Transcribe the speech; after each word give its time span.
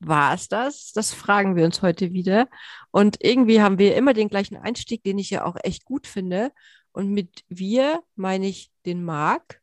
war 0.00 0.34
es 0.34 0.48
das? 0.48 0.92
Das 0.92 1.12
fragen 1.12 1.56
wir 1.56 1.64
uns 1.64 1.82
heute 1.82 2.12
wieder. 2.12 2.48
Und 2.90 3.18
irgendwie 3.20 3.60
haben 3.60 3.78
wir 3.78 3.96
immer 3.96 4.14
den 4.14 4.28
gleichen 4.28 4.56
Einstieg, 4.56 5.02
den 5.02 5.18
ich 5.18 5.30
ja 5.30 5.44
auch 5.44 5.56
echt 5.62 5.84
gut 5.84 6.06
finde. 6.06 6.52
Und 6.92 7.10
mit 7.10 7.44
wir 7.48 8.00
meine 8.16 8.46
ich 8.46 8.70
den 8.86 9.04
Marc. 9.04 9.60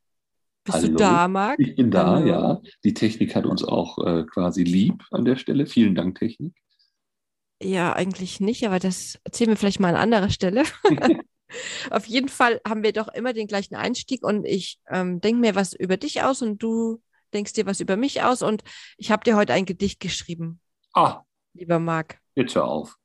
Bist 0.64 0.78
Hallo, 0.78 0.88
du 0.90 0.96
da, 0.96 1.28
Marc? 1.28 1.60
Ich 1.60 1.76
bin 1.76 1.92
da, 1.92 2.16
Hallo. 2.16 2.28
ja. 2.28 2.62
Die 2.84 2.94
Technik 2.94 3.36
hat 3.36 3.46
uns 3.46 3.64
auch 3.64 3.98
äh, 4.06 4.24
quasi 4.24 4.64
lieb 4.64 5.04
an 5.12 5.26
der 5.26 5.36
Stelle. 5.36 5.68
Vielen 5.68 5.96
Dank, 5.96 6.18
Technik. 6.18 6.56
Ja, 7.62 7.94
eigentlich 7.94 8.40
nicht, 8.40 8.66
aber 8.66 8.80
das 8.80 9.20
erzählen 9.24 9.52
wir 9.52 9.58
vielleicht 9.58 9.80
mal 9.80 9.96
an 9.96 10.14
anderer 10.14 10.30
Stelle. 10.30 10.64
Auf 11.90 12.06
jeden 12.08 12.28
Fall 12.28 12.60
haben 12.68 12.84
wir 12.84 12.92
doch 12.92 13.08
immer 13.08 13.32
den 13.32 13.48
gleichen 13.48 13.76
Einstieg 13.76 14.24
und 14.24 14.46
ich 14.46 14.80
ähm, 14.90 15.22
denke 15.22 15.40
mir 15.40 15.56
was 15.56 15.74
über 15.74 15.98
dich 15.98 16.24
aus 16.24 16.42
und 16.42 16.62
du 16.62 17.02
denkst 17.36 17.54
dir 17.54 17.66
was 17.68 17.80
über 17.80 17.98
mich 17.98 18.24
aus 18.24 18.42
und 18.42 18.64
ich 18.98 19.12
habe 19.12 19.24
dir 19.24 19.36
heute 19.36 19.54
ein 19.54 19.66
Gedicht 19.66 20.00
geschrieben, 20.00 20.60
Ah, 20.94 21.22
lieber 21.54 21.78
Marc. 21.80 22.20
jetzt 22.36 22.56
hör 22.56 22.66
auf. 22.66 22.96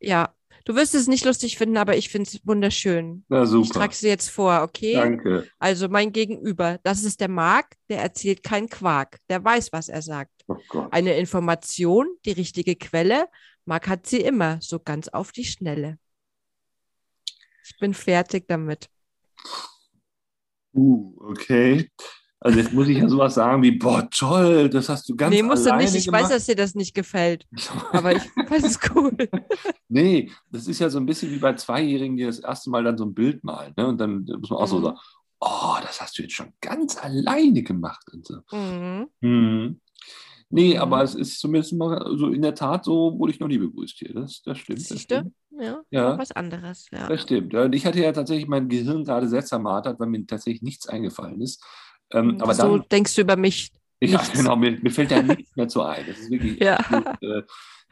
Ja, 0.00 0.34
du 0.66 0.74
wirst 0.74 0.94
es 0.94 1.06
nicht 1.08 1.24
lustig 1.24 1.56
finden, 1.56 1.78
aber 1.78 1.96
ich 1.96 2.10
finde 2.10 2.28
es 2.28 2.46
wunderschön. 2.46 3.24
Na 3.28 3.44
Ich 3.44 3.48
super. 3.48 3.72
trage 3.72 3.92
es 3.92 4.00
jetzt 4.02 4.28
vor, 4.28 4.62
okay? 4.62 4.92
Danke. 4.94 5.48
Also 5.58 5.88
mein 5.88 6.12
Gegenüber, 6.12 6.78
das 6.82 7.04
ist 7.04 7.20
der 7.20 7.28
Marc, 7.28 7.76
der 7.88 8.02
erzählt 8.02 8.42
keinen 8.42 8.68
Quark, 8.68 9.18
der 9.30 9.42
weiß, 9.42 9.72
was 9.72 9.88
er 9.88 10.02
sagt. 10.02 10.32
Oh 10.48 10.56
Gott. 10.68 10.92
Eine 10.92 11.16
Information, 11.16 12.06
die 12.26 12.32
richtige 12.32 12.76
Quelle, 12.76 13.26
Marc 13.64 13.88
hat 13.88 14.06
sie 14.06 14.20
immer, 14.20 14.58
so 14.60 14.78
ganz 14.78 15.08
auf 15.08 15.32
die 15.32 15.44
Schnelle. 15.44 15.98
Ich 17.64 17.76
bin 17.78 17.94
fertig 17.94 18.46
damit. 18.46 18.88
Uh, 20.72 21.16
okay. 21.30 21.90
Also 22.38 22.58
jetzt 22.58 22.72
muss 22.72 22.86
ich 22.88 22.98
ja 22.98 23.08
sowas 23.08 23.34
sagen 23.34 23.62
wie, 23.62 23.72
boah, 23.72 24.08
toll, 24.10 24.68
das 24.68 24.88
hast 24.90 25.08
du 25.08 25.16
ganz 25.16 25.34
nee, 25.34 25.42
musst 25.42 25.66
du 25.66 25.74
nicht. 25.76 25.94
Ich 25.94 26.04
gemacht. 26.04 26.24
weiß, 26.24 26.28
dass 26.30 26.46
dir 26.46 26.54
das 26.54 26.74
nicht 26.74 26.94
gefällt, 26.94 27.46
aber 27.92 28.12
ich 28.14 28.22
weiß 28.48 28.62
es 28.64 28.78
cool. 28.94 29.16
nee, 29.88 30.30
das 30.50 30.66
ist 30.68 30.78
ja 30.78 30.90
so 30.90 30.98
ein 30.98 31.06
bisschen 31.06 31.30
wie 31.32 31.38
bei 31.38 31.54
Zweijährigen, 31.54 32.16
die 32.16 32.24
das 32.24 32.38
erste 32.38 32.68
Mal 32.70 32.84
dann 32.84 32.98
so 32.98 33.04
ein 33.06 33.14
Bild 33.14 33.42
malen. 33.42 33.72
Ne? 33.76 33.86
Und 33.86 33.98
dann 33.98 34.24
muss 34.40 34.50
man 34.50 34.58
auch 34.58 34.66
so 34.66 34.78
Mhm. 34.78 34.84
sagen, 34.84 34.98
oh, 35.40 35.76
das 35.82 36.00
hast 36.00 36.18
du 36.18 36.22
jetzt 36.22 36.34
schon 36.34 36.52
ganz 36.60 36.96
alleine 36.98 37.62
gemacht. 37.62 38.04
Und 38.12 38.26
so. 38.26 38.36
Mhm. 38.52 39.06
Hm. 39.22 39.80
Nee, 40.50 40.74
Mhm. 40.74 40.80
aber 40.80 41.02
es 41.02 41.14
ist 41.14 41.40
zumindest 41.40 41.72
mal 41.72 42.06
so 42.16 42.28
in 42.28 42.42
der 42.42 42.54
Tat 42.54 42.84
so, 42.84 43.18
wurde 43.18 43.32
ich 43.32 43.40
noch 43.40 43.48
nie 43.48 43.58
begrüßt 43.58 43.96
hier. 43.98 44.12
Das, 44.14 44.42
das 44.42 44.58
stimmt. 44.58 44.90
Das 44.90 45.00
stimmt. 45.00 45.32
Ja, 45.58 45.80
Ja. 45.90 46.18
was 46.18 46.32
anderes. 46.32 46.86
Ja. 46.92 47.08
Das 47.08 47.22
stimmt. 47.22 47.54
Und 47.54 47.74
ich 47.74 47.86
hatte 47.86 48.00
ja 48.00 48.12
tatsächlich 48.12 48.46
mein 48.46 48.68
Gehirn 48.68 49.04
gerade 49.04 49.26
sehr 49.26 49.44
zermartert, 49.44 49.98
weil 49.98 50.06
mir 50.08 50.24
tatsächlich 50.26 50.60
nichts 50.62 50.86
eingefallen 50.86 51.40
ist. 51.40 51.64
Ähm, 52.12 52.40
aber 52.40 52.54
so 52.54 52.78
dann, 52.78 52.88
denkst 52.90 53.14
du 53.16 53.22
über 53.22 53.36
mich. 53.36 53.70
ja, 54.00 54.10
nichts. 54.18 54.32
genau, 54.32 54.56
mir, 54.56 54.78
mir 54.80 54.90
fällt 54.90 55.10
da 55.10 55.22
nichts 55.22 55.54
mehr 55.56 55.68
zu 55.68 55.82
ein. 55.82 56.04
Das 56.06 56.18
ist 56.18 56.30
wirklich. 56.30 56.60
Ja. 56.60 56.78
Gut, 56.88 57.06
äh, 57.22 57.42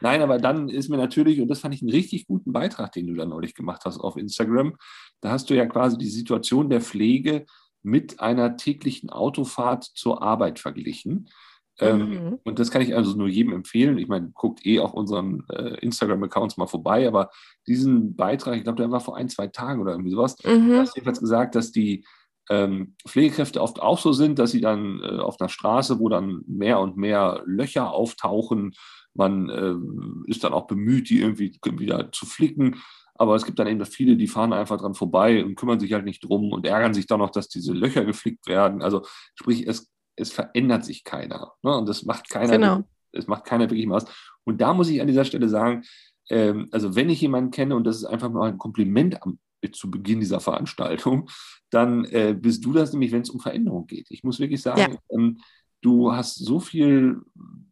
nein, 0.01 0.21
aber 0.21 0.37
dann 0.37 0.69
ist 0.69 0.89
mir 0.89 0.97
natürlich, 0.97 1.41
und 1.41 1.47
das 1.47 1.59
fand 1.59 1.73
ich 1.75 1.81
einen 1.81 1.91
richtig 1.91 2.27
guten 2.27 2.53
Beitrag, 2.53 2.91
den 2.93 3.07
du 3.07 3.13
da 3.13 3.25
neulich 3.25 3.55
gemacht 3.55 3.81
hast 3.85 3.99
auf 3.99 4.17
Instagram. 4.17 4.75
Da 5.21 5.31
hast 5.31 5.49
du 5.49 5.53
ja 5.55 5.65
quasi 5.65 5.97
die 5.97 6.07
Situation 6.09 6.69
der 6.69 6.81
Pflege 6.81 7.45
mit 7.83 8.19
einer 8.19 8.57
täglichen 8.57 9.09
Autofahrt 9.09 9.83
zur 9.83 10.21
Arbeit 10.21 10.59
verglichen. 10.59 11.29
Ähm, 11.77 11.99
Mhm. 12.09 12.39
und 12.45 12.57
das 12.59 12.71
kann 12.71 12.81
ich 12.81 12.95
also 12.95 13.17
nur 13.17 13.27
jedem 13.27 13.51
empfehlen. 13.51 13.97
Ich 13.97 14.07
meine, 14.07 14.31
guckt 14.33 14.65
eh 14.65 14.79
auf 14.79 14.93
unseren 14.93 15.43
äh, 15.49 15.77
Instagram-Accounts 15.81 16.55
mal 16.55 16.67
vorbei, 16.67 17.05
aber 17.05 17.31
diesen 17.67 18.15
Beitrag, 18.15 18.55
ich 18.55 18.63
glaube, 18.63 18.77
der 18.81 18.91
war 18.91 19.01
vor 19.01 19.17
ein, 19.17 19.27
zwei 19.27 19.47
Tagen 19.47 19.81
oder 19.81 19.91
irgendwie 19.91 20.11
sowas, 20.11 20.37
Du 20.37 20.49
Mhm. 20.49 20.77
hast 20.77 20.95
jedenfalls 20.95 21.19
gesagt, 21.19 21.53
dass 21.55 21.73
die 21.73 22.05
ähm, 22.49 22.95
Pflegekräfte 23.07 23.61
oft 23.61 23.81
auch 23.81 23.99
so 23.99 24.13
sind, 24.13 24.39
dass 24.39 24.51
sie 24.51 24.61
dann 24.61 25.01
äh, 25.03 25.19
auf 25.19 25.39
einer 25.39 25.49
Straße, 25.49 25.99
wo 25.99 26.09
dann 26.09 26.43
mehr 26.47 26.79
und 26.79 26.97
mehr 26.97 27.41
Löcher 27.45 27.91
auftauchen, 27.91 28.73
man 29.15 29.49
ähm, 29.49 30.25
ist 30.27 30.43
dann 30.43 30.53
auch 30.53 30.67
bemüht, 30.67 31.09
die 31.09 31.21
irgendwie 31.21 31.57
wieder 31.63 32.11
zu 32.11 32.25
flicken. 32.25 32.81
Aber 33.17 33.35
es 33.35 33.45
gibt 33.45 33.59
dann 33.59 33.67
eben 33.67 33.83
viele, 33.85 34.17
die 34.17 34.27
fahren 34.27 34.51
einfach 34.51 34.77
dran 34.77 34.93
vorbei 34.93 35.43
und 35.43 35.55
kümmern 35.55 35.79
sich 35.79 35.93
halt 35.93 36.03
nicht 36.03 36.23
drum 36.23 36.51
und 36.51 36.65
ärgern 36.65 36.93
sich 36.93 37.07
dann 37.07 37.19
noch, 37.19 37.29
dass 37.29 37.47
diese 37.47 37.71
Löcher 37.71 38.03
geflickt 38.03 38.45
werden. 38.47 38.81
Also 38.81 39.03
sprich, 39.35 39.65
es, 39.65 39.89
es 40.17 40.33
verändert 40.33 40.83
sich 40.83 41.05
keiner. 41.05 41.53
Ne? 41.63 41.77
Und 41.77 41.87
das 41.87 42.03
macht 42.03 42.29
keiner, 42.29 42.51
Genau. 42.51 42.83
es 43.13 43.27
macht 43.27 43.45
keiner 43.45 43.69
wirklich 43.69 43.89
was. 43.89 44.05
Und 44.43 44.59
da 44.59 44.73
muss 44.73 44.89
ich 44.89 44.99
an 44.99 45.07
dieser 45.07 45.23
Stelle 45.23 45.47
sagen, 45.47 45.83
ähm, 46.29 46.67
also 46.71 46.95
wenn 46.95 47.09
ich 47.09 47.21
jemanden 47.21 47.51
kenne, 47.51 47.75
und 47.75 47.85
das 47.85 47.97
ist 47.97 48.05
einfach 48.05 48.29
mal 48.29 48.49
ein 48.49 48.57
Kompliment 48.57 49.23
am, 49.23 49.39
zu 49.71 49.89
Beginn 49.89 50.19
dieser 50.19 50.39
Veranstaltung, 50.39 51.29
dann 51.69 52.05
äh, 52.05 52.35
bist 52.39 52.63
du 52.65 52.73
das 52.73 52.91
nämlich, 52.93 53.11
wenn 53.11 53.21
es 53.21 53.29
um 53.29 53.39
Veränderung 53.39 53.87
geht. 53.87 54.07
Ich 54.09 54.23
muss 54.23 54.39
wirklich 54.39 54.61
sagen, 54.61 54.97
ähm, 55.09 55.39
du 55.81 56.11
hast 56.13 56.35
so 56.35 56.59
viel 56.59 57.21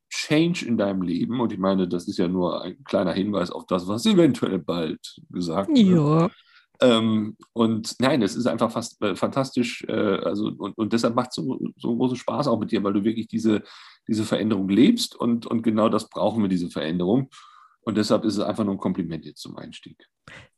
Change 0.09 0.65
in 0.65 0.77
deinem 0.77 1.01
Leben 1.01 1.39
und 1.39 1.51
ich 1.51 1.59
meine, 1.59 1.87
das 1.87 2.07
ist 2.07 2.17
ja 2.17 2.27
nur 2.27 2.61
ein 2.61 2.83
kleiner 2.83 3.13
Hinweis 3.13 3.49
auf 3.49 3.65
das, 3.65 3.87
was 3.87 4.05
eventuell 4.05 4.59
bald 4.59 4.99
gesagt 5.29 5.69
wird. 5.69 5.77
Ja. 5.77 6.29
Ähm, 6.81 7.37
und 7.53 7.95
nein, 7.99 8.21
es 8.21 8.35
ist 8.35 8.45
einfach 8.45 8.71
fast 8.71 9.01
äh, 9.01 9.15
fantastisch. 9.15 9.83
Äh, 9.87 9.93
also, 9.93 10.47
und, 10.57 10.77
und 10.77 10.93
deshalb 10.93 11.15
macht 11.15 11.29
es 11.29 11.35
so, 11.35 11.59
so 11.77 11.95
großen 11.95 12.17
Spaß 12.17 12.47
auch 12.47 12.59
mit 12.59 12.71
dir, 12.71 12.83
weil 12.83 12.93
du 12.93 13.03
wirklich 13.03 13.27
diese, 13.27 13.63
diese 14.07 14.23
Veränderung 14.23 14.69
lebst 14.69 15.15
und, 15.15 15.45
und 15.45 15.61
genau 15.61 15.89
das 15.89 16.09
brauchen 16.09 16.43
wir, 16.43 16.49
diese 16.49 16.69
Veränderung. 16.69 17.29
Und 17.81 17.97
deshalb 17.97 18.23
ist 18.25 18.37
es 18.37 18.43
einfach 18.43 18.63
nur 18.63 18.75
ein 18.75 18.79
Kompliment 18.79 19.25
jetzt 19.25 19.41
zum 19.41 19.57
Einstieg. 19.57 20.07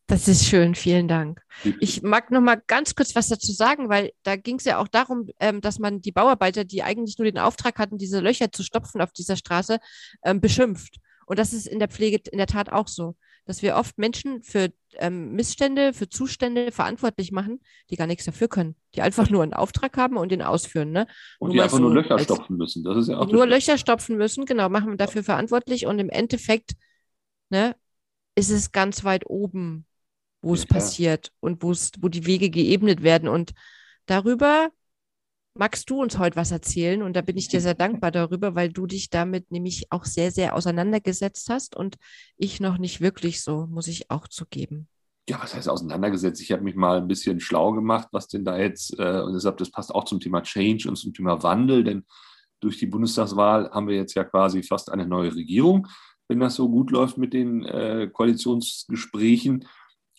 Das 0.07 0.27
ist 0.27 0.45
schön, 0.45 0.75
vielen 0.75 1.07
Dank. 1.07 1.41
Ich 1.79 2.03
mag 2.03 2.29
noch 2.29 2.41
mal 2.41 2.61
ganz 2.67 2.93
kurz 2.93 3.15
was 3.15 3.27
dazu 3.27 3.51
sagen, 3.51 3.89
weil 3.89 4.11
da 4.21 4.35
ging 4.35 4.57
es 4.57 4.65
ja 4.65 4.77
auch 4.77 4.87
darum, 4.87 5.29
ähm, 5.39 5.61
dass 5.61 5.79
man 5.79 5.99
die 5.99 6.11
Bauarbeiter, 6.11 6.63
die 6.63 6.83
eigentlich 6.83 7.17
nur 7.17 7.25
den 7.25 7.39
Auftrag 7.39 7.79
hatten, 7.79 7.97
diese 7.97 8.19
Löcher 8.19 8.51
zu 8.51 8.61
stopfen 8.61 9.01
auf 9.01 9.11
dieser 9.13 9.35
Straße, 9.35 9.79
ähm, 10.23 10.41
beschimpft. 10.41 10.97
Und 11.25 11.39
das 11.39 11.53
ist 11.53 11.67
in 11.67 11.79
der 11.79 11.87
Pflege 11.87 12.19
in 12.31 12.37
der 12.37 12.45
Tat 12.45 12.71
auch 12.71 12.87
so, 12.87 13.15
dass 13.45 13.63
wir 13.63 13.75
oft 13.77 13.97
Menschen 13.97 14.43
für 14.43 14.71
ähm, 14.93 15.31
Missstände, 15.31 15.91
für 15.91 16.07
Zustände 16.07 16.71
verantwortlich 16.71 17.31
machen, 17.31 17.59
die 17.89 17.95
gar 17.95 18.05
nichts 18.05 18.25
dafür 18.25 18.47
können, 18.47 18.75
die 18.93 19.01
einfach 19.01 19.31
nur 19.31 19.41
einen 19.41 19.53
Auftrag 19.53 19.97
haben 19.97 20.17
und 20.17 20.31
den 20.31 20.43
ausführen. 20.43 20.91
Ne? 20.91 21.07
und 21.39 21.47
nur 21.47 21.55
die 21.55 21.61
einfach 21.61 21.77
so 21.77 21.83
nur 21.83 21.95
Löcher 21.95 22.19
stopfen 22.19 22.57
müssen. 22.57 22.83
Das 22.83 22.95
ist 22.97 23.09
ja 23.09 23.17
auch 23.17 23.27
nur 23.27 23.47
Löcher 23.47 23.79
stopfen 23.79 24.17
müssen, 24.17 24.45
genau, 24.45 24.69
machen 24.69 24.91
wir 24.91 24.97
dafür 24.97 25.23
verantwortlich 25.23 25.87
und 25.87 25.97
im 25.97 26.09
Endeffekt 26.09 26.73
ne, 27.49 27.75
ist 28.35 28.51
es 28.51 28.71
ganz 28.71 29.03
weit 29.03 29.27
oben, 29.27 29.87
wo 30.45 30.53
es 30.53 30.61
Ja. 30.61 30.67
passiert 30.67 31.31
und 31.39 31.63
wo 31.63 31.71
es, 31.71 31.91
wo 31.99 32.07
die 32.07 32.25
Wege 32.25 32.49
geebnet 32.49 33.03
werden. 33.03 33.27
Und 33.27 33.53
darüber 34.05 34.69
magst 35.57 35.89
du 35.89 36.01
uns 36.01 36.17
heute 36.17 36.35
was 36.35 36.51
erzählen 36.51 37.01
und 37.01 37.15
da 37.15 37.21
bin 37.21 37.37
ich 37.37 37.47
dir 37.47 37.61
sehr 37.61 37.73
dankbar 37.75 38.11
darüber, 38.11 38.55
weil 38.55 38.71
du 38.71 38.85
dich 38.85 39.09
damit 39.09 39.51
nämlich 39.51 39.87
auch 39.89 40.05
sehr, 40.05 40.31
sehr 40.31 40.53
auseinandergesetzt 40.55 41.49
hast 41.49 41.75
und 41.75 41.95
ich 42.37 42.59
noch 42.59 42.77
nicht 42.77 43.01
wirklich 43.01 43.41
so, 43.41 43.65
muss 43.67 43.87
ich 43.87 44.11
auch 44.11 44.27
zugeben. 44.27 44.87
ja, 45.27 45.39
was 45.41 45.55
heißt 45.55 45.67
auseinandergesetzt? 45.69 46.39
Ich 46.41 46.51
habe 46.51 46.61
mich 46.61 46.75
mal 46.75 46.97
ein 46.97 47.07
bisschen 47.07 47.39
schlau 47.39 47.71
gemacht, 47.71 48.09
was 48.11 48.27
denn 48.27 48.45
da 48.45 48.59
jetzt, 48.59 48.99
äh, 48.99 49.21
und 49.21 49.33
deshalb, 49.33 49.57
das 49.57 49.71
passt 49.71 49.95
auch 49.95 50.03
zum 50.03 50.19
Thema 50.19 50.43
Change 50.43 50.87
und 50.87 50.97
zum 50.97 51.13
Thema 51.15 51.41
Wandel, 51.41 51.83
denn 51.83 52.05
durch 52.59 52.77
die 52.77 52.85
Bundestagswahl 52.85 53.71
haben 53.71 53.87
wir 53.87 53.95
jetzt 53.95 54.13
ja 54.13 54.23
quasi 54.23 54.61
fast 54.61 54.91
eine 54.91 55.07
neue 55.07 55.33
Regierung, 55.33 55.87
wenn 56.27 56.39
das 56.39 56.53
so 56.55 56.69
gut 56.69 56.91
läuft 56.91 57.17
mit 57.17 57.33
den 57.33 57.63
äh, 57.65 58.07
Koalitionsgesprächen. 58.13 59.65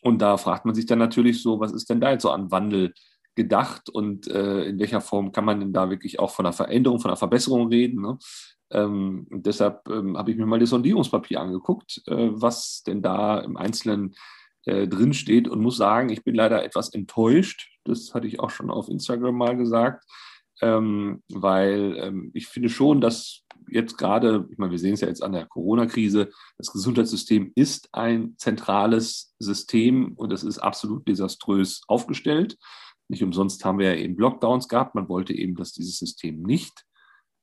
Und 0.06 0.22
da 0.22 0.36
fragt 0.36 0.64
man 0.64 0.74
sich 0.76 0.86
dann 0.86 1.00
natürlich 1.00 1.42
so, 1.42 1.58
was 1.58 1.72
ist 1.72 1.90
denn 1.90 2.00
da 2.00 2.12
jetzt 2.12 2.22
so 2.22 2.30
an 2.30 2.52
Wandel 2.52 2.94
gedacht 3.34 3.90
und 3.90 4.28
äh, 4.28 4.62
in 4.62 4.78
welcher 4.78 5.00
Form 5.00 5.32
kann 5.32 5.44
man 5.44 5.58
denn 5.58 5.72
da 5.72 5.90
wirklich 5.90 6.20
auch 6.20 6.30
von 6.30 6.46
einer 6.46 6.52
Veränderung, 6.52 7.00
von 7.00 7.10
einer 7.10 7.16
Verbesserung 7.16 7.66
reden? 7.70 8.02
Ne? 8.02 8.16
Ähm, 8.70 9.26
deshalb 9.32 9.88
ähm, 9.88 10.16
habe 10.16 10.30
ich 10.30 10.36
mir 10.36 10.46
mal 10.46 10.60
das 10.60 10.70
Sondierungspapier 10.70 11.40
angeguckt, 11.40 12.02
äh, 12.06 12.28
was 12.30 12.84
denn 12.86 13.02
da 13.02 13.40
im 13.40 13.56
Einzelnen 13.56 14.14
äh, 14.64 14.86
drin 14.86 15.12
steht 15.12 15.48
und 15.48 15.60
muss 15.60 15.76
sagen, 15.76 16.10
ich 16.10 16.22
bin 16.22 16.36
leider 16.36 16.62
etwas 16.62 16.90
enttäuscht. 16.90 17.68
Das 17.82 18.14
hatte 18.14 18.28
ich 18.28 18.38
auch 18.38 18.50
schon 18.50 18.70
auf 18.70 18.88
Instagram 18.88 19.34
mal 19.34 19.56
gesagt, 19.56 20.04
ähm, 20.62 21.24
weil 21.32 21.96
ähm, 21.98 22.30
ich 22.32 22.46
finde 22.46 22.68
schon, 22.68 23.00
dass 23.00 23.42
jetzt 23.70 23.98
gerade, 23.98 24.48
ich 24.50 24.58
meine, 24.58 24.72
wir 24.72 24.78
sehen 24.78 24.94
es 24.94 25.00
ja 25.00 25.08
jetzt 25.08 25.22
an 25.22 25.32
der 25.32 25.46
Corona-Krise, 25.46 26.30
das 26.58 26.72
Gesundheitssystem 26.72 27.52
ist 27.54 27.88
ein 27.92 28.34
zentrales 28.38 29.34
System 29.38 30.12
und 30.14 30.32
es 30.32 30.42
ist 30.42 30.58
absolut 30.58 31.06
desaströs 31.08 31.82
aufgestellt. 31.88 32.56
Nicht 33.08 33.22
umsonst 33.22 33.64
haben 33.64 33.78
wir 33.78 33.94
ja 33.94 34.00
eben 34.00 34.16
Lockdowns 34.16 34.68
gehabt. 34.68 34.94
Man 34.94 35.08
wollte 35.08 35.32
eben, 35.32 35.54
dass 35.54 35.72
dieses 35.72 35.98
System 35.98 36.42
nicht 36.42 36.84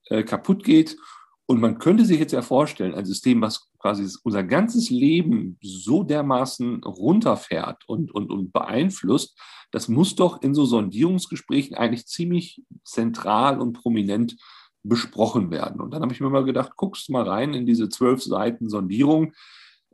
äh, 0.05 0.23
kaputt 0.23 0.63
geht. 0.63 0.97
Und 1.45 1.59
man 1.59 1.77
könnte 1.77 2.05
sich 2.05 2.19
jetzt 2.19 2.31
ja 2.31 2.41
vorstellen, 2.41 2.93
ein 2.93 3.05
System, 3.05 3.41
was 3.41 3.69
quasi 3.77 4.07
unser 4.23 4.43
ganzes 4.43 4.89
Leben 4.89 5.57
so 5.61 6.03
dermaßen 6.03 6.83
runterfährt 6.83 7.83
und, 7.87 8.13
und, 8.13 8.31
und 8.31 8.53
beeinflusst, 8.53 9.37
das 9.71 9.89
muss 9.89 10.15
doch 10.15 10.41
in 10.41 10.53
so 10.53 10.65
Sondierungsgesprächen 10.65 11.75
eigentlich 11.75 12.07
ziemlich 12.07 12.63
zentral 12.85 13.59
und 13.59 13.73
prominent 13.73 14.37
besprochen 14.83 15.49
werden. 15.51 15.81
Und 15.81 15.91
dann 15.93 16.01
habe 16.01 16.13
ich 16.13 16.19
mir 16.19 16.29
mal 16.29 16.45
gedacht, 16.45 16.73
guckst 16.75 17.09
mal 17.09 17.27
rein 17.27 17.53
in 17.53 17.65
diese 17.65 17.89
zwölf 17.89 18.21
Seiten 18.21 18.69
Sondierung, 18.69 19.33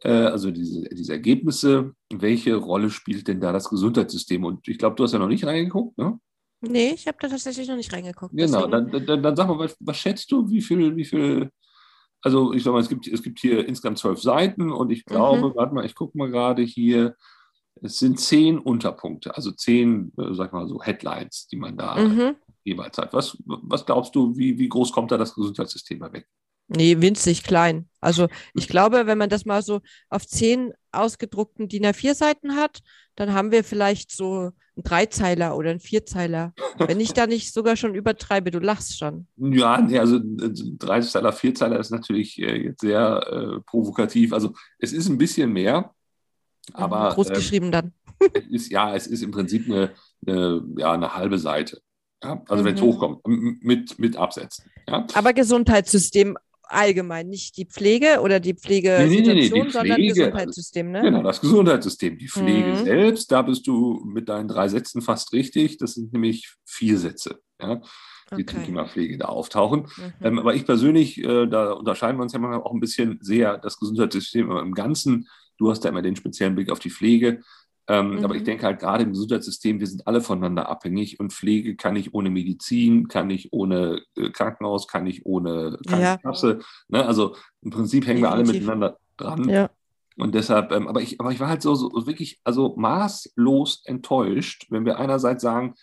äh, 0.01 0.09
also 0.09 0.51
diese, 0.51 0.83
diese 0.89 1.13
Ergebnisse, 1.13 1.93
welche 2.11 2.55
Rolle 2.55 2.89
spielt 2.89 3.27
denn 3.27 3.41
da 3.41 3.51
das 3.51 3.69
Gesundheitssystem? 3.69 4.43
Und 4.43 4.67
ich 4.67 4.77
glaube, 4.77 4.95
du 4.95 5.03
hast 5.03 5.13
ja 5.13 5.19
noch 5.19 5.27
nicht 5.27 5.45
reingeguckt, 5.45 5.97
ne? 5.97 6.19
Nee, 6.61 6.91
ich 6.93 7.07
habe 7.07 7.17
da 7.21 7.29
tatsächlich 7.29 7.67
noch 7.69 7.77
nicht 7.77 7.93
reingeguckt. 7.93 8.35
Genau, 8.35 8.67
dann, 8.67 8.91
dann, 8.91 9.23
dann 9.23 9.35
sag 9.35 9.47
mal, 9.47 9.59
was, 9.59 9.77
was 9.79 9.97
schätzt 9.97 10.29
du, 10.31 10.49
wie 10.49 10.61
viel, 10.61 10.95
wie 10.97 11.05
viel 11.05 11.51
Also 12.21 12.51
ich 12.53 12.63
sag 12.63 12.73
mal, 12.73 12.81
es 12.81 12.89
gibt, 12.89 13.07
es 13.07 13.23
gibt 13.23 13.39
hier 13.39 13.65
insgesamt 13.65 13.97
zwölf 13.97 14.21
Seiten 14.21 14.71
und 14.71 14.91
ich 14.91 15.05
glaube, 15.05 15.49
mhm. 15.49 15.55
warte 15.55 15.73
mal, 15.73 15.85
ich 15.85 15.95
gucke 15.95 16.17
mal 16.17 16.29
gerade 16.29 16.61
hier, 16.63 17.15
es 17.81 17.99
sind 17.99 18.19
zehn 18.19 18.57
Unterpunkte, 18.57 19.35
also 19.35 19.51
zehn, 19.51 20.11
äh, 20.17 20.33
sag 20.33 20.51
mal 20.51 20.67
so, 20.67 20.81
Headlines, 20.81 21.47
die 21.47 21.55
man 21.55 21.77
da 21.77 21.95
mhm. 21.95 22.35
Jeweils 22.69 22.97
hat. 22.97 23.13
Was, 23.13 23.37
was 23.45 23.85
glaubst 23.85 24.15
du, 24.15 24.35
wie, 24.37 24.57
wie 24.57 24.69
groß 24.69 24.91
kommt 24.91 25.11
da 25.11 25.17
das 25.17 25.35
Gesundheitssystem 25.35 26.01
weg? 26.01 26.27
Nee, 26.69 27.01
winzig 27.01 27.43
klein. 27.43 27.89
Also 27.99 28.27
ich 28.53 28.67
glaube, 28.67 29.07
wenn 29.07 29.17
man 29.17 29.29
das 29.29 29.45
mal 29.45 29.63
so 29.63 29.81
auf 30.09 30.27
zehn 30.27 30.71
ausgedruckten 30.91 31.67
DIN 31.67 31.85
A4-Seiten 31.85 32.55
hat, 32.55 32.81
dann 33.15 33.33
haben 33.33 33.51
wir 33.51 33.63
vielleicht 33.63 34.11
so 34.11 34.51
einen 34.75 34.83
Dreizeiler 34.83 35.57
oder 35.57 35.71
einen 35.71 35.79
Vierzeiler. 35.79 36.53
Wenn 36.77 36.99
ich 36.99 37.13
da 37.13 37.25
nicht 37.25 37.53
sogar 37.53 37.75
schon 37.75 37.95
übertreibe, 37.95 38.51
du 38.51 38.59
lachst 38.59 38.99
schon. 38.99 39.27
Ja, 39.37 39.81
nee, 39.81 39.97
also 39.97 40.19
Dreizeiler, 40.21 41.33
Vierzeiler 41.33 41.79
ist 41.79 41.89
natürlich 41.89 42.39
äh, 42.39 42.65
jetzt 42.65 42.81
sehr 42.81 43.27
äh, 43.27 43.61
provokativ. 43.61 44.31
Also 44.31 44.53
es 44.77 44.93
ist 44.93 45.09
ein 45.09 45.17
bisschen 45.17 45.51
mehr, 45.51 45.93
aber. 46.73 47.13
Groß 47.15 47.29
geschrieben 47.29 47.67
ähm, 47.67 47.71
dann. 47.71 47.93
es 48.33 48.45
ist, 48.47 48.71
ja, 48.71 48.95
es 48.95 49.07
ist 49.07 49.23
im 49.23 49.31
Prinzip 49.31 49.65
eine, 49.65 49.91
eine 50.25 50.63
ja, 50.77 50.93
eine 50.93 51.15
halbe 51.15 51.39
Seite. 51.39 51.81
Ja, 52.23 52.43
also 52.47 52.63
mhm. 52.63 52.67
wenn 52.67 52.75
es 52.75 52.81
hochkommt, 52.81 53.21
mit, 53.25 53.97
mit 53.97 54.17
Absätzen. 54.17 54.69
Ja. 54.87 55.07
Aber 55.13 55.33
Gesundheitssystem 55.33 56.37
allgemein, 56.69 57.27
nicht 57.29 57.57
die 57.57 57.65
Pflege 57.65 58.19
oder 58.21 58.39
die 58.39 58.53
Pflegesituation, 58.53 59.09
nee, 59.09 59.33
nee, 59.33 59.49
nee, 59.49 59.63
die 59.65 59.71
sondern 59.71 59.95
Pflege, 59.95 60.13
Gesundheitssystem. 60.13 60.91
Ne? 60.91 61.01
Genau, 61.01 61.23
das 61.23 61.41
Gesundheitssystem. 61.41 62.17
Die 62.17 62.27
Pflege 62.27 62.69
mhm. 62.69 62.83
selbst, 62.83 63.31
da 63.31 63.41
bist 63.41 63.67
du 63.67 64.03
mit 64.05 64.29
deinen 64.29 64.47
drei 64.47 64.67
Sätzen 64.67 65.01
fast 65.01 65.33
richtig. 65.33 65.77
Das 65.77 65.95
sind 65.95 66.13
nämlich 66.13 66.53
vier 66.65 66.97
Sätze, 66.97 67.39
ja, 67.59 67.81
die 68.31 68.43
okay. 68.43 68.45
zum 68.45 68.65
Thema 68.65 68.85
Pflege 68.85 69.17
da 69.17 69.25
auftauchen. 69.25 69.87
Mhm. 69.97 70.13
Ähm, 70.21 70.39
aber 70.39 70.55
ich 70.55 70.65
persönlich, 70.65 71.17
äh, 71.23 71.47
da 71.47 71.73
unterscheiden 71.73 72.17
wir 72.17 72.23
uns 72.23 72.33
ja 72.33 72.39
manchmal 72.39 72.61
auch 72.61 72.73
ein 72.73 72.79
bisschen 72.79 73.17
sehr, 73.21 73.57
das 73.57 73.79
Gesundheitssystem 73.79 74.51
im 74.51 74.73
Ganzen. 74.73 75.27
Du 75.57 75.69
hast 75.69 75.81
da 75.81 75.89
immer 75.89 76.01
den 76.01 76.15
speziellen 76.15 76.55
Blick 76.55 76.71
auf 76.71 76.79
die 76.79 76.91
Pflege. 76.91 77.41
Ähm, 77.89 78.17
mhm. 78.17 78.23
Aber 78.23 78.35
ich 78.35 78.41
mhm. 78.41 78.45
denke 78.45 78.65
halt 78.67 78.79
gerade 78.79 79.03
im 79.03 79.11
Gesundheitssystem, 79.11 79.79
wir 79.79 79.87
sind 79.87 80.05
alle 80.07 80.21
voneinander 80.21 80.69
abhängig 80.69 81.19
und 81.19 81.33
Pflege 81.33 81.75
kann 81.75 81.95
ich 81.95 82.13
ohne 82.13 82.29
Medizin, 82.29 83.07
kann 83.07 83.31
ich 83.31 83.51
ohne 83.51 84.03
äh, 84.15 84.29
Krankenhaus, 84.29 84.87
kann 84.87 85.07
ich 85.07 85.25
ohne 85.25 85.77
Krankenkasse. 85.87 86.59
Ja. 86.59 86.99
Ne? 86.99 87.05
Also 87.05 87.35
im 87.61 87.71
Prinzip 87.71 88.05
hängen 88.05 88.21
Definitiv. 88.21 88.21
wir 88.21 88.31
alle 88.31 88.59
miteinander 88.59 88.97
dran. 89.17 89.49
Ja. 89.49 89.69
Und 90.17 90.35
deshalb, 90.35 90.71
ähm, 90.71 90.87
aber, 90.87 91.01
ich, 91.01 91.19
aber 91.19 91.31
ich 91.31 91.39
war 91.39 91.49
halt 91.49 91.63
so, 91.63 91.73
so 91.73 91.89
wirklich, 92.05 92.39
also 92.43 92.75
maßlos 92.77 93.83
enttäuscht, 93.85 94.67
wenn 94.69 94.85
wir 94.85 94.99
einerseits 94.99 95.41
sagen, 95.41 95.73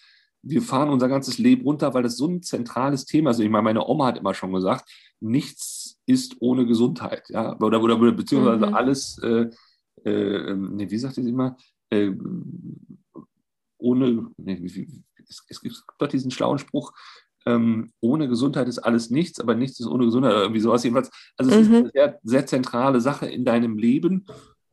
wir 0.43 0.63
fahren 0.63 0.91
unser 0.91 1.09
ganzes 1.09 1.39
Leben 1.39 1.63
runter, 1.63 1.93
weil 1.93 2.05
das 2.05 2.17
so 2.17 2.29
ein 2.29 2.43
zentrales 2.43 3.05
Thema 3.05 3.31
ist. 3.31 3.41
Ich 3.41 3.51
meine, 3.51 3.65
meine 3.65 3.85
Oma 3.85 4.07
hat 4.07 4.19
immer 4.19 4.35
schon 4.35 4.53
gesagt, 4.53 4.89
nichts 5.19 5.99
ist 6.07 6.37
ohne 6.39 6.67
Gesundheit, 6.67 7.25
ja, 7.31 7.59
oder, 7.59 7.83
oder, 7.83 8.13
beziehungsweise 8.13 8.67
mhm. 8.67 8.75
alles, 8.75 9.19
äh, 9.25 9.47
äh, 10.05 10.51
ähm, 10.51 10.77
nee, 10.77 10.89
wie 10.89 10.99
sagt 10.99 11.15
sie 11.17 11.29
immer, 11.29 11.57
äh, 11.91 12.13
ohne, 13.79 14.31
es, 14.45 15.45
es, 15.49 15.61
gibt 15.61 15.77
doch 15.99 16.09
diesen 16.09 16.31
schlauen 16.31 16.59
Spruch, 16.59 16.93
ähm, 17.47 17.93
ohne 18.01 18.29
Gesundheit 18.29 18.67
ist 18.69 18.81
alles 18.81 19.11
nichts, 19.11 19.41
aber 19.41 19.55
nichts 19.55 19.79
ist 19.79 19.87
ohne 19.87 20.05
Gesundheit, 20.05 20.33
oder 20.33 20.43
irgendwie 20.43 20.61
sowas 20.61 20.83
jedenfalls. 20.83 21.11
Also 21.37 21.53
es 21.53 21.57
mhm. 21.57 21.63
ist 21.63 21.81
eine 21.81 21.91
sehr, 21.93 22.21
sehr, 22.25 22.47
zentrale 22.47 23.01
Sache 23.01 23.27
in 23.27 23.45
deinem 23.45 23.79
Leben. 23.79 24.27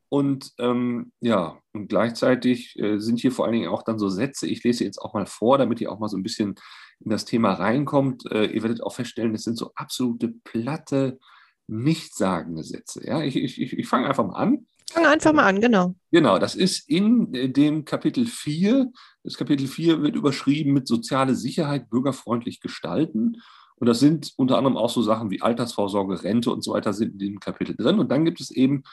Und 0.09 0.51
ähm, 0.59 1.11
ja, 1.21 1.59
und 1.73 1.87
gleichzeitig 1.87 2.77
äh, 2.77 2.99
sind 2.99 3.19
hier 3.19 3.31
vor 3.31 3.45
allen 3.45 3.53
Dingen 3.53 3.69
auch 3.69 3.83
dann 3.83 3.99
so 3.99 4.09
Sätze, 4.09 4.47
ich 4.47 4.63
lese 4.63 4.83
jetzt 4.83 4.99
auch 4.99 5.13
mal 5.13 5.25
vor, 5.25 5.57
damit 5.57 5.81
ihr 5.81 5.91
auch 5.91 5.99
mal 5.99 6.09
so 6.09 6.17
ein 6.17 6.23
bisschen 6.23 6.55
in 6.99 7.09
das 7.09 7.25
Thema 7.25 7.53
reinkommt. 7.53 8.29
Äh, 8.31 8.45
ihr 8.45 8.61
werdet 8.63 8.83
auch 8.83 8.93
feststellen, 8.93 9.33
es 9.35 9.43
sind 9.43 9.57
so 9.57 9.71
absolute 9.75 10.33
platte, 10.43 11.19
nichtssagende 11.67 12.63
Sätze. 12.63 13.05
Ja, 13.05 13.23
ich, 13.23 13.35
ich, 13.35 13.59
ich 13.59 13.87
fange 13.87 14.07
einfach 14.07 14.25
mal 14.25 14.35
an. 14.35 14.67
Fang 14.91 15.05
einfach 15.05 15.33
mal 15.33 15.45
an, 15.45 15.61
genau. 15.61 15.95
Genau, 16.11 16.39
das 16.39 16.55
ist 16.55 16.89
in 16.89 17.33
äh, 17.33 17.49
dem 17.49 17.85
Kapitel 17.85 18.25
4. 18.25 18.91
Das 19.23 19.37
Kapitel 19.37 19.67
4 19.67 20.01
wird 20.01 20.15
überschrieben 20.15 20.73
mit 20.73 20.87
soziale 20.87 21.35
Sicherheit 21.35 21.89
bürgerfreundlich 21.89 22.59
gestalten. 22.59 23.41
Und 23.75 23.87
das 23.87 23.99
sind 23.99 24.33
unter 24.37 24.57
anderem 24.57 24.77
auch 24.77 24.89
so 24.89 25.01
Sachen 25.01 25.29
wie 25.31 25.41
Altersvorsorge, 25.41 26.23
Rente 26.23 26.51
und 26.51 26.63
so 26.63 26.73
weiter 26.73 26.93
sind 26.93 27.13
in 27.13 27.19
dem 27.19 27.39
Kapitel 27.39 27.75
drin. 27.75 27.99
Und 27.99 28.11
dann 28.11 28.25
gibt 28.25 28.39
es 28.39 28.51
eben 28.51 28.83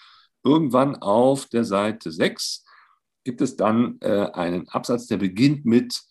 irgendwann 0.42 0.96
auf 0.96 1.46
der 1.46 1.64
Seite 1.64 2.10
6 2.10 2.64
gibt 3.24 3.42
es 3.42 3.56
dann 3.56 3.98
äh, 4.00 4.30
einen 4.32 4.68
Absatz, 4.68 5.06
der 5.06 5.18
beginnt 5.18 5.64
mit 5.64 6.02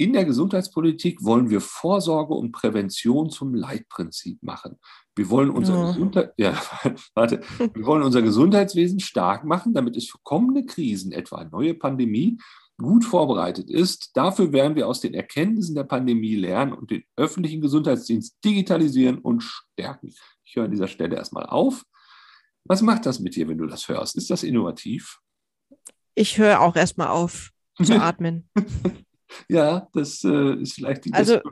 in 0.00 0.12
der 0.12 0.24
Gesundheitspolitik 0.24 1.24
wollen 1.24 1.50
wir 1.50 1.60
Vorsorge 1.60 2.32
und 2.32 2.52
Prävention 2.52 3.30
zum 3.30 3.52
Leitprinzip 3.52 4.40
machen. 4.42 4.78
Wir 5.18 5.28
wollen 5.30 5.50
unser, 5.50 5.74
ja. 5.74 5.86
Gesundheit, 5.88 6.32
ja, 6.38 6.62
warte, 7.14 7.40
wir 7.58 7.84
wollen 7.84 8.04
unser 8.04 8.22
Gesundheitswesen 8.22 9.00
stark 9.00 9.44
machen, 9.44 9.74
damit 9.74 9.96
es 9.96 10.08
für 10.08 10.18
kommende 10.22 10.64
Krisen, 10.64 11.10
etwa 11.10 11.38
eine 11.38 11.50
neue 11.50 11.74
Pandemie, 11.74 12.38
gut 12.80 13.04
vorbereitet 13.04 13.68
ist. 13.68 14.16
Dafür 14.16 14.52
werden 14.52 14.76
wir 14.76 14.86
aus 14.86 15.00
den 15.00 15.12
Erkenntnissen 15.12 15.74
der 15.74 15.82
Pandemie 15.82 16.36
lernen 16.36 16.72
und 16.72 16.92
den 16.92 17.02
öffentlichen 17.16 17.60
Gesundheitsdienst 17.60 18.36
digitalisieren 18.44 19.18
und 19.18 19.42
stärken. 19.42 20.14
Ich 20.44 20.54
höre 20.54 20.66
an 20.66 20.70
dieser 20.70 20.86
Stelle 20.86 21.16
erstmal 21.16 21.46
auf. 21.46 21.82
Was 22.64 22.80
macht 22.80 23.04
das 23.04 23.18
mit 23.18 23.34
dir, 23.34 23.48
wenn 23.48 23.58
du 23.58 23.66
das 23.66 23.88
hörst? 23.88 24.16
Ist 24.16 24.30
das 24.30 24.44
innovativ? 24.44 25.18
Ich 26.14 26.38
höre 26.38 26.60
auch 26.60 26.76
erstmal 26.76 27.08
auf 27.08 27.50
zu 27.82 27.94
atmen. 28.00 28.48
ja, 29.48 29.88
das 29.92 30.22
äh, 30.22 30.54
ist 30.60 30.74
vielleicht 30.74 31.06
die 31.06 31.12
also, 31.12 31.34
beste 31.34 31.50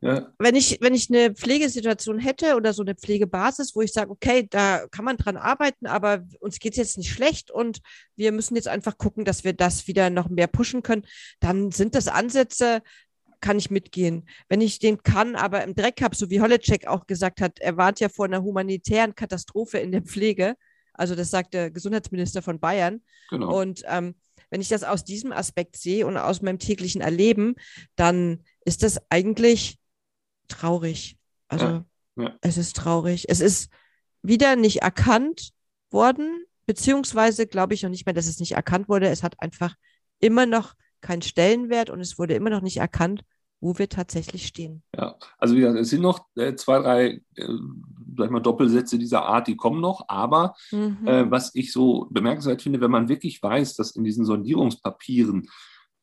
ja. 0.00 0.32
Wenn 0.38 0.54
ich, 0.54 0.78
wenn 0.80 0.94
ich 0.94 1.10
eine 1.10 1.34
Pflegesituation 1.34 2.20
hätte 2.20 2.54
oder 2.54 2.72
so 2.72 2.82
eine 2.82 2.94
Pflegebasis, 2.94 3.74
wo 3.74 3.80
ich 3.80 3.92
sage, 3.92 4.10
okay, 4.10 4.46
da 4.48 4.86
kann 4.88 5.04
man 5.04 5.16
dran 5.16 5.36
arbeiten, 5.36 5.86
aber 5.86 6.24
uns 6.38 6.60
geht 6.60 6.74
es 6.74 6.78
jetzt 6.78 6.98
nicht 6.98 7.10
schlecht 7.10 7.50
und 7.50 7.80
wir 8.14 8.30
müssen 8.30 8.54
jetzt 8.54 8.68
einfach 8.68 8.96
gucken, 8.96 9.24
dass 9.24 9.42
wir 9.42 9.54
das 9.54 9.88
wieder 9.88 10.08
noch 10.10 10.28
mehr 10.28 10.46
pushen 10.46 10.82
können, 10.82 11.04
dann 11.40 11.72
sind 11.72 11.96
das 11.96 12.06
Ansätze, 12.06 12.80
kann 13.40 13.58
ich 13.58 13.70
mitgehen. 13.70 14.28
Wenn 14.48 14.60
ich 14.60 14.78
den 14.78 15.02
kann, 15.02 15.34
aber 15.34 15.64
im 15.64 15.74
Dreck 15.74 16.00
habe, 16.00 16.14
so 16.14 16.30
wie 16.30 16.40
Holleczek 16.40 16.86
auch 16.86 17.06
gesagt 17.06 17.40
hat, 17.40 17.58
er 17.58 17.76
warnt 17.76 17.98
ja 17.98 18.08
vor 18.08 18.26
einer 18.26 18.42
humanitären 18.42 19.16
Katastrophe 19.16 19.78
in 19.78 19.90
der 19.90 20.02
Pflege. 20.02 20.54
Also 20.92 21.14
das 21.14 21.30
sagt 21.30 21.54
der 21.54 21.70
Gesundheitsminister 21.70 22.42
von 22.42 22.60
Bayern. 22.60 23.02
Genau. 23.30 23.60
Und 23.60 23.82
ähm, 23.86 24.14
wenn 24.50 24.60
ich 24.60 24.68
das 24.68 24.84
aus 24.84 25.04
diesem 25.04 25.32
Aspekt 25.32 25.76
sehe 25.76 26.06
und 26.06 26.16
aus 26.16 26.42
meinem 26.42 26.58
täglichen 26.58 27.00
Erleben, 27.00 27.54
dann 27.96 28.44
ist 28.64 28.82
das 28.82 29.00
eigentlich 29.10 29.78
traurig. 30.48 31.16
Also 31.48 31.66
ja, 31.66 31.84
ja. 32.16 32.36
es 32.40 32.56
ist 32.56 32.76
traurig. 32.76 33.26
Es 33.28 33.40
ist 33.40 33.70
wieder 34.22 34.56
nicht 34.56 34.82
erkannt 34.82 35.50
worden, 35.90 36.44
beziehungsweise 36.66 37.46
glaube 37.46 37.74
ich 37.74 37.82
noch 37.82 37.90
nicht 37.90 38.06
mehr, 38.06 38.14
dass 38.14 38.26
es 38.26 38.40
nicht 38.40 38.52
erkannt 38.52 38.88
wurde. 38.88 39.08
Es 39.08 39.22
hat 39.22 39.40
einfach 39.40 39.74
immer 40.20 40.46
noch 40.46 40.74
keinen 41.00 41.22
Stellenwert 41.22 41.90
und 41.90 42.00
es 42.00 42.18
wurde 42.18 42.34
immer 42.34 42.50
noch 42.50 42.62
nicht 42.62 42.78
erkannt, 42.78 43.22
wo 43.60 43.78
wir 43.78 43.88
tatsächlich 43.88 44.46
stehen. 44.46 44.82
Ja, 44.96 45.16
also 45.38 45.54
wie 45.56 45.60
gesagt, 45.60 45.78
es 45.80 45.90
sind 45.90 46.02
noch 46.02 46.26
äh, 46.36 46.54
zwei, 46.54 46.78
drei, 46.78 47.06
äh, 47.34 47.48
sag 48.16 48.30
mal, 48.30 48.40
Doppelsätze 48.40 48.98
dieser 48.98 49.24
Art, 49.24 49.48
die 49.48 49.56
kommen 49.56 49.80
noch. 49.80 50.04
Aber 50.08 50.54
mhm. 50.70 50.98
äh, 51.06 51.30
was 51.30 51.54
ich 51.54 51.72
so 51.72 52.06
bemerkenswert 52.10 52.62
finde, 52.62 52.80
wenn 52.80 52.90
man 52.90 53.08
wirklich 53.08 53.42
weiß, 53.42 53.74
dass 53.74 53.96
in 53.96 54.04
diesen 54.04 54.24
Sondierungspapieren 54.24 55.48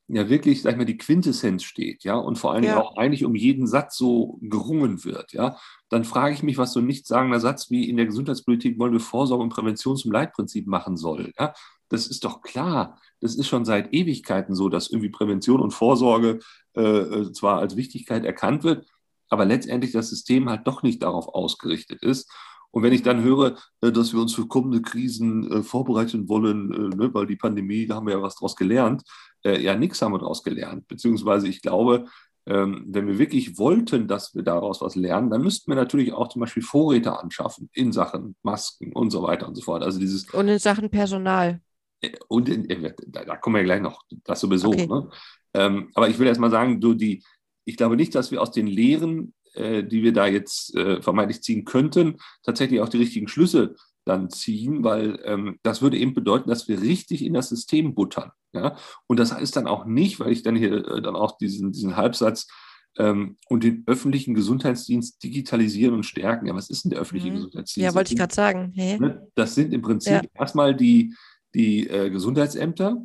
ja 0.08 0.30
wirklich, 0.30 0.62
sag 0.62 0.72
ich 0.72 0.78
mal, 0.78 0.86
die 0.86 0.98
Quintessenz 0.98 1.64
steht, 1.64 2.04
ja, 2.04 2.16
und 2.16 2.38
vor 2.38 2.52
allen 2.52 2.62
Dingen 2.62 2.76
ja. 2.76 2.82
auch 2.82 2.98
eigentlich 2.98 3.26
um 3.26 3.36
jeden 3.36 3.68
Satz 3.68 3.98
so 3.98 4.38
gerungen 4.42 5.04
wird, 5.04 5.34
ja, 5.34 5.58
dann 5.90 6.04
frage 6.04 6.34
ich 6.34 6.44
mich, 6.44 6.58
was 6.58 6.74
so 6.74 6.80
ein 6.80 6.86
nichtssagender 6.86 7.40
Satz 7.40 7.72
wie 7.72 7.90
in 7.90 7.98
der 7.98 8.06
Gesundheitspolitik 8.06 8.78
wollen 8.80 8.94
wir 8.94 9.00
Vorsorge 9.00 9.44
und 9.44 9.50
Prävention 9.50 9.98
zum 9.98 10.12
Leitprinzip 10.12 10.68
machen 10.68 10.98
soll, 10.98 11.32
ja. 11.40 11.54
Das 11.90 12.08
ist 12.08 12.24
doch 12.26 12.42
klar. 12.42 13.00
Das 13.22 13.36
ist 13.36 13.48
schon 13.48 13.64
seit 13.64 13.94
Ewigkeiten 13.94 14.56
so, 14.56 14.70
dass 14.70 14.90
irgendwie 14.90 15.12
Prävention 15.12 15.62
und 15.62 15.72
Vorsorge 15.72 16.40
äh, 16.76 16.82
äh 16.82 17.32
zwar 17.32 17.60
als 17.60 17.76
Wichtigkeit 17.76 18.26
erkannt 18.26 18.64
wird, 18.64 18.88
aber 19.30 19.46
letztendlich 19.46 19.92
das 19.92 20.10
System 20.10 20.50
halt 20.50 20.66
doch 20.66 20.84
nicht 20.84 21.04
darauf 21.04 21.28
ausgerichtet 21.28 22.02
ist. 22.02 22.32
Und 22.76 22.84
wenn 22.84 22.92
ich 22.92 23.04
dann 23.04 23.24
höre, 23.24 23.56
äh, 23.80 23.90
dass 23.90 24.12
wir 24.12 24.20
uns 24.20 24.36
für 24.36 24.48
kommende 24.48 24.82
Krisen 24.82 25.50
äh, 25.50 25.64
vorbereiten 25.64 26.28
wollen, 26.28 26.68
ne, 26.68 27.10
weil 27.14 27.26
die 27.26 27.38
Pandemie, 27.38 27.88
da 27.88 27.96
haben 27.96 28.06
wir 28.06 28.16
ja 28.16 28.22
was 28.22 28.36
draus 28.36 28.58
gelernt, 28.58 29.02
äh, 29.46 29.62
ja, 29.62 29.78
nichts 29.78 30.02
haben 30.02 30.12
wir 30.12 30.20
daraus 30.20 30.44
gelernt. 30.44 30.86
Beziehungsweise 30.90 31.48
ich 31.48 31.62
glaube, 31.62 32.06
ähm, 32.48 32.84
wenn 32.90 33.08
wir 33.08 33.18
wirklich 33.18 33.58
wollten, 33.58 34.10
dass 34.10 34.36
wir 34.36 34.44
daraus 34.44 34.82
was 34.82 34.98
lernen, 34.98 35.30
dann 35.30 35.42
müssten 35.42 35.72
wir 35.72 35.76
natürlich 35.78 36.12
auch 36.12 36.28
zum 36.28 36.42
Beispiel 36.42 36.64
Vorräte 36.64 37.18
anschaffen 37.18 37.70
in 37.72 37.94
Sachen 37.94 38.36
Masken 38.44 38.92
und 38.92 39.10
so 39.10 39.24
weiter 39.24 39.48
und 39.48 39.56
so 39.56 39.62
fort. 39.62 39.82
Also 39.82 39.98
dieses 39.98 40.30
und 40.34 40.50
in 40.50 40.60
Sachen 40.60 40.90
Personal. 40.90 41.62
Äh, 42.02 42.12
und 42.28 42.50
in, 42.50 42.70
äh, 42.70 42.94
da, 43.08 43.24
da, 43.24 43.38
kommen 43.38 43.56
wir 43.56 43.64
gleich 43.64 43.82
noch, 43.82 44.02
das 44.26 44.42
sowieso. 44.42 44.68
Okay. 44.68 44.88
Ne? 44.88 45.10
Ähm, 45.54 45.92
aber 45.96 46.10
ich 46.10 46.20
will 46.20 46.28
erst 46.28 46.42
mal 46.42 46.52
sagen, 46.52 46.82
du, 46.82 46.94
die, 46.94 47.24
ich 47.64 47.78
glaube 47.78 47.96
nicht, 47.96 48.14
dass 48.14 48.32
wir 48.32 48.42
aus 48.42 48.52
den 48.52 48.68
Lehren, 48.68 49.34
äh, 49.56 49.84
die 49.84 50.04
wir 50.04 50.14
da 50.14 50.28
jetzt 50.28 50.76
äh, 50.76 51.02
vermeintlich 51.02 51.42
ziehen 51.42 51.66
könnten, 51.66 52.18
tatsächlich 52.44 52.82
auch 52.82 52.90
die 52.90 52.98
richtigen 52.98 53.28
Schlüsse 53.28 53.76
dann 54.06 54.30
ziehen, 54.30 54.84
weil 54.84 55.20
ähm, 55.24 55.60
das 55.64 55.82
würde 55.82 55.98
eben 55.98 56.14
bedeuten, 56.14 56.50
dass 56.50 56.68
wir 56.68 56.82
richtig 56.82 57.24
in 57.24 57.34
das 57.34 57.50
System 57.50 57.96
buttern. 57.96 58.32
Ja? 58.54 58.78
Und 59.08 59.20
das 59.20 59.34
heißt 59.34 59.56
dann 59.56 59.68
auch 59.68 59.86
nicht, 59.86 60.20
weil 60.20 60.32
ich 60.32 60.44
dann 60.44 60.56
hier 60.56 60.88
äh, 60.88 61.02
dann 61.02 61.16
auch 61.16 61.38
diesen, 61.38 61.72
diesen 61.72 61.98
Halbsatz 61.98 62.48
ähm, 62.98 63.38
und 63.50 63.64
den 63.64 63.84
öffentlichen 63.88 64.34
Gesundheitsdienst 64.34 65.24
digitalisieren 65.24 65.96
und 65.96 66.06
stärken. 66.06 66.46
Ja, 66.46 66.56
was 66.56 66.70
ist 66.70 66.86
denn 66.86 66.92
der 66.92 67.00
öffentliche 67.00 67.32
mhm. 67.32 67.36
Gesundheitsdienst? 67.36 67.86
Ja, 67.86 67.96
wollte 67.96 68.14
ich 68.14 68.20
gerade 68.20 68.34
sagen. 68.34 68.72
Ne, 68.76 69.28
das 69.36 69.56
sind 69.56 69.74
im 69.74 69.82
Prinzip 69.82 70.14
ja. 70.14 70.22
erstmal 70.34 70.76
die, 70.76 71.14
die 71.54 71.88
äh, 71.90 72.10
Gesundheitsämter. 72.10 73.04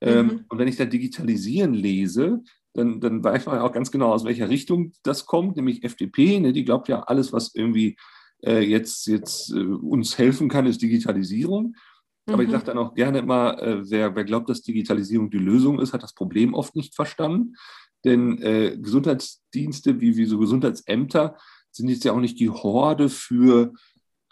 Ähm, 0.00 0.26
mhm. 0.26 0.44
Und 0.48 0.58
wenn 0.58 0.68
ich 0.68 0.76
da 0.76 0.84
digitalisieren 0.84 1.72
lese, 1.72 2.42
dann, 2.76 3.00
dann 3.00 3.24
weiß 3.24 3.46
man 3.46 3.58
auch 3.60 3.72
ganz 3.72 3.90
genau, 3.90 4.12
aus 4.12 4.24
welcher 4.24 4.48
Richtung 4.48 4.92
das 5.02 5.26
kommt, 5.26 5.56
nämlich 5.56 5.82
FDP. 5.82 6.40
Ne, 6.40 6.52
die 6.52 6.64
glaubt 6.64 6.88
ja, 6.88 7.00
alles, 7.02 7.32
was 7.32 7.54
irgendwie 7.54 7.96
äh, 8.44 8.60
jetzt, 8.60 9.06
jetzt 9.06 9.50
äh, 9.50 9.64
uns 9.64 10.18
helfen 10.18 10.48
kann, 10.48 10.66
ist 10.66 10.82
Digitalisierung. 10.82 11.74
Aber 12.26 12.38
mhm. 12.38 12.42
ich 12.44 12.50
sage 12.50 12.64
dann 12.64 12.78
auch 12.78 12.94
gerne 12.94 13.18
immer, 13.18 13.60
äh, 13.62 13.90
wer, 13.90 14.14
wer 14.14 14.24
glaubt, 14.24 14.48
dass 14.50 14.62
Digitalisierung 14.62 15.30
die 15.30 15.38
Lösung 15.38 15.80
ist, 15.80 15.92
hat 15.92 16.02
das 16.02 16.14
Problem 16.14 16.54
oft 16.54 16.76
nicht 16.76 16.94
verstanden. 16.94 17.54
Denn 18.04 18.40
äh, 18.42 18.76
Gesundheitsdienste 18.78 20.00
wie, 20.00 20.16
wie 20.16 20.26
so 20.26 20.38
Gesundheitsämter 20.38 21.36
sind 21.70 21.88
jetzt 21.88 22.04
ja 22.04 22.12
auch 22.12 22.20
nicht 22.20 22.38
die 22.40 22.50
Horde 22.50 23.08
für 23.08 23.72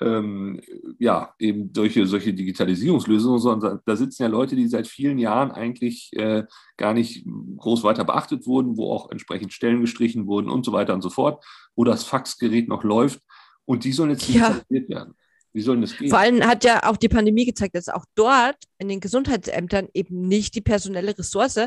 ähm, 0.01 0.61
ja, 0.99 1.35
eben 1.39 1.71
solche, 1.75 2.07
solche 2.07 2.35
Digitalisierungslösungen, 2.35 3.39
sondern 3.39 3.81
da 3.87 3.97
sitzen 3.97 4.23
ja 4.23 4.29
Leute, 4.29 4.57
die 4.57 4.67
seit 4.67 4.89
vielen 4.89 5.19
Jahren 5.19 5.53
eigentlich 5.53 6.11
äh, 6.15 6.45
gar 6.77 6.95
nicht 6.95 7.25
groß 7.57 7.85
weiter 7.85 8.05
beachtet 8.05 8.47
wurden, 8.47 8.77
wo 8.77 8.93
auch 8.93 9.11
entsprechend 9.11 9.53
Stellen 9.53 9.81
gestrichen 9.81 10.27
wurden 10.27 10.51
und 10.51 10.65
so 10.65 10.73
weiter 10.73 10.95
und 10.95 11.03
so 11.03 11.11
fort, 11.11 11.45
wo 11.77 11.85
das 11.85 12.05
Faxgerät 12.05 12.69
noch 12.69 12.83
läuft. 12.83 13.21
Und 13.65 13.85
die 13.85 13.93
sollen 13.93 14.11
jetzt 14.11 14.29
digitalisiert 14.29 14.89
ja. 14.89 14.97
werden. 14.97 15.15
Wie 15.53 15.63
soll 15.63 15.81
das 15.81 15.97
gehen? 15.97 16.11
Vor 16.11 16.19
allem 16.19 16.45
hat 16.45 16.65
ja 16.65 16.83
auch 16.83 16.97
die 16.97 17.09
Pandemie 17.09 17.47
gezeigt, 17.47 17.77
dass 17.77 17.89
auch 17.89 18.05
dort 18.17 18.57
in 18.79 18.89
den 18.89 18.99
Gesundheitsämtern 18.99 19.89
eben 19.95 20.27
nicht 20.27 20.57
die 20.57 20.61
personelle 20.61 21.17
Ressource 21.17 21.61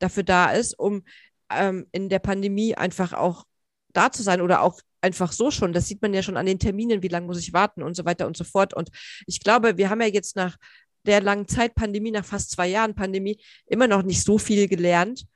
dafür 0.00 0.24
da 0.24 0.50
ist, 0.50 0.76
um 0.76 1.04
ähm, 1.48 1.86
in 1.92 2.08
der 2.08 2.18
Pandemie 2.18 2.74
einfach 2.74 3.12
auch 3.12 3.44
da 3.92 4.10
zu 4.10 4.24
sein 4.24 4.40
oder 4.40 4.62
auch 4.62 4.80
einfach 5.00 5.32
so 5.32 5.50
schon. 5.50 5.72
Das 5.72 5.86
sieht 5.86 6.02
man 6.02 6.14
ja 6.14 6.22
schon 6.22 6.36
an 6.36 6.46
den 6.46 6.58
Terminen, 6.58 7.02
wie 7.02 7.08
lange 7.08 7.26
muss 7.26 7.40
ich 7.40 7.52
warten 7.52 7.82
und 7.82 7.96
so 7.96 8.04
weiter 8.04 8.26
und 8.26 8.36
so 8.36 8.44
fort. 8.44 8.74
Und 8.74 8.90
ich 9.26 9.40
glaube, 9.40 9.76
wir 9.76 9.90
haben 9.90 10.00
ja 10.00 10.08
jetzt 10.08 10.36
nach 10.36 10.56
der 11.06 11.20
langen 11.20 11.48
Zeit 11.48 11.74
Pandemie, 11.74 12.10
nach 12.10 12.24
fast 12.24 12.50
zwei 12.50 12.68
Jahren 12.68 12.94
Pandemie, 12.94 13.40
immer 13.66 13.86
noch 13.88 14.02
nicht 14.02 14.22
so 14.22 14.38
viel 14.38 14.68
gelernt. 14.68 15.26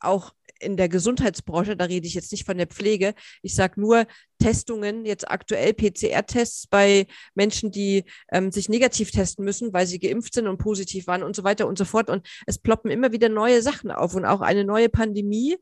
Auch 0.00 0.32
in 0.62 0.76
der 0.76 0.88
Gesundheitsbranche, 0.88 1.76
da 1.76 1.86
rede 1.86 2.06
ich 2.06 2.14
jetzt 2.14 2.32
nicht 2.32 2.44
von 2.44 2.56
der 2.56 2.68
Pflege, 2.68 3.14
ich 3.42 3.54
sage 3.54 3.80
nur 3.80 4.06
Testungen, 4.38 5.04
jetzt 5.04 5.28
aktuell 5.28 5.74
PCR-Tests 5.74 6.68
bei 6.68 7.06
Menschen, 7.34 7.70
die 7.70 8.04
ähm, 8.30 8.52
sich 8.52 8.68
negativ 8.68 9.10
testen 9.10 9.44
müssen, 9.44 9.72
weil 9.72 9.86
sie 9.86 9.98
geimpft 9.98 10.34
sind 10.34 10.46
und 10.46 10.58
positiv 10.58 11.06
waren 11.06 11.22
und 11.22 11.36
so 11.36 11.44
weiter 11.44 11.66
und 11.66 11.78
so 11.78 11.84
fort. 11.84 12.08
Und 12.08 12.26
es 12.46 12.58
ploppen 12.58 12.90
immer 12.90 13.12
wieder 13.12 13.28
neue 13.28 13.62
Sachen 13.62 13.90
auf. 13.90 14.14
Und 14.14 14.24
auch 14.24 14.40
eine 14.40 14.64
neue 14.64 14.88
Pandemie 14.88 15.56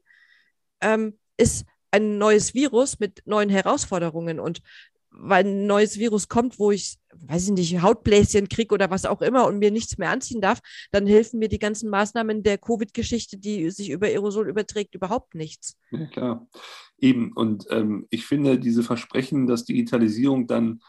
ähm, 0.80 1.18
ist 1.36 1.64
ein 1.90 2.18
neues 2.18 2.54
Virus 2.54 2.98
mit 3.00 3.22
neuen 3.26 3.50
Herausforderungen. 3.50 4.40
Und 4.40 4.62
weil 5.10 5.44
ein 5.44 5.66
neues 5.66 5.98
Virus 5.98 6.28
kommt, 6.28 6.58
wo 6.58 6.70
ich, 6.70 6.98
weiß 7.14 7.48
ich 7.48 7.52
nicht, 7.52 7.82
Hautbläschen 7.82 8.48
kriege 8.48 8.74
oder 8.74 8.90
was 8.90 9.04
auch 9.04 9.22
immer 9.22 9.46
und 9.46 9.58
mir 9.58 9.70
nichts 9.70 9.98
mehr 9.98 10.10
anziehen 10.10 10.40
darf, 10.40 10.60
dann 10.92 11.06
helfen 11.06 11.40
mir 11.40 11.48
die 11.48 11.58
ganzen 11.58 11.90
Maßnahmen 11.90 12.42
der 12.42 12.58
Covid-Geschichte, 12.58 13.36
die 13.36 13.70
sich 13.70 13.90
über 13.90 14.06
Aerosol 14.06 14.48
überträgt, 14.48 14.94
überhaupt 14.94 15.34
nichts. 15.34 15.76
Ja, 15.90 16.06
klar. 16.06 16.48
Eben. 16.98 17.32
Und 17.32 17.66
ähm, 17.70 18.06
ich 18.10 18.24
finde, 18.26 18.58
diese 18.58 18.82
Versprechen, 18.82 19.46
dass 19.46 19.64
Digitalisierung 19.64 20.46
dann 20.46 20.80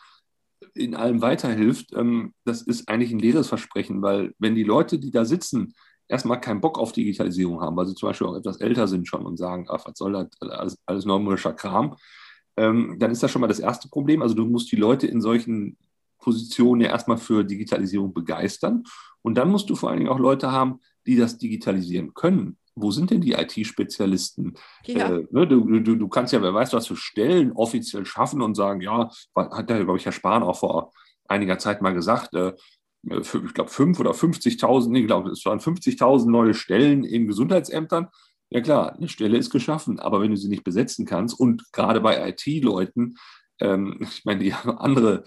in 0.76 0.94
allem 0.96 1.22
weiterhilft, 1.22 1.94
ähm, 1.96 2.34
das 2.46 2.62
ist 2.62 2.88
eigentlich 2.88 3.12
ein 3.12 3.20
leeres 3.20 3.48
Versprechen, 3.48 4.02
weil 4.02 4.34
wenn 4.38 4.56
die 4.56 4.64
Leute, 4.64 5.00
die 5.00 5.12
da 5.12 5.26
sitzen, 5.26 5.74
erstmal 6.12 6.42
keinen 6.42 6.62
Bock 6.62 6.78
auf 6.78 6.92
Digitalisierung 6.92 7.62
haben, 7.62 7.76
weil 7.76 7.88
sie 7.88 7.96
zum 7.96 8.10
Beispiel 8.10 8.28
auch 8.28 8.36
etwas 8.36 8.58
älter 8.58 8.88
sind 8.88 9.08
schon 9.08 9.26
und 9.26 9.38
sagen, 9.38 9.66
ach, 9.70 9.86
was 9.86 9.98
soll 9.98 10.14
das, 10.14 10.28
alles, 10.42 10.78
alles 10.86 11.06
neumerischer 11.06 11.54
Kram, 11.54 11.96
ähm, 12.58 12.98
dann 13.00 13.12
ist 13.12 13.24
das 13.24 13.32
schon 13.32 13.42
mal 13.42 13.48
das 13.48 13.60
erste 13.60 13.88
Problem. 13.88 14.22
Also 14.22 14.36
du 14.36 14.46
musst 14.46 14.72
die 14.72 14.76
Leute 14.76 15.08
in 15.08 15.22
solchen 15.22 15.78
Positionen 16.20 16.82
ja 16.82 16.90
erstmal 16.90 17.18
für 17.18 17.44
Digitalisierung 17.44 18.14
begeistern. 18.14 18.84
Und 19.22 19.36
dann 19.36 19.50
musst 19.50 19.70
du 19.70 19.76
vor 19.76 19.90
allen 19.90 20.00
Dingen 20.00 20.12
auch 20.12 20.20
Leute 20.20 20.52
haben, 20.52 20.82
die 21.08 21.16
das 21.16 21.38
digitalisieren 21.38 22.14
können. 22.14 22.58
Wo 22.76 22.92
sind 22.92 23.10
denn 23.10 23.22
die 23.22 23.34
IT-Spezialisten? 23.34 24.54
Ja. 24.86 25.10
Äh, 25.10 25.28
ne, 25.32 25.48
du, 25.48 25.80
du, 25.80 25.96
du 25.96 26.08
kannst 26.08 26.34
ja, 26.34 26.42
wer 26.42 26.54
weiß, 26.54 26.74
was 26.74 26.88
für 26.88 26.96
Stellen 26.96 27.54
offiziell 27.54 28.06
schaffen 28.06 28.42
und 28.42 28.56
sagen, 28.56 28.82
ja, 28.82 29.10
hat 29.36 29.70
ja, 29.70 29.84
glaube 29.84 29.98
ich, 29.98 30.06
Herr 30.06 30.12
Spahn 30.12 30.44
auch 30.44 30.60
vor 30.60 30.92
einiger 31.28 31.58
Zeit 31.58 31.82
mal 31.82 31.94
gesagt, 31.94 32.34
äh, 32.34 32.54
ich 33.04 33.54
glaube, 33.54 33.70
fünf 33.70 34.00
oder 34.00 34.12
50.000, 34.12 34.90
nee, 34.90 35.02
ich 35.02 35.08
glaube, 35.08 35.32
es 35.32 35.46
waren 35.46 35.60
50.000 35.60 36.30
neue 36.30 36.54
Stellen 36.54 37.04
in 37.04 37.28
Gesundheitsämtern. 37.28 38.08
Ja 38.50 38.62
klar, 38.62 38.96
eine 38.96 39.08
Stelle 39.08 39.38
ist 39.38 39.50
geschaffen, 39.50 40.00
aber 40.00 40.22
wenn 40.22 40.32
du 40.32 40.38
sie 40.38 40.50
nicht 40.50 40.64
besetzen 40.64 41.06
kannst 41.06 41.40
und 41.40 41.72
gerade 41.72 42.02
bei 42.02 42.30
IT-Leuten, 42.30 43.16
ähm, 43.60 43.98
ich 44.02 44.26
meine, 44.26 44.44
die 44.44 44.54
haben 44.54 44.78
andere, 44.78 45.24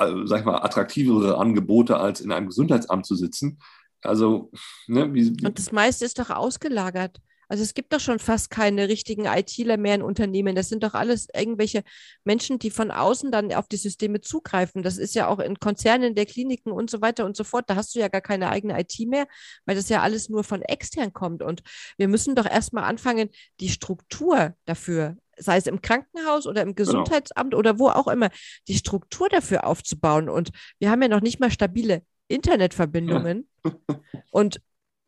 äh, 0.00 0.12
sag 0.24 0.40
ich 0.40 0.46
mal, 0.46 0.62
attraktivere 0.62 1.38
Angebote, 1.38 1.98
als 1.98 2.20
in 2.20 2.32
einem 2.32 2.48
Gesundheitsamt 2.48 3.06
zu 3.06 3.14
sitzen. 3.14 3.58
Also, 4.02 4.50
ne, 4.86 5.12
wie, 5.14 5.28
Und 5.28 5.58
das 5.58 5.72
meiste 5.72 6.04
ist 6.04 6.18
doch 6.18 6.30
ausgelagert. 6.30 7.20
Also 7.48 7.62
es 7.62 7.74
gibt 7.74 7.92
doch 7.92 8.00
schon 8.00 8.18
fast 8.18 8.50
keine 8.50 8.88
richtigen 8.88 9.26
ITler 9.26 9.76
mehr 9.76 9.94
in 9.94 10.02
Unternehmen. 10.02 10.54
Das 10.54 10.68
sind 10.68 10.82
doch 10.82 10.94
alles 10.94 11.28
irgendwelche 11.34 11.82
Menschen, 12.24 12.58
die 12.58 12.70
von 12.70 12.90
außen 12.90 13.30
dann 13.30 13.52
auf 13.52 13.68
die 13.68 13.76
Systeme 13.76 14.20
zugreifen. 14.20 14.82
Das 14.82 14.98
ist 14.98 15.14
ja 15.14 15.28
auch 15.28 15.38
in 15.38 15.58
Konzernen 15.58 16.14
der 16.14 16.26
Kliniken 16.26 16.72
und 16.72 16.90
so 16.90 17.00
weiter 17.00 17.24
und 17.24 17.36
so 17.36 17.44
fort. 17.44 17.64
Da 17.68 17.76
hast 17.76 17.94
du 17.94 17.98
ja 18.00 18.08
gar 18.08 18.20
keine 18.20 18.50
eigene 18.50 18.78
IT 18.78 18.98
mehr, 19.08 19.26
weil 19.66 19.76
das 19.76 19.88
ja 19.88 20.02
alles 20.02 20.28
nur 20.28 20.44
von 20.44 20.62
extern 20.62 21.12
kommt. 21.12 21.42
Und 21.42 21.62
wir 21.96 22.08
müssen 22.08 22.34
doch 22.34 22.46
erstmal 22.46 22.84
anfangen, 22.84 23.30
die 23.60 23.68
Struktur 23.68 24.54
dafür 24.64 25.16
sei 25.36 25.56
es 25.56 25.66
im 25.66 25.82
Krankenhaus 25.82 26.46
oder 26.46 26.62
im 26.62 26.74
genau. 26.74 26.90
Gesundheitsamt 26.92 27.50
genau. 27.50 27.58
oder 27.58 27.78
wo 27.78 27.88
auch 27.88 28.06
immer, 28.06 28.30
die 28.68 28.76
Struktur 28.76 29.28
dafür 29.28 29.66
aufzubauen. 29.66 30.28
Und 30.28 30.50
wir 30.78 30.90
haben 30.90 31.02
ja 31.02 31.08
noch 31.08 31.22
nicht 31.22 31.40
mal 31.40 31.50
stabile 31.50 32.02
Internetverbindungen. 32.28 33.48
Und 34.30 34.60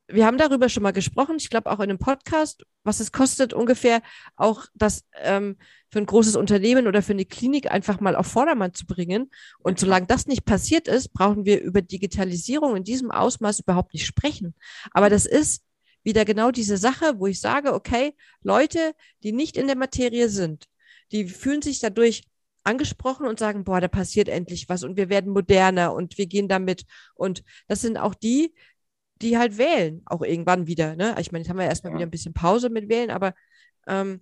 wir 0.09 0.25
haben 0.25 0.39
darüber 0.39 0.69
schon 0.69 0.83
mal 0.83 0.93
gesprochen, 0.93 1.37
ich 1.39 1.51
glaube 1.51 1.71
auch 1.71 1.81
in 1.81 1.91
einem 1.91 1.99
Podcast, 1.99 2.65
was 2.85 3.01
es 3.01 3.11
kostet 3.11 3.53
ungefähr 3.53 4.03
auch 4.37 4.67
das 4.75 5.05
ähm, 5.15 5.57
für 5.91 5.99
ein 5.99 6.07
großes 6.07 6.37
Unternehmen 6.37 6.87
oder 6.87 7.03
für 7.03 7.13
eine 7.13 7.25
Klinik 7.25 7.71
einfach 7.71 8.01
mal 8.01 8.15
auf 8.15 8.27
Vordermann 8.27 8.75
zu 8.75 8.87
bringen. 8.87 9.31
Und 9.59 9.81
solange 9.81 10.07
das 10.07 10.27
nicht 10.27 10.45
passiert 10.45 10.89
ist, 10.89 11.13
brauchen 11.13 11.45
wir 11.45 11.61
über 11.61 11.83
Digitalisierung 11.83 12.77
in 12.77 12.85
diesem 12.85 13.11
Ausmaß 13.11 13.61
überhaupt 13.61 13.95
nicht 13.95 14.07
sprechen. 14.07 14.55
Aber 14.93 15.11
das 15.11 15.27
ist 15.27 15.63
wieder 16.05 16.25
genau 16.25 16.53
diese 16.53 16.77
Sache, 16.77 17.19
wo 17.19 17.27
ich 17.27 17.41
sage, 17.41 17.75
okay, 17.75 18.15
Leute, 18.43 18.95
die 19.25 19.33
nicht 19.33 19.57
in 19.57 19.67
der 19.67 19.77
Materie 19.77 20.29
sind, 20.29 20.67
die 21.11 21.29
fühlen 21.29 21.63
sich 21.63 21.81
dadurch 21.81 22.23
angesprochen 22.63 23.27
und 23.27 23.39
sagen, 23.39 23.65
boah, 23.65 23.81
da 23.81 23.89
passiert 23.89 24.29
endlich 24.29 24.69
was 24.69 24.83
und 24.83 24.97
wir 24.97 25.09
werden 25.09 25.33
moderner 25.33 25.95
und 25.95 26.19
wir 26.19 26.27
gehen 26.27 26.49
damit. 26.49 26.85
Und 27.15 27.43
das 27.69 27.81
sind 27.81 27.97
auch 27.97 28.15
die, 28.15 28.55
die 29.23 29.39
halt 29.39 29.59
wählen, 29.59 30.03
auch 30.07 30.23
irgendwann 30.23 30.67
wieder. 30.67 30.97
Ne? 30.97 31.17
Ich 31.19 31.33
meine, 31.33 31.43
jetzt 31.43 31.51
haben 31.51 31.59
wir 31.59 31.67
erstmal 31.67 31.93
ja. 31.93 31.99
wieder 31.99 32.07
ein 32.07 32.11
bisschen 32.11 32.35
Pause 32.35 32.69
mit 32.69 32.89
Wählen, 32.89 33.11
aber 33.11 33.35
ähm, 33.87 34.21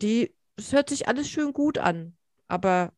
die, 0.00 0.34
es 0.56 0.72
hört 0.72 0.88
sich 0.88 1.08
alles 1.08 1.28
schön 1.28 1.52
gut 1.52 1.78
an. 1.78 2.16
Aber 2.46 2.92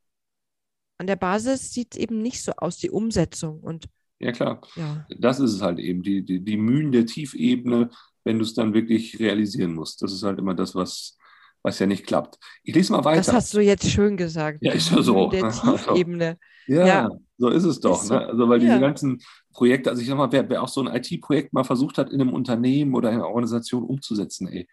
an 0.99 1.07
der 1.07 1.17
Basis 1.17 1.73
sieht 1.73 1.95
es 1.95 2.01
eben 2.01 2.21
nicht 2.21 2.43
so 2.43 2.53
aus, 2.53 2.77
die 2.77 2.91
Umsetzung. 2.91 3.61
Und 3.61 3.89
ja, 4.19 4.33
klar. 4.33 4.61
Ja. 4.77 5.07
Das 5.19 5.41
ist 5.41 5.55
es 5.55 5.63
halt 5.63 5.79
eben, 5.79 6.03
die, 6.03 6.23
die, 6.23 6.45
die 6.45 6.57
Mühen 6.59 6.93
der 6.93 7.07
Tiefebene, 7.07 7.91
wenn 8.25 8.39
du 8.39 8.45
es 8.45 8.53
dann 8.53 8.75
wirklich 8.75 9.19
realisieren 9.19 9.75
musst. 9.75 10.03
Das 10.03 10.13
ist 10.13 10.23
halt 10.23 10.39
immer 10.39 10.55
das, 10.55 10.75
was, 10.75 11.17
was 11.63 11.79
ja 11.79 11.87
nicht 11.87 12.07
klappt. 12.07 12.39
Ich 12.63 12.75
lese 12.75 12.93
mal 12.93 13.05
weiter. 13.05 13.19
Das 13.19 13.33
hast 13.33 13.55
du 13.55 13.61
jetzt 13.61 13.89
schön 13.91 14.17
gesagt. 14.17 14.59
Ja, 14.61 14.73
ist 14.73 14.91
ja 14.91 15.03
so. 15.03 15.29
Der 15.29 15.49
Tiefebene. 15.51 16.39
ja, 16.67 16.87
ja, 16.87 17.09
so 17.39 17.49
ist 17.49 17.65
es 17.65 17.81
doch. 17.81 18.03
Ist 18.03 18.09
so. 18.09 18.15
ne? 18.15 18.27
Also, 18.27 18.49
weil 18.49 18.63
ja. 18.63 18.69
diese 18.69 18.81
ganzen 18.81 19.21
Projekte, 19.53 19.91
also 19.91 20.03
ich 20.03 20.09
sag 20.09 20.17
mal, 20.17 20.33
wer, 20.33 20.49
wer 20.49 20.63
auch 20.63 20.69
so 20.69 20.83
ein 20.83 20.95
IT-Projekt 20.95 21.53
mal 21.53 21.65
versucht 21.65 21.99
hat, 21.99 22.11
in 22.11 22.21
einem 22.21 22.33
Unternehmen 22.33 22.95
oder 22.95 23.11
in 23.11 23.17
einer 23.17 23.29
Organisation 23.29 23.83
umzusetzen, 23.83 24.49
ey, 24.49 24.69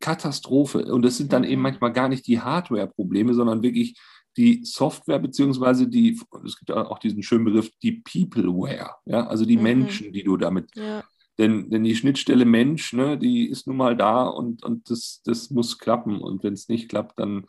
Katastrophe. 0.00 0.84
Und 0.92 1.02
das 1.02 1.16
sind 1.16 1.32
dann 1.32 1.44
eben 1.44 1.62
manchmal 1.62 1.92
gar 1.92 2.08
nicht 2.08 2.26
die 2.26 2.40
Hardware-Probleme, 2.40 3.34
sondern 3.34 3.62
wirklich 3.62 3.98
die 4.36 4.64
Software, 4.64 5.18
beziehungsweise 5.18 5.88
die, 5.88 6.20
es 6.44 6.58
gibt 6.58 6.72
auch 6.72 6.98
diesen 6.98 7.22
schönen 7.22 7.44
Begriff, 7.44 7.70
die 7.82 8.02
Peopleware, 8.02 8.90
ja, 9.04 9.26
also 9.26 9.44
die 9.44 9.56
mhm. 9.56 9.62
Menschen, 9.62 10.12
die 10.12 10.24
du 10.24 10.36
damit 10.36 10.74
ja. 10.74 11.04
Denn, 11.38 11.70
denn 11.70 11.82
die 11.82 11.96
Schnittstelle 11.96 12.44
Mensch, 12.44 12.92
ne, 12.92 13.18
die 13.18 13.48
ist 13.48 13.66
nun 13.66 13.76
mal 13.76 13.96
da 13.96 14.24
und, 14.24 14.62
und 14.62 14.88
das, 14.88 15.20
das 15.24 15.50
muss 15.50 15.78
klappen. 15.78 16.20
Und 16.20 16.44
wenn 16.44 16.54
es 16.54 16.68
nicht 16.68 16.88
klappt, 16.88 17.18
dann, 17.18 17.46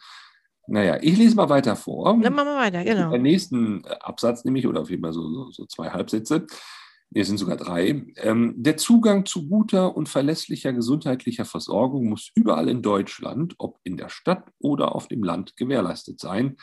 naja, 0.67 0.97
ich 1.01 1.17
lese 1.17 1.35
mal 1.35 1.49
weiter 1.49 1.75
vor. 1.75 2.17
Dann 2.19 2.33
machen 2.33 2.47
wir 2.47 2.57
weiter, 2.57 2.83
genau. 2.83 3.11
Den 3.11 3.21
nächsten 3.21 3.83
äh, 3.83 3.89
Absatz 3.99 4.43
nämlich, 4.43 4.65
oder 4.65 4.81
auf 4.81 4.89
jeden 4.89 5.03
Fall 5.03 5.13
so, 5.13 5.31
so, 5.31 5.51
so 5.51 5.65
zwei 5.65 5.89
Halbsätze. 5.89 6.47
Es 7.13 7.27
sind 7.27 7.37
sogar 7.37 7.55
drei. 7.55 8.03
Ähm, 8.17 8.55
der 8.57 8.77
Zugang 8.77 9.25
zu 9.25 9.47
guter 9.47 9.95
und 9.95 10.09
verlässlicher 10.09 10.73
gesundheitlicher 10.73 11.45
Versorgung 11.45 12.09
muss 12.09 12.31
überall 12.33 12.67
in 12.67 12.81
Deutschland, 12.81 13.53
ob 13.59 13.79
in 13.83 13.95
der 13.95 14.09
Stadt 14.09 14.51
oder 14.59 14.95
auf 14.95 15.07
dem 15.07 15.23
Land, 15.23 15.55
gewährleistet 15.55 16.19
sein. 16.19 16.57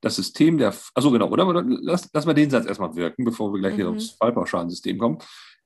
Das 0.00 0.14
System 0.14 0.58
der, 0.58 0.72
also 0.94 1.10
genau, 1.10 1.28
oder? 1.28 1.62
Lass, 1.66 2.08
lass 2.12 2.24
mal 2.24 2.32
den 2.34 2.50
Satz 2.50 2.66
erstmal 2.66 2.94
wirken, 2.94 3.24
bevor 3.24 3.52
wir 3.52 3.60
gleich 3.60 3.72
mhm. 3.72 3.76
hier 3.76 3.88
aufs 3.90 4.10
Fallpauschalensystem 4.10 4.96
kommen. 4.96 5.18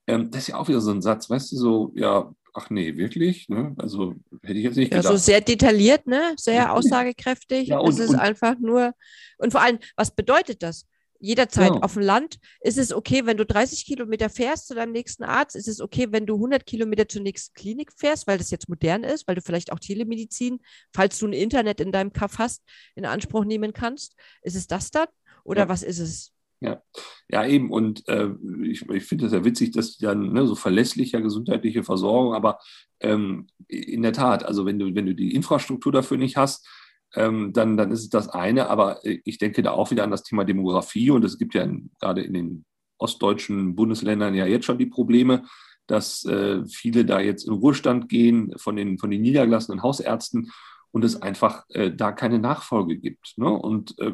Ähm, 0.07 0.31
das 0.31 0.43
ist 0.43 0.49
ja 0.49 0.57
auch 0.57 0.69
wieder 0.69 0.81
so 0.81 0.91
ein 0.91 1.03
Satz, 1.03 1.31
weißt 1.31 1.53
du, 1.53 1.57
so, 1.57 1.93
ja, 1.95 2.33
ach 2.55 2.71
nee, 2.71 2.97
wirklich? 2.97 3.49
Ne? 3.49 3.75
Also 3.79 4.15
hätte 4.43 4.59
ich 4.59 4.65
jetzt 4.65 4.77
nicht 4.77 4.91
gedacht. 4.91 5.05
Ja, 5.05 5.11
so 5.11 5.17
sehr 5.17 5.41
detailliert, 5.41 6.07
ne? 6.07 6.35
Sehr 6.37 6.73
aussagekräftig. 6.73 7.69
Ja, 7.69 7.79
und, 7.79 7.91
es 7.91 7.99
ist 7.99 8.11
und, 8.11 8.17
einfach 8.17 8.59
nur, 8.59 8.93
und 9.39 9.53
vor 9.53 9.63
allem, 9.63 9.79
was 9.97 10.11
bedeutet 10.11 10.63
das? 10.63 10.87
Jederzeit 11.23 11.73
ja. 11.73 11.81
auf 11.83 11.95
dem 11.95 12.03
Land 12.03 12.39
ist 12.63 12.79
es 12.79 12.93
okay, 12.93 13.25
wenn 13.27 13.37
du 13.37 13.47
30 13.47 13.87
Kilometer 13.87 14.29
fährst 14.29 14.67
zu 14.67 14.75
deinem 14.75 14.91
nächsten 14.91 15.23
Arzt. 15.23 15.55
Ist 15.55 15.69
es 15.69 15.81
okay, 15.81 16.09
wenn 16.11 16.27
du 16.27 16.35
100 16.35 16.67
Kilometer 16.67 17.09
zur 17.09 17.23
nächsten 17.23 17.55
Klinik 17.55 17.93
fährst, 17.97 18.27
weil 18.27 18.39
das 18.39 18.51
jetzt 18.51 18.69
modern 18.69 19.05
ist, 19.05 19.29
weil 19.29 19.37
du 19.37 19.41
vielleicht 19.41 19.71
auch 19.71 19.79
Telemedizin, 19.79 20.59
falls 20.93 21.19
du 21.21 21.29
ein 21.29 21.33
Internet 21.33 21.81
in 21.81 21.93
deinem 21.93 22.13
Kaff 22.13 22.39
hast, 22.39 22.65
in 22.97 23.07
Anspruch 23.07 23.45
nehmen 23.45 23.73
kannst. 23.73 24.17
Ist 24.43 24.57
es 24.57 24.67
das 24.67 24.91
dann? 24.91 25.07
Oder 25.45 25.69
was 25.69 25.85
ist 25.85 26.01
es? 26.01 26.33
Ja, 26.63 26.81
ja 27.29 27.45
eben. 27.47 27.71
Und 27.71 28.09
äh, 28.09 28.29
ich, 28.63 28.89
ich 28.89 29.05
finde 29.05 29.27
es 29.27 29.33
ja 29.33 29.45
witzig, 29.45 29.73
dass 29.73 29.99
dann 29.99 30.33
ne, 30.33 30.47
so 30.47 30.55
verlässliche 30.55 31.21
gesundheitliche 31.21 31.83
Versorgung, 31.83 32.35
aber 32.35 32.59
ähm, 33.01 33.49
in 33.69 34.03
der 34.03 34.13
Tat, 34.13 34.45
also 34.45 34.65
wenn 34.65 34.79
du, 34.79 34.95
wenn 34.95 35.07
du 35.07 35.15
die 35.15 35.35
Infrastruktur 35.35 35.93
dafür 35.93 36.19
nicht 36.19 36.37
hast, 36.37 36.67
ähm, 37.15 37.53
dann, 37.53 37.77
dann 37.77 37.91
ist 37.91 38.01
es 38.01 38.09
das 38.09 38.29
eine. 38.29 38.69
Aber 38.71 39.05
äh, 39.05 39.21
ich 39.25 39.39
denke 39.39 39.63
da 39.63 39.73
auch 39.73 39.91
wieder 39.91 40.05
an 40.05 40.11
das 40.11 40.23
Thema 40.23 40.45
Demografie 40.45 41.11
und 41.11 41.25
es 41.25 41.39
gibt 41.39 41.55
ja 41.55 41.69
gerade 42.01 42.23
in 42.23 42.33
den 42.33 42.65
ostdeutschen 42.99 43.75
Bundesländern 43.75 44.35
ja 44.35 44.47
jetzt 44.47 44.65
schon 44.65 44.79
die 44.79 44.87
Probleme, 44.87 45.45
dass 45.87 46.25
äh, 46.25 46.65
viele 46.67 47.05
da 47.05 47.21
jetzt 47.21 47.47
in 47.47 47.55
Ruhestand 47.55 48.09
gehen 48.09 48.55
von 48.57 48.77
den, 48.77 48.99
von 48.99 49.11
den 49.11 49.23
niedergelassenen 49.23 49.83
Hausärzten 49.83 50.53
und 50.93 51.05
es 51.05 51.21
einfach 51.21 51.65
äh, 51.71 51.91
da 51.91 52.13
keine 52.13 52.39
Nachfolge 52.39 52.99
gibt. 52.99 53.37
Ne? 53.37 53.51
Und 53.51 53.99
äh, 53.99 54.13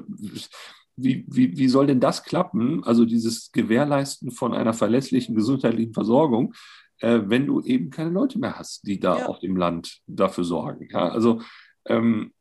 wie, 0.98 1.24
wie, 1.28 1.56
wie 1.56 1.68
soll 1.68 1.86
denn 1.86 2.00
das 2.00 2.24
klappen? 2.24 2.82
Also 2.84 3.04
dieses 3.04 3.52
Gewährleisten 3.52 4.30
von 4.30 4.52
einer 4.52 4.74
verlässlichen 4.74 5.34
gesundheitlichen 5.34 5.94
Versorgung, 5.94 6.54
äh, 7.00 7.20
wenn 7.24 7.46
du 7.46 7.60
eben 7.62 7.90
keine 7.90 8.10
Leute 8.10 8.38
mehr 8.38 8.58
hast, 8.58 8.86
die 8.86 8.98
da 8.98 9.18
ja. 9.18 9.26
auf 9.26 9.38
dem 9.38 9.56
Land 9.56 10.00
dafür 10.06 10.44
sorgen. 10.44 10.88
Ja, 10.90 11.08
also, 11.08 11.40
ähm, 11.86 12.32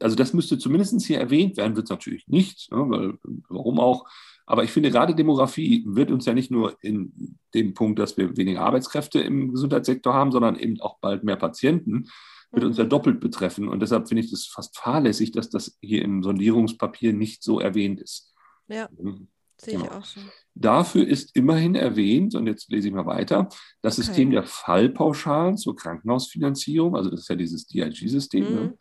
also 0.00 0.16
das 0.16 0.32
müsste 0.32 0.58
zumindest 0.58 1.00
hier 1.04 1.18
erwähnt 1.18 1.56
werden, 1.56 1.76
wird 1.76 1.86
es 1.86 1.90
natürlich 1.90 2.26
nicht, 2.28 2.70
ne, 2.70 2.84
weil, 2.88 3.18
warum 3.48 3.80
auch. 3.80 4.06
Aber 4.46 4.64
ich 4.64 4.70
finde, 4.70 4.90
gerade 4.90 5.14
Demografie 5.14 5.84
wird 5.86 6.10
uns 6.10 6.26
ja 6.26 6.34
nicht 6.34 6.50
nur 6.50 6.76
in 6.80 7.38
dem 7.54 7.74
Punkt, 7.74 7.98
dass 7.98 8.16
wir 8.16 8.36
weniger 8.36 8.62
Arbeitskräfte 8.62 9.20
im 9.20 9.52
Gesundheitssektor 9.52 10.14
haben, 10.14 10.32
sondern 10.32 10.56
eben 10.56 10.80
auch 10.80 10.98
bald 10.98 11.24
mehr 11.24 11.36
Patienten 11.36 12.08
wird 12.52 12.64
uns 12.64 12.76
ja 12.76 12.84
doppelt 12.84 13.20
betreffen. 13.20 13.68
Und 13.68 13.80
deshalb 13.80 14.08
finde 14.08 14.22
ich 14.22 14.32
es 14.32 14.46
fast 14.46 14.78
fahrlässig, 14.78 15.32
dass 15.32 15.48
das 15.48 15.78
hier 15.80 16.02
im 16.02 16.22
Sondierungspapier 16.22 17.12
nicht 17.12 17.42
so 17.42 17.60
erwähnt 17.60 18.00
ist. 18.00 18.34
Ja, 18.68 18.88
mhm. 18.96 19.28
sehe 19.56 19.78
ich 19.78 19.90
auch 19.90 20.04
so. 20.04 20.20
Dafür 20.54 21.06
ist 21.06 21.34
immerhin 21.34 21.74
erwähnt, 21.74 22.34
und 22.34 22.46
jetzt 22.46 22.70
lese 22.70 22.88
ich 22.88 22.94
mal 22.94 23.06
weiter, 23.06 23.48
das 23.80 23.98
okay. 23.98 24.06
System 24.06 24.30
der 24.30 24.44
Fallpauschalen 24.44 25.56
zur 25.56 25.76
Krankenhausfinanzierung, 25.76 26.94
also 26.94 27.10
das 27.10 27.20
ist 27.20 27.28
ja 27.28 27.36
dieses 27.36 27.66
DIG-System, 27.66 28.44
ne? 28.44 28.50
mhm. 28.50 28.56
ne? 28.56 28.78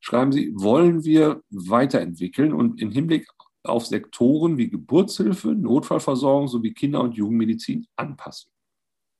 schreiben 0.00 0.30
Sie, 0.30 0.52
wollen 0.54 1.04
wir 1.04 1.42
weiterentwickeln 1.50 2.52
und 2.52 2.80
im 2.80 2.92
Hinblick 2.92 3.26
auf 3.64 3.86
Sektoren 3.86 4.56
wie 4.56 4.70
Geburtshilfe, 4.70 5.48
Notfallversorgung 5.48 6.46
sowie 6.46 6.72
Kinder- 6.72 7.02
und 7.02 7.16
Jugendmedizin 7.16 7.86
anpassen. 7.96 8.52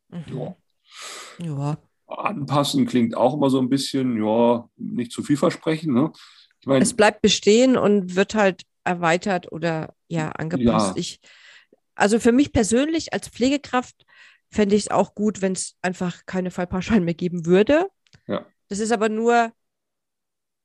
Mhm. 0.09 0.23
Ja. 0.29 0.57
ja. 1.41 1.79
Anpassen 2.09 2.87
klingt 2.87 3.17
auch 3.17 3.35
immer 3.35 3.51
so 3.51 3.61
ein 3.61 3.69
bisschen, 3.69 4.23
ja, 4.23 4.69
nicht 4.77 5.13
zu 5.13 5.23
viel 5.23 5.37
versprechen. 5.37 5.95
Ne? 5.95 6.11
Ich 6.61 6.67
mein, 6.67 6.83
es 6.83 6.95
bleibt 6.95 7.23
bestehen 7.23 7.77
und 7.77 8.17
wird 8.17 8.35
halt 8.35 8.63
erweitert 8.85 9.53
oder 9.53 9.95
ja 10.09 10.31
angepasst. 10.31 10.97
Ja. 10.97 11.01
Ich, 11.01 11.21
also 11.95 12.19
für 12.19 12.33
mich 12.33 12.53
persönlich 12.53 13.13
als 13.13 13.29
Pflegekraft 13.29 14.07
fände 14.51 14.75
ich 14.75 14.83
es 14.83 14.91
auch 14.91 15.15
gut, 15.15 15.43
wenn 15.43 15.53
es 15.53 15.77
einfach 15.83 16.25
keine 16.27 16.51
Fallpauschalen 16.51 17.05
mehr 17.05 17.15
geben 17.15 17.45
würde. 17.45 17.89
Ja. 18.27 18.47
Das 18.69 18.79
ist 18.79 18.93
aber 18.93 19.09
nur 19.09 19.53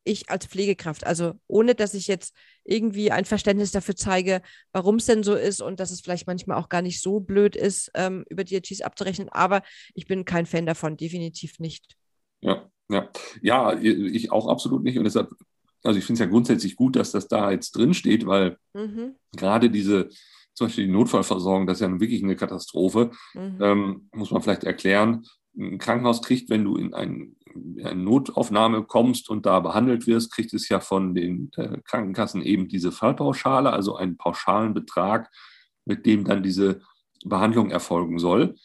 ich 0.04 0.30
als 0.30 0.46
Pflegekraft. 0.46 1.06
Also 1.06 1.34
ohne, 1.48 1.76
dass 1.76 1.94
ich 1.94 2.08
jetzt 2.08 2.36
irgendwie 2.64 3.12
ein 3.12 3.26
Verständnis 3.26 3.72
dafür 3.72 3.96
zeige, 3.96 4.42
warum 4.72 4.96
es 4.96 5.06
denn 5.06 5.24
so 5.24 5.36
ist 5.36 5.62
und 5.62 5.80
dass 5.80 5.92
es 5.92 6.02
vielleicht 6.02 6.28
manchmal 6.28 6.58
auch 6.58 6.70
gar 6.70 6.82
nicht 6.82 7.02
so 7.02 7.20
blöd 7.20 7.56
ist, 7.56 7.92
ähm, 7.96 8.26
über 8.30 8.44
DRGs 8.44 8.82
abzurechnen. 8.82 9.30
Aber 9.30 9.62
ich 9.94 10.08
bin 10.08 10.26
kein 10.26 10.46
Fan 10.46 10.66
davon, 10.66 10.98
definitiv 10.98 11.60
nicht. 11.60 11.96
Ja, 12.42 12.70
ja. 12.90 13.10
Ja, 13.42 13.78
ich 13.80 14.32
auch 14.32 14.48
absolut 14.48 14.84
nicht. 14.84 14.98
Und 14.98 15.06
deshalb, 15.06 15.32
also 15.84 15.98
ich 15.98 16.06
finde 16.06 16.22
es 16.22 16.26
ja 16.26 16.32
grundsätzlich 16.32 16.76
gut, 16.76 16.96
dass 16.96 17.12
das 17.12 17.28
da 17.28 17.52
jetzt 17.52 17.72
drin 17.72 17.94
steht, 17.94 18.26
weil 18.26 18.58
mhm. 18.74 19.16
gerade 19.36 19.70
diese, 19.70 20.10
zum 20.54 20.68
Beispiel 20.68 20.86
die 20.86 20.94
Notfallversorgung, 20.94 21.68
das 21.68 21.78
ist 21.78 21.88
ja 21.88 22.00
wirklich 22.00 22.24
eine 22.24 22.36
Katastrophe. 22.36 23.12
Mhm. 23.34 23.58
Ähm, 23.62 24.10
muss 24.14 24.32
man 24.32 24.42
vielleicht 24.42 24.64
erklären. 24.64 25.26
Ein 25.58 25.78
Krankenhaus 25.78 26.22
kriegt, 26.22 26.50
wenn 26.50 26.64
du 26.64 26.76
in 26.76 26.94
ein 26.94 27.36
eine 27.56 27.96
Notaufnahme 27.96 28.84
kommst 28.84 29.30
und 29.30 29.46
da 29.46 29.60
behandelt 29.60 30.08
wirst, 30.08 30.32
kriegt 30.32 30.54
es 30.54 30.70
ja 30.70 30.80
von 30.80 31.14
den 31.14 31.52
äh, 31.56 31.80
Krankenkassen 31.86 32.42
eben 32.42 32.68
diese 32.68 32.92
Fallpauschale, 32.92 33.72
also 33.72 33.96
einen 33.96 34.18
pauschalen 34.18 34.74
Betrag, 34.74 35.30
mit 35.86 36.06
dem 36.06 36.24
dann 36.26 36.44
diese 36.44 36.82
Behandlung 37.26 37.72
erfolgen 37.72 38.20
soll. 38.20 38.56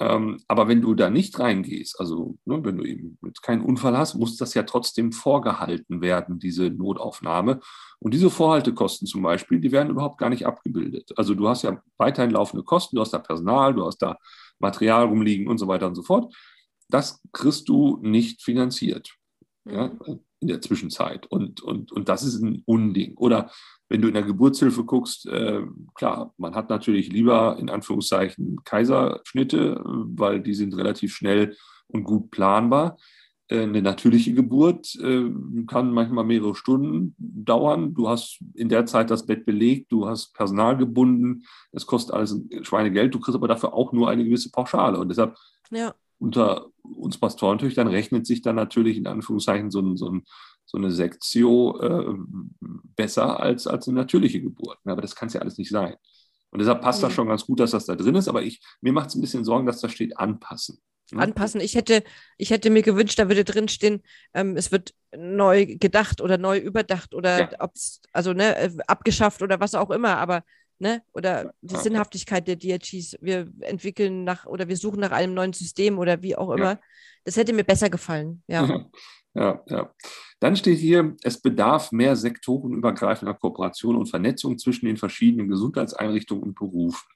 Ähm, 0.00 0.40
aber 0.48 0.66
wenn 0.66 0.82
du 0.82 0.94
da 0.94 1.08
nicht 1.08 1.38
reingehst, 1.38 2.00
also 2.00 2.36
ne, 2.44 2.64
wenn 2.64 2.76
du 2.76 2.84
eben 2.84 3.16
jetzt 3.24 3.42
keinen 3.42 3.64
Unfall 3.64 3.96
hast, 3.96 4.14
muss 4.14 4.36
das 4.36 4.52
ja 4.54 4.64
trotzdem 4.64 5.12
vorgehalten 5.12 6.00
werden, 6.00 6.40
diese 6.40 6.68
Notaufnahme. 6.68 7.60
Und 8.00 8.12
diese 8.12 8.28
Vorhaltekosten 8.28 9.06
zum 9.06 9.22
Beispiel, 9.22 9.60
die 9.60 9.70
werden 9.70 9.90
überhaupt 9.90 10.18
gar 10.18 10.30
nicht 10.30 10.46
abgebildet. 10.46 11.12
Also 11.16 11.34
du 11.34 11.48
hast 11.48 11.62
ja 11.62 11.80
weiterhin 11.96 12.32
laufende 12.32 12.64
Kosten, 12.64 12.96
du 12.96 13.02
hast 13.02 13.14
da 13.14 13.18
Personal, 13.18 13.72
du 13.72 13.86
hast 13.86 13.98
da 13.98 14.18
Material 14.64 15.04
rumliegen 15.04 15.46
und 15.46 15.58
so 15.58 15.68
weiter 15.68 15.86
und 15.86 15.94
so 15.94 16.02
fort 16.02 16.34
das 16.88 17.20
kriegst 17.32 17.68
du 17.68 17.98
nicht 18.02 18.42
finanziert 18.42 19.14
ja, 19.68 19.88
mhm. 19.88 20.20
in 20.40 20.48
der 20.48 20.60
Zwischenzeit. 20.60 21.26
Und, 21.26 21.60
und, 21.62 21.92
und 21.92 22.08
das 22.08 22.22
ist 22.22 22.40
ein 22.42 22.62
Unding. 22.66 23.16
Oder 23.16 23.50
wenn 23.88 24.02
du 24.02 24.08
in 24.08 24.14
der 24.14 24.22
Geburtshilfe 24.22 24.84
guckst, 24.84 25.26
äh, 25.26 25.62
klar, 25.94 26.34
man 26.36 26.54
hat 26.54 26.70
natürlich 26.70 27.10
lieber 27.10 27.56
in 27.58 27.70
Anführungszeichen 27.70 28.62
Kaiserschnitte, 28.64 29.80
weil 29.84 30.40
die 30.40 30.54
sind 30.54 30.76
relativ 30.76 31.14
schnell 31.14 31.56
und 31.88 32.04
gut 32.04 32.30
planbar. 32.30 32.96
Äh, 33.48 33.62
eine 33.62 33.82
natürliche 33.82 34.34
Geburt 34.34 34.94
äh, 34.96 35.30
kann 35.66 35.92
manchmal 35.92 36.24
mehrere 36.24 36.54
Stunden 36.54 37.14
dauern. 37.18 37.94
Du 37.94 38.08
hast 38.08 38.40
in 38.54 38.68
der 38.68 38.86
Zeit 38.86 39.10
das 39.10 39.26
Bett 39.26 39.44
belegt, 39.44 39.92
du 39.92 40.06
hast 40.06 40.34
Personal 40.34 40.76
gebunden, 40.76 41.44
es 41.72 41.86
kostet 41.86 42.14
alles 42.14 42.40
Schweinegeld, 42.62 43.14
du 43.14 43.20
kriegst 43.20 43.36
aber 43.36 43.48
dafür 43.48 43.74
auch 43.74 43.92
nur 43.92 44.08
eine 44.08 44.24
gewisse 44.24 44.50
Pauschale. 44.50 44.98
Und 44.98 45.08
deshalb 45.08 45.36
ja 45.70 45.94
unter 46.18 46.66
uns 46.82 47.18
Pastorentöchtern 47.18 47.88
rechnet 47.88 48.26
sich 48.26 48.42
dann 48.42 48.56
natürlich 48.56 48.96
in 48.96 49.06
Anführungszeichen 49.06 49.70
so, 49.70 49.80
ein, 49.80 49.96
so, 49.96 50.08
ein, 50.10 50.24
so 50.64 50.78
eine 50.78 50.90
Sektio 50.90 51.78
äh, 51.80 52.14
besser 52.96 53.40
als, 53.40 53.66
als 53.66 53.88
eine 53.88 53.98
natürliche 53.98 54.40
Geburt. 54.40 54.78
Aber 54.84 55.02
das 55.02 55.14
kann 55.14 55.28
es 55.28 55.34
ja 55.34 55.40
alles 55.40 55.58
nicht 55.58 55.70
sein. 55.70 55.96
Und 56.50 56.60
deshalb 56.60 56.82
passt 56.82 57.00
mhm. 57.00 57.06
das 57.06 57.12
schon 57.14 57.28
ganz 57.28 57.44
gut, 57.46 57.60
dass 57.60 57.72
das 57.72 57.86
da 57.86 57.94
drin 57.96 58.14
ist. 58.14 58.28
Aber 58.28 58.42
ich, 58.42 58.60
mir 58.80 58.92
macht 58.92 59.08
es 59.08 59.14
ein 59.14 59.20
bisschen 59.20 59.44
Sorgen, 59.44 59.66
dass 59.66 59.80
da 59.80 59.88
steht 59.88 60.18
anpassen. 60.18 60.78
Ne? 61.14 61.22
Anpassen. 61.22 61.60
Ich 61.60 61.74
hätte, 61.74 62.02
ich 62.36 62.50
hätte 62.50 62.70
mir 62.70 62.82
gewünscht, 62.82 63.18
da 63.18 63.28
würde 63.28 63.44
drinstehen, 63.44 64.02
ähm, 64.34 64.56
es 64.56 64.72
wird 64.72 64.94
neu 65.16 65.66
gedacht 65.66 66.20
oder 66.20 66.38
neu 66.38 66.58
überdacht 66.58 67.14
oder 67.14 67.40
ja. 67.40 67.50
ob's, 67.60 68.02
also 68.12 68.32
ne, 68.32 68.56
äh, 68.56 68.70
abgeschafft 68.86 69.42
oder 69.42 69.60
was 69.60 69.74
auch 69.74 69.90
immer. 69.90 70.18
Aber 70.18 70.42
ne? 70.78 71.02
Oder 71.12 71.54
die 71.62 71.76
Sinnhaftigkeit 71.76 72.46
der 72.46 72.56
DRGs. 72.56 73.16
Wir 73.20 73.48
entwickeln 73.60 74.24
nach 74.24 74.46
oder 74.46 74.68
wir 74.68 74.76
suchen 74.76 75.00
nach 75.00 75.12
einem 75.12 75.34
neuen 75.34 75.52
System 75.52 75.98
oder 75.98 76.22
wie 76.22 76.36
auch 76.36 76.50
immer. 76.50 76.72
Ja. 76.72 76.80
Das 77.24 77.36
hätte 77.36 77.52
mir 77.52 77.64
besser 77.64 77.90
gefallen, 77.90 78.42
ja. 78.46 78.86
Ja, 79.36 79.62
ja. 79.66 79.92
Dann 80.38 80.56
steht 80.56 80.78
hier, 80.78 81.16
es 81.22 81.40
bedarf 81.40 81.90
mehr 81.90 82.14
sektorenübergreifender 82.14 83.34
Kooperation 83.34 83.96
und 83.96 84.06
Vernetzung 84.06 84.58
zwischen 84.58 84.86
den 84.86 84.96
verschiedenen 84.96 85.48
Gesundheitseinrichtungen 85.48 86.44
und 86.44 86.54
Berufen. 86.54 87.13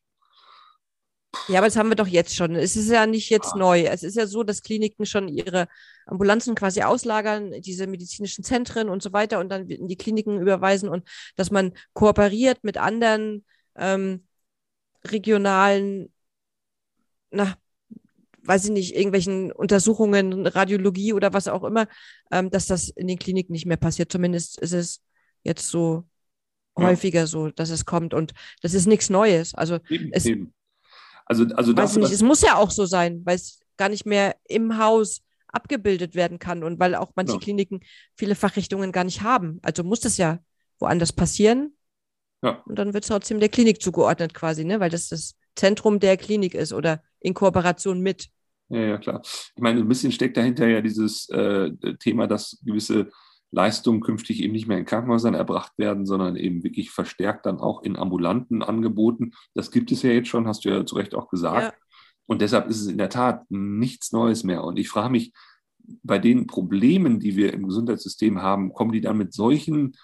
Ja, 1.49 1.59
aber 1.59 1.67
das 1.67 1.77
haben 1.77 1.91
wir 1.91 1.97
doch 1.97 2.07
jetzt 2.07 2.35
schon. 2.35 2.55
Es 2.55 2.75
ist 2.75 2.91
ja 2.91 3.07
nicht 3.07 3.29
jetzt 3.29 3.53
ah. 3.55 3.59
neu. 3.59 3.83
Es 3.83 4.03
ist 4.03 4.17
ja 4.17 4.27
so, 4.27 4.43
dass 4.45 4.63
Kliniken 4.63 5.05
schon 5.05 5.29
ihre 5.29 5.69
Ambulanzen 6.07 6.55
quasi 6.55 6.83
auslagern, 6.83 7.53
diese 7.61 7.87
medizinischen 7.87 8.45
Zentren 8.45 8.89
und 8.89 9.03
so 9.03 9.13
weiter 9.13 9.39
und 9.39 9.51
dann 9.51 9.69
in 9.69 9.89
die 9.89 9.97
Kliniken 9.97 10.41
überweisen 10.41 10.89
und 10.89 11.07
dass 11.37 11.51
man 11.51 11.73
kooperiert 11.93 12.65
mit 12.65 12.79
anderen 12.79 13.45
ähm, 13.77 14.27
regionalen, 15.05 16.13
na, 17.31 17.57
weiß 18.43 18.65
ich 18.65 18.71
nicht, 18.71 18.97
irgendwelchen 18.97 19.53
Untersuchungen, 19.53 20.47
Radiologie 20.47 21.13
oder 21.13 21.35
was 21.35 21.49
auch 21.49 21.65
immer, 21.65 21.87
ähm, 22.31 22.51
dass 22.51 22.67
das 22.67 22.89
in 22.89 23.07
den 23.07 23.19
Kliniken 23.19 23.53
nicht 23.53 23.67
mehr 23.67 23.77
passiert. 23.77 24.11
Zumindest 24.11 24.59
ist 24.61 24.73
es 24.73 25.03
jetzt 25.45 25.69
so 25.69 26.05
ja. 26.79 26.87
häufiger 26.87 27.27
so, 27.27 27.51
dass 27.51 27.69
es 27.69 27.85
kommt 27.85 28.15
und 28.15 28.33
das 28.63 28.73
ist 28.73 28.87
nichts 28.87 29.11
Neues. 29.11 29.55
Also 29.55 29.79
eben, 29.91 30.11
es, 30.13 30.25
eben. 30.25 30.55
Also, 31.29 31.47
also 31.55 31.77
weiß 31.77 31.97
ich 31.97 32.03
nicht, 32.03 32.13
es 32.13 32.23
muss 32.23 32.43
ja 32.43 32.57
auch 32.57 32.71
so 32.71 32.87
sein, 32.87 33.23
weil 33.25 33.37
es 33.37 33.61
gar 33.77 33.89
nicht 33.89 34.07
mehr 34.07 34.37
im 34.49 34.79
Haus 34.79 35.23
abgebildet 35.47 36.15
werden 36.15 36.39
kann 36.39 36.65
und 36.65 36.79
weil 36.81 36.95
auch 36.95 37.13
manche 37.15 37.35
ja. 37.35 37.39
Kliniken 37.39 37.81
viele 38.17 38.35
Fachrichtungen 38.35 38.93
gar 38.93 39.05
nicht 39.05 39.23
haben. 39.23 39.61
Also 39.63 39.85
muss 39.85 40.01
das 40.01 40.17
ja 40.17 40.39
woanders 40.79 41.13
passieren 41.13 41.73
ja. 42.43 42.63
Und 42.67 42.79
dann 42.79 42.95
wird 42.95 43.05
es 43.05 43.09
trotzdem 43.09 43.41
der 43.41 43.49
Klinik 43.49 43.83
zugeordnet 43.83 44.35
quasi, 44.35 44.65
ne? 44.65 44.81
weil 44.81 44.91
das 44.91 45.09
das 45.09 45.37
Zentrum 45.57 45.99
der 45.99 46.17
Klinik 46.17 46.55
ist 46.55 46.73
oder 46.73 47.03
in 47.21 47.35
Kooperation 47.35 48.01
mit. 48.01 48.29
Ja, 48.69 48.81
ja, 48.81 48.99
klar. 48.99 49.23
Ich 49.25 49.63
meine, 49.63 49.81
ein 49.81 49.89
bisschen 49.89 50.13
steckt 50.13 50.37
dahinter 50.37 50.69
ja 50.69 50.81
dieses 50.81 51.29
äh, 51.31 51.71
Thema, 51.99 52.27
dass 52.27 52.61
gewisse 52.65 53.11
Leistungen 53.51 54.01
künftig 54.01 54.43
eben 54.43 54.53
nicht 54.53 54.69
mehr 54.69 54.79
in 54.79 54.85
Krankenhäusern 54.85 55.35
erbracht 55.35 55.73
werden, 55.79 56.07
sondern 56.07 56.37
eben 56.37 56.63
wirklich 56.63 56.91
verstärkt 56.91 57.47
dann 57.47 57.61
auch 57.61 57.83
in 57.83 57.97
ambulanten 57.97 58.63
Angeboten. 58.63 59.33
Das 59.55 59.71
gibt 59.71 59.91
es 59.91 60.03
ja 60.03 60.11
jetzt 60.11 60.29
schon, 60.29 60.47
hast 60.47 60.65
du 60.65 60.69
ja 60.69 60.85
zu 60.85 60.97
Recht 60.97 61.15
auch 61.15 61.29
gesagt. 61.29 61.75
Ja. 61.75 61.99
Und 62.27 62.43
deshalb 62.43 62.69
ist 62.69 62.81
es 62.81 62.89
in 62.89 62.99
der 62.99 63.09
Tat 63.09 63.51
nichts 63.51 64.13
Neues 64.13 64.45
mehr. 64.45 64.63
Und 64.65 64.79
ich 64.79 64.89
frage 64.89 65.11
mich, 65.11 65.33
bei 66.03 66.19
den 66.19 66.47
Problemen, 66.47 67.19
die 67.21 67.37
wir 67.37 67.55
im 67.55 67.67
Gesundheitssystem 67.67 68.43
haben, 68.43 68.75
kommen 68.75 68.93
die 68.93 69.01
dann 69.01 69.17
mit 69.17 69.33
solchen, 69.33 69.97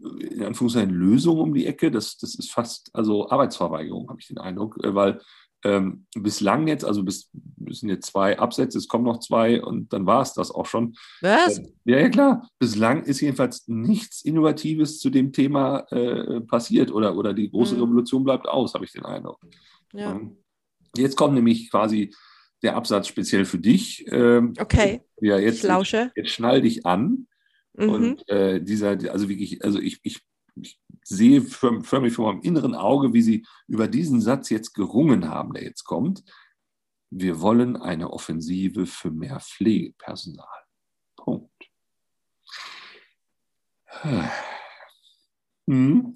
in 0.00 0.42
Anführungszeichen, 0.42 0.90
Lösungen 0.90 1.40
um 1.40 1.54
die 1.54 1.66
Ecke? 1.66 1.92
Das, 1.92 2.18
das 2.18 2.34
ist 2.34 2.50
fast, 2.50 2.90
also 2.92 3.30
Arbeitsverweigerung, 3.30 4.08
habe 4.08 4.20
ich 4.20 4.26
den 4.26 4.38
Eindruck, 4.38 4.82
äh, 4.82 4.92
weil 4.92 5.20
ähm, 5.64 6.06
bislang 6.14 6.66
jetzt, 6.66 6.84
also 6.84 7.02
bis, 7.02 7.30
sind 7.70 7.88
jetzt 7.88 8.06
zwei 8.06 8.38
Absätze, 8.38 8.78
es 8.78 8.88
kommen 8.88 9.04
noch 9.04 9.20
zwei 9.20 9.62
und 9.62 9.92
dann 9.92 10.06
war 10.06 10.22
es 10.22 10.34
das 10.34 10.50
auch 10.50 10.66
schon. 10.66 10.94
Was? 11.20 11.58
Äh, 11.58 11.66
ja, 11.84 11.98
ja, 12.00 12.08
klar. 12.08 12.48
Bislang 12.58 13.04
ist 13.04 13.20
jedenfalls 13.20 13.68
nichts 13.68 14.22
Innovatives 14.22 14.98
zu 14.98 15.10
dem 15.10 15.32
Thema 15.32 15.80
äh, 15.90 16.40
passiert 16.40 16.90
oder, 16.90 17.16
oder 17.16 17.32
die 17.32 17.50
große 17.50 17.76
mhm. 17.76 17.82
Revolution 17.82 18.24
bleibt 18.24 18.48
aus, 18.48 18.74
habe 18.74 18.84
ich 18.84 18.92
den 18.92 19.04
Eindruck. 19.04 19.40
Ja. 19.92 20.12
Ähm, 20.12 20.36
jetzt 20.96 21.16
kommt 21.16 21.34
nämlich 21.34 21.70
quasi 21.70 22.12
der 22.62 22.76
Absatz 22.76 23.08
speziell 23.08 23.44
für 23.44 23.58
dich. 23.58 24.04
Ähm, 24.08 24.54
okay. 24.58 25.02
Ja, 25.20 25.38
jetzt, 25.38 25.58
ich 25.58 25.62
lausche. 25.64 26.12
Jetzt 26.14 26.30
schnall 26.30 26.62
dich 26.62 26.86
an. 26.86 27.26
Mhm. 27.74 27.88
Und 27.88 28.28
äh, 28.28 28.60
dieser, 28.60 28.90
also 29.10 29.28
wirklich, 29.28 29.64
also 29.64 29.78
ich, 29.78 30.00
ich, 30.02 30.20
ich 30.60 30.78
sehe 31.16 31.42
förmlich 31.42 32.14
vor 32.14 32.32
meinem 32.32 32.42
inneren 32.42 32.74
Auge, 32.74 33.12
wie 33.12 33.22
Sie 33.22 33.46
über 33.66 33.88
diesen 33.88 34.20
Satz 34.20 34.50
jetzt 34.50 34.74
gerungen 34.74 35.28
haben, 35.28 35.52
der 35.52 35.64
jetzt 35.64 35.84
kommt. 35.84 36.24
Wir 37.10 37.40
wollen 37.40 37.76
eine 37.76 38.10
Offensive 38.10 38.86
für 38.86 39.10
mehr 39.10 39.40
Pflegepersonal. 39.40 40.46
Punkt. 41.16 41.50
Hm. 45.66 46.14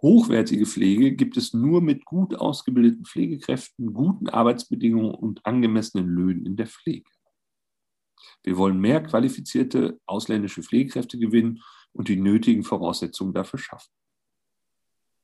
Hochwertige 0.00 0.66
Pflege 0.66 1.12
gibt 1.12 1.36
es 1.36 1.52
nur 1.52 1.80
mit 1.80 2.04
gut 2.04 2.34
ausgebildeten 2.34 3.04
Pflegekräften, 3.04 3.92
guten 3.92 4.28
Arbeitsbedingungen 4.28 5.14
und 5.14 5.44
angemessenen 5.44 6.06
Löhnen 6.06 6.46
in 6.46 6.56
der 6.56 6.66
Pflege. 6.66 7.10
Wir 8.42 8.56
wollen 8.56 8.78
mehr 8.78 9.02
qualifizierte 9.02 9.98
ausländische 10.06 10.62
Pflegekräfte 10.62 11.18
gewinnen 11.18 11.62
und 11.92 12.08
die 12.08 12.16
nötigen 12.16 12.62
Voraussetzungen 12.62 13.34
dafür 13.34 13.58
schaffen. 13.58 13.90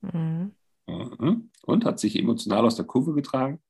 Mhm. 0.03 0.53
Mhm. 0.87 1.51
Und 1.62 1.85
hat 1.85 2.01
sich 2.01 2.19
emotional 2.19 2.65
aus 2.65 2.77
der 2.77 2.85
Kurve 2.85 3.15
getragen? 3.15 3.61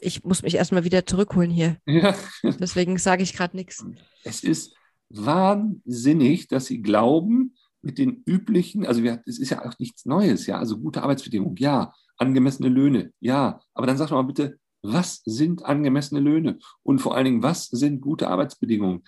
Ich 0.00 0.24
muss 0.24 0.42
mich 0.42 0.56
erstmal 0.56 0.84
wieder 0.84 1.06
zurückholen 1.06 1.50
hier. 1.50 1.78
Ja. 1.86 2.14
Deswegen 2.42 2.98
sage 2.98 3.22
ich 3.22 3.32
gerade 3.32 3.56
nichts. 3.56 3.84
Es 4.24 4.44
ist 4.44 4.76
wahnsinnig, 5.08 6.48
dass 6.48 6.66
Sie 6.66 6.82
glauben, 6.82 7.54
mit 7.86 7.98
den 7.98 8.22
üblichen, 8.26 8.84
also 8.84 9.00
es 9.26 9.38
ist 9.38 9.50
ja 9.50 9.64
auch 9.64 9.78
nichts 9.78 10.04
Neues, 10.04 10.46
ja, 10.46 10.58
also 10.58 10.78
gute 10.78 11.02
Arbeitsbedingungen, 11.02 11.56
ja, 11.56 11.92
angemessene 12.18 12.68
Löhne, 12.68 13.12
ja, 13.20 13.60
aber 13.74 13.86
dann 13.86 13.96
sag 13.96 14.08
doch 14.08 14.16
mal 14.16 14.22
bitte, 14.22 14.58
was 14.82 15.22
sind 15.24 15.64
angemessene 15.64 16.20
Löhne 16.20 16.58
und 16.82 17.00
vor 17.00 17.14
allen 17.14 17.24
Dingen, 17.24 17.42
was 17.42 17.66
sind 17.66 18.00
gute 18.00 18.28
Arbeitsbedingungen? 18.28 19.04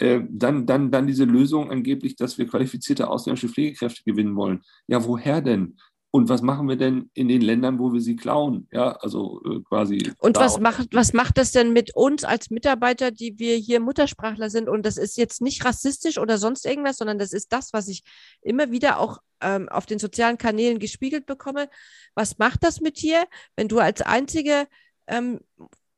Äh, 0.00 0.22
dann, 0.30 0.64
dann, 0.66 0.90
dann 0.90 1.06
diese 1.06 1.24
Lösung 1.24 1.70
angeblich, 1.70 2.16
dass 2.16 2.38
wir 2.38 2.46
qualifizierte 2.46 3.08
ausländische 3.08 3.48
Pflegekräfte 3.48 4.02
gewinnen 4.04 4.34
wollen. 4.34 4.62
Ja, 4.86 5.04
woher 5.04 5.42
denn? 5.42 5.76
Und 6.10 6.28
was 6.28 6.40
machen 6.40 6.68
wir 6.68 6.76
denn 6.76 7.10
in 7.12 7.28
den 7.28 7.42
Ländern, 7.42 7.78
wo 7.78 7.92
wir 7.92 8.00
sie 8.00 8.16
klauen? 8.16 8.66
Ja, 8.72 8.92
also 8.92 9.42
äh, 9.44 9.60
quasi. 9.60 10.10
Und 10.18 10.38
was 10.38 10.58
macht, 10.58 10.88
was 10.92 11.12
macht 11.12 11.36
das 11.36 11.52
denn 11.52 11.74
mit 11.74 11.94
uns 11.94 12.24
als 12.24 12.50
Mitarbeiter, 12.50 13.10
die 13.10 13.38
wir 13.38 13.56
hier 13.56 13.78
Muttersprachler 13.78 14.48
sind? 14.48 14.70
Und 14.70 14.86
das 14.86 14.96
ist 14.96 15.18
jetzt 15.18 15.42
nicht 15.42 15.64
rassistisch 15.64 16.18
oder 16.18 16.38
sonst 16.38 16.64
irgendwas, 16.64 16.96
sondern 16.96 17.18
das 17.18 17.32
ist 17.32 17.52
das, 17.52 17.72
was 17.74 17.86
ich 17.86 18.02
immer 18.40 18.72
wieder 18.72 18.98
auch 18.98 19.18
ähm, 19.42 19.68
auf 19.68 19.84
den 19.84 19.98
sozialen 19.98 20.38
Kanälen 20.38 20.78
gespiegelt 20.78 21.26
bekomme. 21.26 21.68
Was 22.14 22.38
macht 22.38 22.64
das 22.64 22.80
mit 22.80 23.02
dir, 23.02 23.24
wenn 23.54 23.68
du 23.68 23.78
als 23.78 24.00
einzige 24.00 24.66
ähm, 25.06 25.40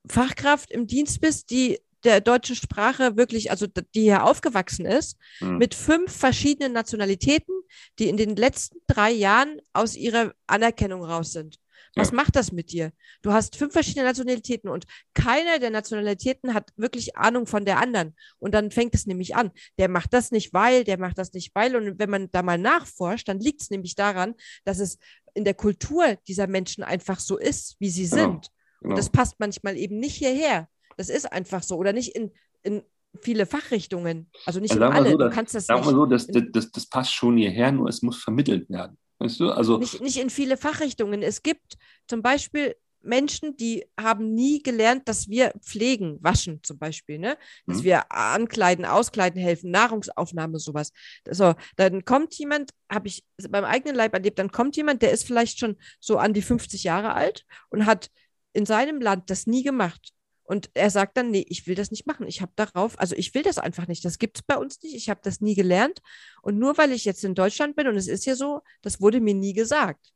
Fachkraft 0.06 0.72
im 0.72 0.88
Dienst 0.88 1.20
bist, 1.20 1.50
die 1.50 1.78
der 2.04 2.20
deutschen 2.20 2.56
Sprache 2.56 3.16
wirklich, 3.16 3.50
also 3.50 3.66
die 3.66 4.02
hier 4.02 4.24
aufgewachsen 4.24 4.86
ist, 4.86 5.16
mhm. 5.40 5.58
mit 5.58 5.74
fünf 5.74 6.14
verschiedenen 6.14 6.72
Nationalitäten, 6.72 7.54
die 7.98 8.08
in 8.08 8.16
den 8.16 8.36
letzten 8.36 8.78
drei 8.86 9.10
Jahren 9.10 9.60
aus 9.72 9.96
ihrer 9.96 10.32
Anerkennung 10.46 11.04
raus 11.04 11.32
sind. 11.32 11.58
Was 11.94 12.08
ja. 12.08 12.16
macht 12.16 12.36
das 12.36 12.52
mit 12.52 12.72
dir? 12.72 12.92
Du 13.20 13.32
hast 13.32 13.56
fünf 13.56 13.72
verschiedene 13.72 14.06
Nationalitäten 14.06 14.70
und 14.70 14.86
keiner 15.14 15.58
der 15.58 15.70
Nationalitäten 15.70 16.54
hat 16.54 16.70
wirklich 16.76 17.16
Ahnung 17.16 17.46
von 17.46 17.64
der 17.64 17.78
anderen. 17.78 18.16
Und 18.38 18.54
dann 18.54 18.70
fängt 18.70 18.94
es 18.94 19.06
nämlich 19.06 19.36
an. 19.36 19.50
Der 19.78 19.88
macht 19.88 20.14
das 20.14 20.30
nicht, 20.30 20.54
weil, 20.54 20.84
der 20.84 20.98
macht 20.98 21.18
das 21.18 21.32
nicht, 21.34 21.54
weil. 21.54 21.76
Und 21.76 21.98
wenn 21.98 22.08
man 22.08 22.30
da 22.30 22.42
mal 22.42 22.56
nachforscht, 22.56 23.28
dann 23.28 23.40
liegt 23.40 23.60
es 23.60 23.70
nämlich 23.70 23.94
daran, 23.94 24.34
dass 24.64 24.78
es 24.78 24.98
in 25.34 25.44
der 25.44 25.54
Kultur 25.54 26.16
dieser 26.26 26.46
Menschen 26.46 26.82
einfach 26.82 27.20
so 27.20 27.36
ist, 27.36 27.76
wie 27.78 27.90
sie 27.90 28.08
genau. 28.08 28.16
sind. 28.16 28.48
Genau. 28.80 28.92
Und 28.92 28.98
das 28.98 29.10
passt 29.10 29.38
manchmal 29.38 29.76
eben 29.76 29.98
nicht 29.98 30.16
hierher. 30.16 30.68
Das 30.96 31.08
ist 31.08 31.30
einfach 31.30 31.62
so. 31.62 31.76
Oder 31.76 31.92
nicht 31.92 32.14
in, 32.14 32.32
in 32.62 32.82
viele 33.20 33.46
Fachrichtungen. 33.46 34.30
Also 34.46 34.60
nicht 34.60 34.72
also 34.72 34.84
in 34.84 34.92
alle. 34.92 35.10
So, 35.10 35.18
du 35.18 35.30
kannst 35.30 35.54
das 35.54 35.68
nicht. 35.68 35.84
Mal 35.84 35.90
so, 35.90 36.06
das, 36.06 36.26
das, 36.26 36.70
das 36.70 36.86
passt 36.86 37.12
schon 37.12 37.36
hierher, 37.36 37.72
nur 37.72 37.88
es 37.88 38.02
muss 38.02 38.22
vermittelt 38.22 38.68
werden. 38.70 38.96
Weißt 39.18 39.40
du? 39.40 39.50
Also 39.50 39.78
nicht, 39.78 40.00
nicht 40.00 40.18
in 40.18 40.30
viele 40.30 40.56
Fachrichtungen. 40.56 41.22
Es 41.22 41.42
gibt 41.42 41.76
zum 42.08 42.22
Beispiel 42.22 42.74
Menschen, 43.04 43.56
die 43.56 43.84
haben 43.98 44.34
nie 44.34 44.62
gelernt, 44.62 45.08
dass 45.08 45.28
wir 45.28 45.52
pflegen, 45.60 46.18
waschen 46.20 46.60
zum 46.62 46.78
Beispiel, 46.78 47.18
ne? 47.18 47.36
Dass 47.66 47.78
mhm. 47.78 47.84
wir 47.84 48.12
ankleiden, 48.12 48.84
auskleiden 48.84 49.40
helfen, 49.40 49.70
Nahrungsaufnahme, 49.70 50.58
sowas. 50.58 50.92
So, 51.28 51.54
dann 51.76 52.04
kommt 52.04 52.34
jemand, 52.34 52.70
habe 52.90 53.08
ich 53.08 53.24
beim 53.48 53.64
eigenen 53.64 53.96
Leib 53.96 54.14
erlebt, 54.14 54.38
dann 54.38 54.52
kommt 54.52 54.76
jemand, 54.76 55.02
der 55.02 55.10
ist 55.10 55.24
vielleicht 55.24 55.58
schon 55.58 55.76
so 56.00 56.18
an 56.18 56.32
die 56.32 56.42
50 56.42 56.84
Jahre 56.84 57.14
alt 57.14 57.44
und 57.70 57.86
hat 57.86 58.10
in 58.52 58.66
seinem 58.66 59.00
Land 59.00 59.30
das 59.30 59.46
nie 59.46 59.62
gemacht. 59.62 60.12
Und 60.52 60.68
er 60.74 60.90
sagt 60.90 61.16
dann, 61.16 61.30
nee, 61.30 61.46
ich 61.48 61.66
will 61.66 61.74
das 61.74 61.90
nicht 61.90 62.06
machen. 62.06 62.26
Ich 62.26 62.42
habe 62.42 62.52
darauf, 62.56 63.00
also 63.00 63.16
ich 63.16 63.34
will 63.34 63.42
das 63.42 63.56
einfach 63.56 63.88
nicht. 63.88 64.04
Das 64.04 64.18
gibt 64.18 64.36
es 64.36 64.42
bei 64.42 64.58
uns 64.58 64.82
nicht. 64.82 64.94
Ich 64.94 65.08
habe 65.08 65.20
das 65.24 65.40
nie 65.40 65.54
gelernt. 65.54 66.02
Und 66.42 66.58
nur 66.58 66.76
weil 66.76 66.92
ich 66.92 67.06
jetzt 67.06 67.24
in 67.24 67.34
Deutschland 67.34 67.74
bin 67.74 67.88
und 67.88 67.96
es 67.96 68.06
ist 68.06 68.26
ja 68.26 68.36
so, 68.36 68.60
das 68.82 69.00
wurde 69.00 69.22
mir 69.22 69.32
nie 69.32 69.54
gesagt. 69.54 70.12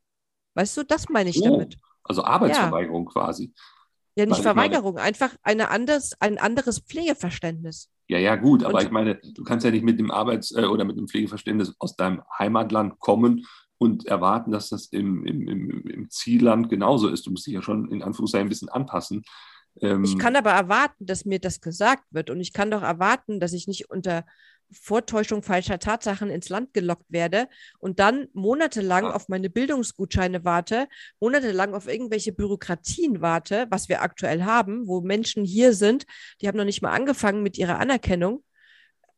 Weißt 0.53 0.77
du, 0.77 0.83
das 0.83 1.09
meine 1.09 1.31
ich 1.31 1.41
oh, 1.41 1.45
damit. 1.49 1.77
Also 2.03 2.23
Arbeitsverweigerung 2.23 3.05
ja. 3.05 3.11
quasi. 3.13 3.51
Ja, 4.13 4.27
nicht 4.27 4.43
Verweigerung, 4.43 4.93
meine, 4.93 5.07
einfach 5.07 5.35
eine 5.41 5.71
anderes, 5.71 6.11
ein 6.19 6.37
anderes 6.37 6.81
Pflegeverständnis. 6.81 7.89
Ja, 8.07 8.19
ja, 8.19 8.35
gut, 8.35 8.63
aber 8.63 8.77
und, 8.77 8.83
ich 8.83 8.91
meine, 8.91 9.15
du 9.15 9.43
kannst 9.43 9.65
ja 9.65 9.71
nicht 9.71 9.83
mit 9.83 9.97
dem 9.97 10.11
Arbeits- 10.11 10.51
äh, 10.51 10.65
oder 10.65 10.85
mit 10.85 10.97
dem 10.97 11.07
Pflegeverständnis 11.07 11.73
aus 11.79 11.95
deinem 11.95 12.21
Heimatland 12.37 12.99
kommen 12.99 13.47
und 13.79 14.05
erwarten, 14.05 14.51
dass 14.51 14.69
das 14.69 14.85
im, 14.85 15.25
im, 15.25 15.47
im, 15.47 15.87
im 15.87 16.09
Zielland 16.11 16.69
genauso 16.69 17.07
ist. 17.09 17.25
Du 17.25 17.31
musst 17.31 17.47
dich 17.47 17.55
ja 17.55 17.63
schon 17.63 17.89
in 17.89 18.03
Anführungszeichen 18.03 18.45
ein 18.45 18.49
bisschen 18.49 18.69
anpassen. 18.69 19.23
Ähm, 19.81 20.03
ich 20.03 20.17
kann 20.17 20.35
aber 20.35 20.51
erwarten, 20.51 21.05
dass 21.05 21.25
mir 21.25 21.39
das 21.39 21.61
gesagt 21.61 22.03
wird. 22.11 22.29
Und 22.29 22.39
ich 22.39 22.53
kann 22.53 22.71
doch 22.71 22.83
erwarten, 22.83 23.39
dass 23.39 23.53
ich 23.53 23.67
nicht 23.67 23.89
unter 23.89 24.25
Vortäuschung 24.71 25.43
falscher 25.43 25.79
Tatsachen 25.79 26.29
ins 26.29 26.49
Land 26.49 26.73
gelockt 26.73 27.05
werde 27.09 27.47
und 27.79 27.99
dann 27.99 28.27
monatelang 28.33 29.05
ja. 29.05 29.13
auf 29.13 29.29
meine 29.29 29.49
Bildungsgutscheine 29.49 30.43
warte, 30.43 30.87
monatelang 31.19 31.73
auf 31.73 31.87
irgendwelche 31.87 32.33
Bürokratien 32.33 33.21
warte, 33.21 33.67
was 33.69 33.87
wir 33.87 34.01
aktuell 34.01 34.43
haben, 34.43 34.87
wo 34.87 35.01
Menschen 35.01 35.45
hier 35.45 35.73
sind, 35.73 36.05
die 36.41 36.47
haben 36.47 36.57
noch 36.57 36.65
nicht 36.65 36.81
mal 36.81 36.91
angefangen 36.91 37.43
mit 37.43 37.57
ihrer 37.57 37.79
Anerkennung 37.79 38.43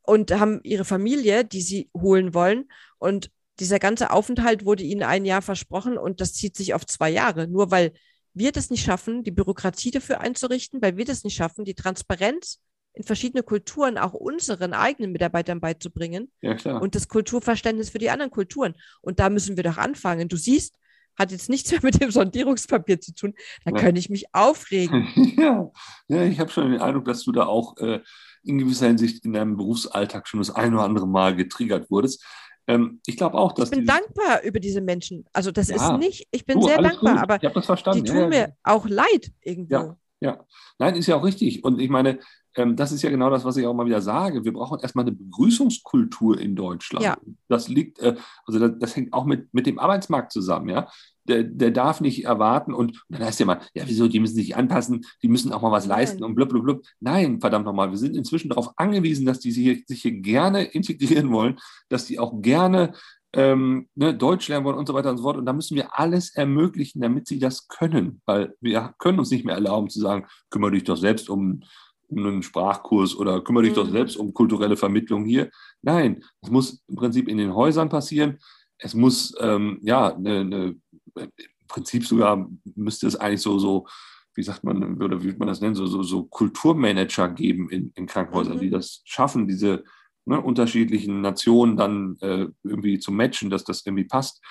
und 0.03 0.31
haben 0.31 0.59
ihre 0.63 0.85
Familie, 0.85 1.45
die 1.45 1.61
sie 1.61 1.89
holen 1.95 2.33
wollen. 2.33 2.65
Und 2.97 3.31
dieser 3.59 3.79
ganze 3.79 4.11
Aufenthalt 4.11 4.65
wurde 4.65 4.83
ihnen 4.83 5.03
ein 5.03 5.25
Jahr 5.25 5.41
versprochen 5.41 5.97
und 5.97 6.21
das 6.21 6.33
zieht 6.33 6.55
sich 6.55 6.73
auf 6.73 6.85
zwei 6.85 7.09
Jahre, 7.09 7.47
nur 7.47 7.71
weil 7.71 7.93
wir 8.33 8.51
das 8.51 8.69
nicht 8.69 8.83
schaffen, 8.83 9.23
die 9.23 9.31
Bürokratie 9.31 9.91
dafür 9.91 10.21
einzurichten, 10.21 10.81
weil 10.81 10.97
wir 10.97 11.05
das 11.05 11.23
nicht 11.23 11.35
schaffen, 11.35 11.65
die 11.65 11.75
Transparenz 11.75 12.59
in 12.93 13.03
verschiedene 13.03 13.43
Kulturen 13.43 13.97
auch 13.97 14.13
unseren 14.13 14.73
eigenen 14.73 15.11
Mitarbeitern 15.11 15.61
beizubringen 15.61 16.31
ja, 16.41 16.55
klar. 16.55 16.81
und 16.81 16.95
das 16.95 17.07
Kulturverständnis 17.07 17.89
für 17.91 17.99
die 17.99 18.09
anderen 18.09 18.31
Kulturen. 18.31 18.75
Und 19.01 19.19
da 19.19 19.29
müssen 19.29 19.57
wir 19.57 19.63
doch 19.63 19.77
anfangen. 19.77 20.27
Du 20.27 20.37
siehst, 20.37 20.75
hat 21.15 21.31
jetzt 21.31 21.49
nichts 21.49 21.71
mehr 21.71 21.81
mit 21.83 22.01
dem 22.01 22.11
Sondierungspapier 22.11 22.99
zu 22.99 23.13
tun. 23.13 23.33
Da 23.65 23.71
ja. 23.71 23.77
könnte 23.77 23.99
ich 23.99 24.09
mich 24.09 24.33
aufregen. 24.33 25.07
ja, 25.37 25.71
ja 26.07 26.23
ich 26.23 26.39
habe 26.39 26.49
schon 26.49 26.71
den 26.71 26.81
Eindruck, 26.81 27.05
dass 27.05 27.23
du 27.23 27.31
da 27.31 27.45
auch 27.45 27.77
äh, 27.77 28.01
in 28.43 28.57
gewisser 28.57 28.87
Hinsicht 28.87 29.25
in 29.25 29.33
deinem 29.33 29.57
Berufsalltag 29.57 30.27
schon 30.27 30.39
das 30.39 30.49
ein 30.49 30.73
oder 30.73 30.83
andere 30.83 31.07
Mal 31.07 31.35
getriggert 31.35 31.91
wurdest. 31.91 32.25
Ähm, 32.69 33.01
ich 33.07 33.17
glaube 33.17 33.35
auch, 33.35 33.53
dass. 33.53 33.71
Ich 33.71 33.75
bin 33.75 33.85
dankbar 33.85 34.43
über 34.43 34.59
diese 34.59 34.79
Menschen. 34.79 35.25
Also, 35.33 35.51
das 35.51 35.69
ja. 35.69 35.75
ist 35.75 35.97
nicht, 35.97 36.27
ich 36.29 36.45
bin 36.45 36.59
du, 36.59 36.67
sehr 36.67 36.79
dankbar, 36.79 37.15
gut. 37.15 37.23
aber 37.23 37.93
die 37.93 38.03
tun 38.03 38.17
ja, 38.17 38.27
mir 38.27 38.55
auch 38.63 38.87
leid 38.87 39.31
irgendwo. 39.41 39.73
Ja, 39.73 39.97
ja. 40.21 40.45
Nein, 40.77 40.95
ist 40.95 41.07
ja 41.07 41.15
auch 41.15 41.23
richtig. 41.25 41.63
Und 41.63 41.81
ich 41.81 41.89
meine, 41.89 42.19
das 42.65 42.91
ist 42.91 43.01
ja 43.01 43.09
genau 43.09 43.29
das, 43.29 43.45
was 43.45 43.57
ich 43.57 43.65
auch 43.65 43.73
mal 43.73 43.85
wieder 43.85 44.01
sage. 44.01 44.43
Wir 44.43 44.53
brauchen 44.53 44.79
erstmal 44.79 45.05
eine 45.05 45.15
Begrüßungskultur 45.15 46.39
in 46.39 46.55
Deutschland. 46.55 47.03
Ja. 47.03 47.17
Das 47.47 47.67
liegt, 47.67 47.99
äh, 47.99 48.15
also 48.45 48.59
das, 48.59 48.71
das, 48.79 48.95
hängt 48.95 49.13
auch 49.13 49.25
mit, 49.25 49.53
mit 49.53 49.65
dem 49.65 49.79
Arbeitsmarkt 49.79 50.31
zusammen, 50.31 50.69
ja. 50.69 50.87
Der, 51.27 51.43
der 51.43 51.69
darf 51.69 52.01
nicht 52.01 52.25
erwarten 52.25 52.73
und, 52.73 52.89
und 52.89 53.03
dann 53.09 53.23
heißt 53.23 53.39
ja 53.39 53.45
mal, 53.45 53.59
ja, 53.75 53.83
wieso, 53.85 54.07
die 54.07 54.19
müssen 54.19 54.35
sich 54.35 54.55
anpassen, 54.55 55.05
die 55.21 55.27
müssen 55.27 55.53
auch 55.53 55.61
mal 55.61 55.71
was 55.71 55.85
Nein. 55.85 55.99
leisten 55.99 56.23
und 56.23 56.33
blub, 56.33 56.49
blub, 56.49 56.63
blub. 56.63 56.81
Nein, 56.99 57.39
verdammt 57.39 57.65
nochmal, 57.65 57.91
wir 57.91 57.97
sind 57.97 58.15
inzwischen 58.15 58.49
darauf 58.49 58.71
angewiesen, 58.77 59.27
dass 59.27 59.39
die 59.39 59.51
sich 59.51 59.63
hier, 59.63 59.77
sich 59.85 60.01
hier 60.01 60.13
gerne 60.13 60.63
integrieren 60.63 61.31
wollen, 61.31 61.59
dass 61.87 62.05
die 62.05 62.17
auch 62.17 62.41
gerne 62.41 62.93
ähm, 63.33 63.87
ne, 63.95 64.15
Deutsch 64.15 64.47
lernen 64.47 64.65
wollen 64.65 64.77
und 64.77 64.87
so 64.87 64.93
weiter 64.93 65.11
und 65.11 65.17
so 65.17 65.23
fort. 65.23 65.37
Und 65.37 65.45
da 65.45 65.53
müssen 65.53 65.75
wir 65.75 65.99
alles 65.99 66.35
ermöglichen, 66.35 67.01
damit 67.01 67.27
sie 67.27 67.39
das 67.39 67.67
können, 67.67 68.21
weil 68.25 68.55
wir 68.59 68.93
können 68.97 69.19
uns 69.19 69.31
nicht 69.31 69.45
mehr 69.45 69.55
erlauben 69.55 69.89
zu 69.89 69.99
sagen, 69.99 70.25
kümmere 70.49 70.71
dich 70.71 70.83
doch 70.83 70.97
selbst 70.97 71.29
um, 71.29 71.61
um 72.09 72.25
einen 72.25 72.43
Sprachkurs 72.43 73.15
oder 73.15 73.41
kümmere 73.41 73.63
dich 73.63 73.73
mhm. 73.73 73.77
doch 73.77 73.89
selbst 73.89 74.17
um 74.17 74.33
kulturelle 74.33 74.77
Vermittlung 74.77 75.25
hier. 75.25 75.49
Nein, 75.81 76.23
es 76.41 76.49
muss 76.49 76.83
im 76.87 76.95
Prinzip 76.95 77.27
in 77.27 77.37
den 77.37 77.53
Häusern 77.53 77.89
passieren. 77.89 78.39
Es 78.77 78.93
muss, 78.93 79.33
ähm, 79.39 79.79
ja, 79.81 80.17
ne, 80.17 80.45
ne, 80.45 80.75
im 81.15 81.31
Prinzip 81.67 82.05
sogar 82.05 82.49
müsste 82.75 83.07
es 83.07 83.15
eigentlich 83.15 83.41
so, 83.41 83.59
so, 83.59 83.87
wie 84.35 84.43
sagt 84.43 84.63
man, 84.63 85.01
oder 85.01 85.21
wie 85.21 85.25
würde 85.25 85.39
man 85.39 85.47
das 85.47 85.61
nennen, 85.61 85.75
so, 85.75 85.85
so, 85.85 86.01
so 86.03 86.23
Kulturmanager 86.23 87.29
geben 87.29 87.69
in, 87.69 87.91
in 87.95 88.05
Krankenhäusern, 88.05 88.57
mhm. 88.57 88.61
die 88.61 88.69
das 88.69 89.01
schaffen, 89.03 89.47
diese 89.47 89.83
ne, 90.25 90.41
unterschiedlichen 90.41 91.21
Nationen 91.21 91.77
dann 91.77 92.17
äh, 92.21 92.47
irgendwie 92.63 92.99
zu 92.99 93.11
matchen, 93.11 93.49
dass 93.49 93.63
das 93.63 93.85
irgendwie 93.85 94.05
passt. 94.05 94.41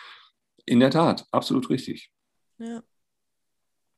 In 0.67 0.81
der 0.81 0.91
Tat, 0.91 1.27
absolut 1.33 1.71
richtig. 1.71 2.13
Ja. 2.59 2.83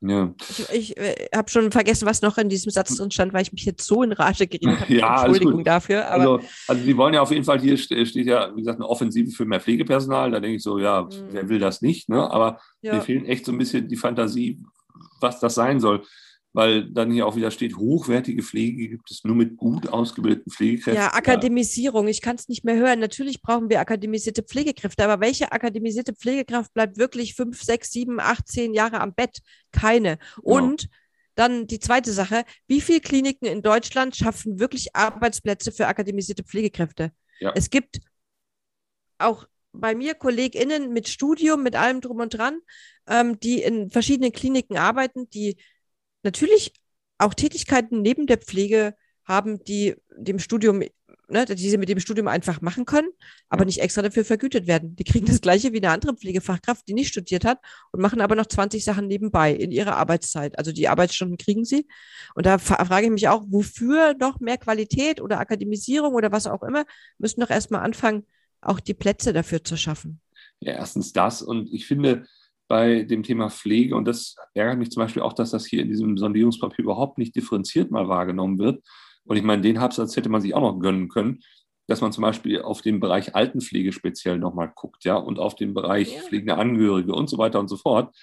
Ja. 0.02 0.32
Ich, 0.48 0.68
ich 0.70 0.96
äh, 0.96 1.28
habe 1.34 1.50
schon 1.50 1.70
vergessen, 1.70 2.06
was 2.06 2.22
noch 2.22 2.38
in 2.38 2.48
diesem 2.48 2.70
Satz 2.70 2.96
drin 2.96 3.10
stand, 3.10 3.34
weil 3.34 3.42
ich 3.42 3.52
mich 3.52 3.66
jetzt 3.66 3.86
so 3.86 4.02
in 4.02 4.12
Rage 4.12 4.46
geredet 4.46 4.80
habe. 4.80 4.94
Ja, 4.94 5.24
Entschuldigung 5.24 5.62
dafür. 5.62 6.10
also, 6.10 6.40
also 6.66 6.84
die 6.84 6.96
wollen 6.96 7.12
ja 7.12 7.20
auf 7.20 7.30
jeden 7.30 7.44
Fall, 7.44 7.60
hier 7.60 7.76
steht 7.76 8.14
ja, 8.14 8.50
wie 8.54 8.60
gesagt, 8.60 8.78
eine 8.78 8.88
Offensive 8.88 9.30
für 9.30 9.44
mehr 9.44 9.60
Pflegepersonal. 9.60 10.30
Da 10.30 10.40
denke 10.40 10.56
ich 10.56 10.62
so, 10.62 10.78
ja, 10.78 11.02
mhm. 11.02 11.08
wer 11.30 11.48
will 11.48 11.58
das 11.58 11.82
nicht? 11.82 12.08
Ne? 12.08 12.30
Aber 12.30 12.60
ja. 12.80 12.94
mir 12.94 13.02
fehlen 13.02 13.26
echt 13.26 13.44
so 13.44 13.52
ein 13.52 13.58
bisschen 13.58 13.88
die 13.88 13.96
Fantasie, 13.96 14.58
was 15.20 15.38
das 15.38 15.54
sein 15.54 15.80
soll 15.80 16.02
weil 16.52 16.90
dann 16.90 17.12
hier 17.12 17.26
auch 17.26 17.36
wieder 17.36 17.50
steht, 17.50 17.76
hochwertige 17.76 18.42
Pflege 18.42 18.88
gibt 18.88 19.10
es 19.10 19.22
nur 19.24 19.36
mit 19.36 19.56
gut 19.56 19.88
ausgebildeten 19.88 20.50
Pflegekräften. 20.50 20.94
Ja, 20.94 21.14
Akademisierung, 21.14 22.08
ich 22.08 22.20
kann 22.20 22.36
es 22.36 22.48
nicht 22.48 22.64
mehr 22.64 22.76
hören. 22.76 22.98
Natürlich 22.98 23.40
brauchen 23.40 23.70
wir 23.70 23.80
akademisierte 23.80 24.42
Pflegekräfte, 24.42 25.04
aber 25.04 25.20
welche 25.20 25.52
akademisierte 25.52 26.12
Pflegekraft 26.12 26.74
bleibt 26.74 26.98
wirklich 26.98 27.34
fünf, 27.34 27.62
sechs, 27.62 27.92
sieben, 27.92 28.18
acht, 28.18 28.48
zehn 28.48 28.74
Jahre 28.74 29.00
am 29.00 29.14
Bett? 29.14 29.38
Keine. 29.70 30.18
Genau. 30.36 30.56
Und 30.56 30.88
dann 31.36 31.66
die 31.66 31.78
zweite 31.78 32.12
Sache, 32.12 32.44
wie 32.66 32.80
viele 32.80 33.00
Kliniken 33.00 33.46
in 33.46 33.62
Deutschland 33.62 34.16
schaffen 34.16 34.58
wirklich 34.58 34.96
Arbeitsplätze 34.96 35.70
für 35.70 35.86
akademisierte 35.86 36.42
Pflegekräfte? 36.42 37.12
Ja. 37.38 37.52
Es 37.54 37.70
gibt 37.70 38.00
auch 39.18 39.46
bei 39.72 39.94
mir 39.94 40.14
KollegInnen 40.14 40.92
mit 40.92 41.08
Studium, 41.08 41.62
mit 41.62 41.76
allem 41.76 42.00
drum 42.00 42.18
und 42.18 42.36
dran, 42.36 42.58
ähm, 43.06 43.38
die 43.38 43.62
in 43.62 43.90
verschiedenen 43.90 44.32
Kliniken 44.32 44.76
arbeiten, 44.76 45.30
die 45.30 45.56
natürlich 46.22 46.72
auch 47.18 47.34
Tätigkeiten 47.34 48.02
neben 48.02 48.26
der 48.26 48.38
Pflege 48.38 48.94
haben, 49.24 49.62
die 49.64 49.94
dem 50.16 50.38
Studium, 50.38 50.82
ne, 51.28 51.44
die 51.44 51.70
sie 51.70 51.78
mit 51.78 51.88
dem 51.88 52.00
Studium 52.00 52.28
einfach 52.28 52.60
machen 52.60 52.84
können, 52.84 53.08
aber 53.48 53.64
nicht 53.64 53.80
extra 53.80 54.02
dafür 54.02 54.24
vergütet 54.24 54.66
werden. 54.66 54.96
Die 54.96 55.04
kriegen 55.04 55.26
das 55.26 55.40
Gleiche 55.40 55.72
wie 55.72 55.78
eine 55.78 55.90
andere 55.90 56.16
Pflegefachkraft, 56.16 56.88
die 56.88 56.94
nicht 56.94 57.08
studiert 57.08 57.44
hat 57.44 57.58
und 57.92 58.00
machen 58.00 58.20
aber 58.20 58.34
noch 58.34 58.46
20 58.46 58.84
Sachen 58.84 59.06
nebenbei 59.06 59.52
in 59.54 59.70
ihrer 59.70 59.96
Arbeitszeit. 59.96 60.58
Also 60.58 60.72
die 60.72 60.88
Arbeitsstunden 60.88 61.36
kriegen 61.36 61.64
sie. 61.64 61.86
Und 62.34 62.46
da 62.46 62.58
frage 62.58 63.06
ich 63.06 63.12
mich 63.12 63.28
auch, 63.28 63.44
wofür 63.48 64.14
noch 64.18 64.40
mehr 64.40 64.58
Qualität 64.58 65.20
oder 65.20 65.38
Akademisierung 65.38 66.14
oder 66.14 66.32
was 66.32 66.46
auch 66.46 66.62
immer, 66.62 66.84
müssen 67.18 67.40
doch 67.40 67.50
erstmal 67.50 67.82
anfangen, 67.82 68.26
auch 68.60 68.80
die 68.80 68.94
Plätze 68.94 69.32
dafür 69.32 69.62
zu 69.62 69.76
schaffen. 69.76 70.20
Ja, 70.58 70.72
erstens 70.72 71.12
das. 71.12 71.40
Und 71.40 71.72
ich 71.72 71.86
finde, 71.86 72.26
bei 72.70 73.02
dem 73.02 73.24
Thema 73.24 73.50
Pflege. 73.50 73.96
Und 73.96 74.04
das 74.06 74.36
ärgert 74.54 74.78
mich 74.78 74.92
zum 74.92 75.02
Beispiel 75.02 75.22
auch, 75.22 75.32
dass 75.32 75.50
das 75.50 75.66
hier 75.66 75.82
in 75.82 75.88
diesem 75.88 76.16
Sondierungspapier 76.16 76.84
überhaupt 76.84 77.18
nicht 77.18 77.34
differenziert 77.34 77.90
mal 77.90 78.06
wahrgenommen 78.06 78.60
wird. 78.60 78.80
Und 79.24 79.36
ich 79.36 79.42
meine, 79.42 79.60
den 79.60 79.80
Habsatz 79.80 80.16
hätte 80.16 80.28
man 80.28 80.40
sich 80.40 80.54
auch 80.54 80.60
noch 80.60 80.78
gönnen 80.78 81.08
können, 81.08 81.40
dass 81.88 82.00
man 82.00 82.12
zum 82.12 82.22
Beispiel 82.22 82.62
auf 82.62 82.80
den 82.80 83.00
Bereich 83.00 83.34
Altenpflege 83.34 83.90
speziell 83.90 84.38
nochmal 84.38 84.70
guckt, 84.72 85.02
ja, 85.04 85.16
und 85.16 85.40
auf 85.40 85.56
den 85.56 85.74
Bereich 85.74 86.14
ja. 86.14 86.20
pflegende 86.20 86.58
Angehörige 86.58 87.12
und 87.12 87.28
so 87.28 87.38
weiter 87.38 87.58
und 87.58 87.66
so 87.66 87.76
fort. 87.76 88.16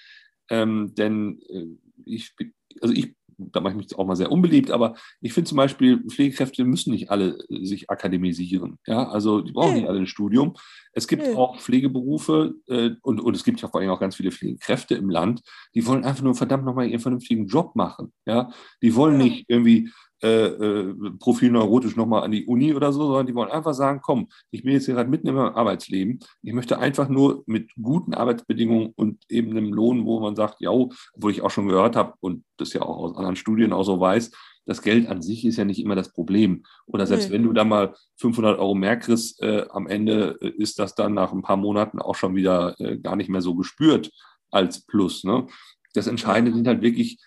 Ähm, 0.48 0.94
denn 0.96 1.42
äh, 1.50 1.66
ich, 2.06 2.34
also 2.80 2.94
ich 2.94 3.17
da 3.38 3.60
mache 3.60 3.74
ich 3.74 3.78
mich 3.78 3.98
auch 3.98 4.06
mal 4.06 4.16
sehr 4.16 4.32
unbeliebt, 4.32 4.70
aber 4.70 4.96
ich 5.20 5.32
finde 5.32 5.48
zum 5.48 5.56
Beispiel, 5.56 6.04
Pflegekräfte 6.08 6.64
müssen 6.64 6.90
nicht 6.90 7.10
alle 7.10 7.38
äh, 7.48 7.64
sich 7.64 7.88
akademisieren. 7.88 8.78
Ja, 8.86 9.08
also 9.08 9.40
die 9.40 9.52
brauchen 9.52 9.74
nee. 9.74 9.80
nicht 9.80 9.88
alle 9.88 10.00
ein 10.00 10.06
Studium. 10.06 10.54
Es 10.92 11.06
gibt 11.06 11.22
nee. 11.22 11.34
auch 11.34 11.58
Pflegeberufe 11.58 12.54
äh, 12.66 12.90
und, 13.02 13.20
und 13.20 13.36
es 13.36 13.44
gibt 13.44 13.60
ja 13.60 13.68
vor 13.68 13.80
allem 13.80 13.90
auch 13.90 14.00
ganz 14.00 14.16
viele 14.16 14.32
Pflegekräfte 14.32 14.96
im 14.96 15.08
Land, 15.08 15.42
die 15.74 15.86
wollen 15.86 16.04
einfach 16.04 16.22
nur 16.22 16.34
verdammt 16.34 16.64
nochmal 16.64 16.88
ihren 16.88 17.00
vernünftigen 17.00 17.46
Job 17.46 17.76
machen. 17.76 18.12
Ja, 18.26 18.50
die 18.82 18.94
wollen 18.94 19.18
ja. 19.18 19.24
nicht 19.24 19.44
irgendwie 19.48 19.90
äh, 20.22 20.46
äh, 20.46 20.94
Profil 21.18 21.50
neurotisch 21.50 21.96
nochmal 21.96 22.24
an 22.24 22.32
die 22.32 22.46
Uni 22.46 22.74
oder 22.74 22.92
so, 22.92 23.06
sondern 23.06 23.26
die 23.26 23.34
wollen 23.34 23.50
einfach 23.50 23.74
sagen, 23.74 24.00
komm, 24.02 24.28
ich 24.50 24.62
bin 24.62 24.72
jetzt 24.72 24.86
hier 24.86 24.94
gerade 24.94 25.10
mitten 25.10 25.28
im 25.28 25.38
Arbeitsleben. 25.38 26.18
Ich 26.42 26.52
möchte 26.52 26.78
einfach 26.78 27.08
nur 27.08 27.44
mit 27.46 27.70
guten 27.80 28.14
Arbeitsbedingungen 28.14 28.92
und 28.96 29.22
eben 29.28 29.50
einem 29.50 29.72
Lohn, 29.72 30.04
wo 30.04 30.20
man 30.20 30.34
sagt, 30.34 30.60
ja, 30.60 30.70
obwohl 30.70 31.30
ich 31.30 31.42
auch 31.42 31.50
schon 31.50 31.68
gehört 31.68 31.96
habe 31.96 32.14
und 32.20 32.44
das 32.56 32.72
ja 32.72 32.82
auch 32.82 32.96
aus 32.96 33.16
anderen 33.16 33.36
Studien 33.36 33.72
auch 33.72 33.84
so 33.84 34.00
weiß, 34.00 34.32
das 34.68 34.82
Geld 34.82 35.08
an 35.08 35.22
sich 35.22 35.46
ist 35.46 35.56
ja 35.56 35.64
nicht 35.64 35.80
immer 35.80 35.94
das 35.94 36.12
Problem. 36.12 36.62
Oder 36.86 37.06
selbst 37.06 37.28
nee. 37.28 37.34
wenn 37.34 37.42
du 37.42 37.52
da 37.54 37.64
mal 37.64 37.94
500 38.16 38.58
Euro 38.58 38.74
mehr 38.74 38.98
kriegst, 38.98 39.40
äh, 39.40 39.64
am 39.70 39.86
Ende 39.86 40.36
äh, 40.42 40.50
ist 40.50 40.78
das 40.78 40.94
dann 40.94 41.14
nach 41.14 41.32
ein 41.32 41.42
paar 41.42 41.56
Monaten 41.56 42.00
auch 42.00 42.14
schon 42.14 42.36
wieder 42.36 42.78
äh, 42.78 42.98
gar 42.98 43.16
nicht 43.16 43.30
mehr 43.30 43.40
so 43.40 43.54
gespürt 43.54 44.10
als 44.50 44.84
Plus. 44.84 45.24
Ne? 45.24 45.46
Das 45.94 46.06
Entscheidende 46.06 46.52
sind 46.52 46.66
halt 46.66 46.82
wirklich 46.82 47.18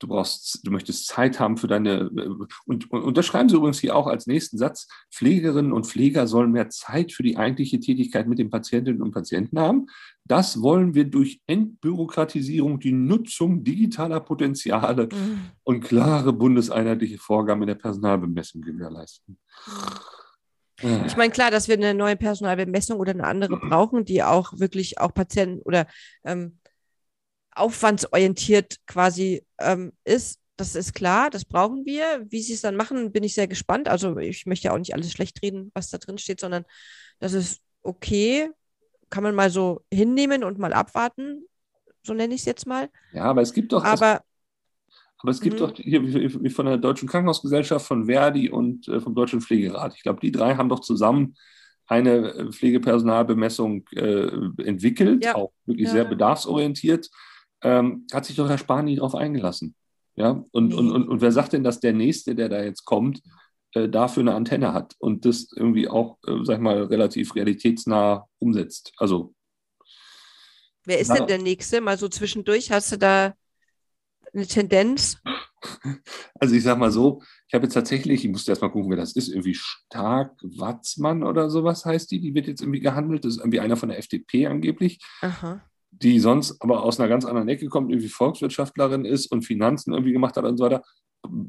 du 0.00 0.08
brauchst, 0.08 0.66
du 0.66 0.70
möchtest 0.70 1.06
Zeit 1.06 1.38
haben 1.38 1.56
für 1.56 1.68
deine, 1.68 2.10
und, 2.66 2.90
und, 2.90 3.02
und 3.02 3.16
das 3.16 3.26
schreiben 3.26 3.48
sie 3.48 3.56
übrigens 3.56 3.78
hier 3.78 3.94
auch 3.94 4.06
als 4.06 4.26
nächsten 4.26 4.58
Satz, 4.58 4.88
Pflegerinnen 5.12 5.72
und 5.72 5.86
Pfleger 5.86 6.26
sollen 6.26 6.50
mehr 6.52 6.70
Zeit 6.70 7.12
für 7.12 7.22
die 7.22 7.36
eigentliche 7.36 7.78
Tätigkeit 7.78 8.26
mit 8.26 8.38
den 8.38 8.50
Patientinnen 8.50 9.02
und 9.02 9.12
Patienten 9.12 9.60
haben. 9.60 9.86
Das 10.24 10.62
wollen 10.62 10.94
wir 10.94 11.04
durch 11.04 11.40
Entbürokratisierung, 11.46 12.80
die 12.80 12.92
Nutzung 12.92 13.62
digitaler 13.62 14.20
Potenziale 14.20 15.08
mhm. 15.12 15.40
und 15.62 15.80
klare 15.84 16.32
bundeseinheitliche 16.32 17.18
Vorgaben 17.18 17.62
in 17.62 17.68
der 17.68 17.74
Personalbemessung 17.74 18.62
gewährleisten. 18.62 19.38
Ich 21.06 21.16
meine, 21.16 21.30
klar, 21.30 21.50
dass 21.50 21.68
wir 21.68 21.74
eine 21.74 21.92
neue 21.92 22.16
Personalbemessung 22.16 22.98
oder 22.98 23.12
eine 23.12 23.26
andere 23.26 23.58
brauchen, 23.68 24.04
die 24.04 24.22
auch 24.22 24.58
wirklich 24.58 24.98
auch 24.98 25.12
Patienten 25.12 25.60
oder 25.62 25.86
ähm, 26.24 26.58
aufwandsorientiert 27.52 28.76
quasi 28.86 29.44
ähm, 29.58 29.92
ist. 30.04 30.40
Das 30.56 30.74
ist 30.74 30.94
klar, 30.94 31.30
das 31.30 31.44
brauchen 31.44 31.86
wir. 31.86 32.26
Wie 32.28 32.42
sie 32.42 32.52
es 32.52 32.60
dann 32.60 32.76
machen, 32.76 33.12
bin 33.12 33.24
ich 33.24 33.34
sehr 33.34 33.48
gespannt. 33.48 33.88
Also 33.88 34.18
ich 34.18 34.44
möchte 34.44 34.68
ja 34.68 34.74
auch 34.74 34.78
nicht 34.78 34.94
alles 34.94 35.10
schlecht 35.10 35.42
reden, 35.42 35.70
was 35.74 35.88
da 35.88 35.98
drin 35.98 36.18
steht, 36.18 36.40
sondern 36.40 36.64
das 37.18 37.32
ist 37.32 37.60
okay. 37.82 38.50
Kann 39.08 39.22
man 39.22 39.34
mal 39.34 39.50
so 39.50 39.82
hinnehmen 39.92 40.44
und 40.44 40.58
mal 40.58 40.72
abwarten. 40.72 41.46
So 42.02 42.12
nenne 42.12 42.34
ich 42.34 42.40
es 42.40 42.46
jetzt 42.46 42.66
mal. 42.66 42.90
Ja, 43.12 43.24
aber 43.24 43.40
es 43.40 43.52
gibt 43.54 43.72
doch. 43.72 43.84
Aber, 43.84 44.22
aber 45.18 45.30
es 45.30 45.40
gibt 45.40 45.56
mhm. 45.56 45.60
doch 45.60 45.76
hier 45.76 46.02
wie 46.04 46.50
von 46.50 46.66
der 46.66 46.76
Deutschen 46.76 47.08
Krankenhausgesellschaft, 47.08 47.86
von 47.86 48.04
Verdi 48.04 48.50
und 48.50 48.86
äh, 48.88 49.00
vom 49.00 49.14
Deutschen 49.14 49.40
Pflegerat. 49.40 49.94
Ich 49.96 50.02
glaube, 50.02 50.20
die 50.20 50.30
drei 50.30 50.56
haben 50.56 50.68
doch 50.68 50.80
zusammen 50.80 51.36
eine 51.86 52.34
äh, 52.34 52.52
Pflegepersonalbemessung 52.52 53.86
äh, 53.92 54.28
entwickelt, 54.62 55.24
ja. 55.24 55.34
auch 55.34 55.52
wirklich 55.64 55.88
ja. 55.88 55.92
sehr 55.92 56.04
bedarfsorientiert 56.04 57.10
ähm, 57.62 58.06
hat 58.12 58.24
sich 58.24 58.36
doch 58.36 58.48
Herr 58.48 58.58
Spahn 58.58 58.86
nie 58.86 58.96
darauf 58.96 59.14
eingelassen. 59.14 59.74
Ja? 60.16 60.44
Und, 60.52 60.74
und, 60.74 60.90
und, 60.90 61.08
und 61.08 61.20
wer 61.20 61.32
sagt 61.32 61.52
denn, 61.52 61.64
dass 61.64 61.80
der 61.80 61.92
Nächste, 61.92 62.34
der 62.34 62.48
da 62.48 62.62
jetzt 62.62 62.84
kommt, 62.84 63.22
äh, 63.74 63.88
dafür 63.88 64.22
eine 64.22 64.34
Antenne 64.34 64.72
hat 64.72 64.94
und 64.98 65.24
das 65.24 65.48
irgendwie 65.54 65.88
auch, 65.88 66.18
äh, 66.26 66.44
sag 66.44 66.56
ich 66.56 66.62
mal, 66.62 66.82
relativ 66.84 67.34
realitätsnah 67.34 68.26
umsetzt? 68.38 68.92
Also. 68.96 69.34
Wer 70.84 70.98
ist 70.98 71.12
denn 71.12 71.26
der 71.26 71.38
Nächste? 71.38 71.80
Mal 71.80 71.98
so 71.98 72.08
zwischendurch. 72.08 72.70
Hast 72.72 72.92
du 72.92 72.98
da 72.98 73.34
eine 74.32 74.46
Tendenz? 74.46 75.18
Also 76.38 76.54
ich 76.54 76.62
sag 76.62 76.78
mal 76.78 76.90
so, 76.90 77.20
ich 77.46 77.52
habe 77.52 77.64
jetzt 77.64 77.74
tatsächlich, 77.74 78.24
ich 78.24 78.30
musste 78.30 78.50
erst 78.50 78.62
mal 78.62 78.70
gucken, 78.70 78.88
wer 78.88 78.96
das 78.96 79.14
ist, 79.14 79.28
irgendwie 79.28 79.54
Stark 79.54 80.38
Watzmann 80.42 81.22
oder 81.22 81.50
sowas 81.50 81.84
heißt 81.84 82.10
die, 82.10 82.18
die 82.18 82.34
wird 82.34 82.46
jetzt 82.46 82.62
irgendwie 82.62 82.80
gehandelt. 82.80 83.26
Das 83.26 83.34
ist 83.34 83.40
irgendwie 83.40 83.60
einer 83.60 83.76
von 83.76 83.90
der 83.90 83.98
FDP 83.98 84.46
angeblich. 84.46 85.00
Aha 85.20 85.69
die 86.02 86.18
sonst 86.18 86.60
aber 86.60 86.82
aus 86.82 86.98
einer 86.98 87.08
ganz 87.08 87.24
anderen 87.24 87.48
Ecke 87.48 87.66
kommt, 87.66 87.90
irgendwie 87.90 88.08
Volkswirtschaftlerin 88.08 89.04
ist 89.04 89.26
und 89.26 89.42
Finanzen 89.42 89.92
irgendwie 89.92 90.12
gemacht 90.12 90.36
hat 90.36 90.44
und 90.44 90.56
so 90.56 90.64
weiter, 90.64 90.82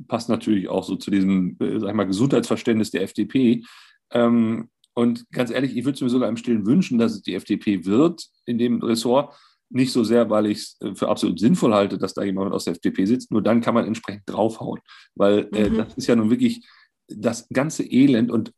passt 0.08 0.30
natürlich 0.30 0.68
auch 0.68 0.84
so 0.84 0.96
zu 0.96 1.12
diesem, 1.12 1.58
äh, 1.60 1.80
sag 1.80 1.90
ich 1.90 1.96
mal, 1.96 2.06
Gesundheitsverständnis 2.06 2.92
der 2.92 3.04
FDP. 3.04 3.64
Ähm, 4.12 4.70
und 4.94 5.30
ganz 5.32 5.52
ehrlich, 5.52 5.76
ich 5.78 5.86
würde 5.86 5.96
es 5.96 6.02
mir 6.02 6.10
sogar 6.10 6.28
im 6.28 6.38
Stillen 6.38 6.66
wünschen, 6.66 6.98
dass 6.98 7.14
es 7.14 7.22
die 7.22 7.36
FDP 7.36 7.86
wird 7.86 8.26
in 8.46 8.58
dem 8.58 8.82
Ressort, 8.82 9.34
nicht 9.70 9.94
so 9.94 10.04
sehr, 10.04 10.30
weil 10.30 10.48
ich 10.48 10.58
es 10.58 10.82
äh, 10.82 10.96
für 10.96 11.08
absolut 11.08 11.40
sinnvoll 11.40 11.74
halte, 11.74 11.98
dass 11.98 12.14
da 12.14 12.24
jemand 12.24 12.54
aus 12.54 12.66
der 12.66 12.74
FDP 12.74 13.06
sitzt, 13.06 13.32
nur 13.32 13.42
dann 13.42 13.62
kann 13.62 13.74
man 13.74 13.86
entsprechend 13.86 14.24
draufhauen. 14.26 14.82
Weil 15.16 15.48
äh, 15.54 15.70
mhm. 15.70 15.78
das 15.78 15.94
ist 15.96 16.08
ja 16.08 16.16
nun 16.16 16.30
wirklich 16.30 16.68
das 17.08 17.48
ganze 17.50 17.84
Elend 17.84 18.32
und, 18.32 18.54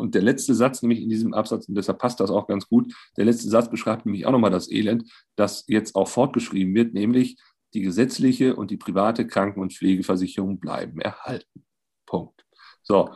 und 0.00 0.14
der 0.14 0.22
letzte 0.22 0.54
Satz, 0.54 0.82
nämlich 0.82 1.00
in 1.00 1.08
diesem 1.08 1.34
Absatz, 1.34 1.68
und 1.68 1.76
deshalb 1.76 1.98
passt 1.98 2.20
das 2.20 2.30
auch 2.30 2.46
ganz 2.46 2.66
gut, 2.68 2.92
der 3.16 3.24
letzte 3.24 3.48
Satz 3.48 3.70
beschreibt 3.70 4.06
nämlich 4.06 4.26
auch 4.26 4.32
nochmal 4.32 4.50
das 4.50 4.70
Elend, 4.70 5.10
das 5.36 5.64
jetzt 5.68 5.94
auch 5.94 6.08
fortgeschrieben 6.08 6.74
wird, 6.74 6.94
nämlich 6.94 7.38
die 7.74 7.82
gesetzliche 7.82 8.56
und 8.56 8.70
die 8.70 8.76
private 8.76 9.26
Kranken- 9.26 9.60
und 9.60 9.72
Pflegeversicherung 9.72 10.58
bleiben 10.58 11.00
erhalten. 11.00 11.64
Punkt. 12.06 12.44
So, 12.82 13.10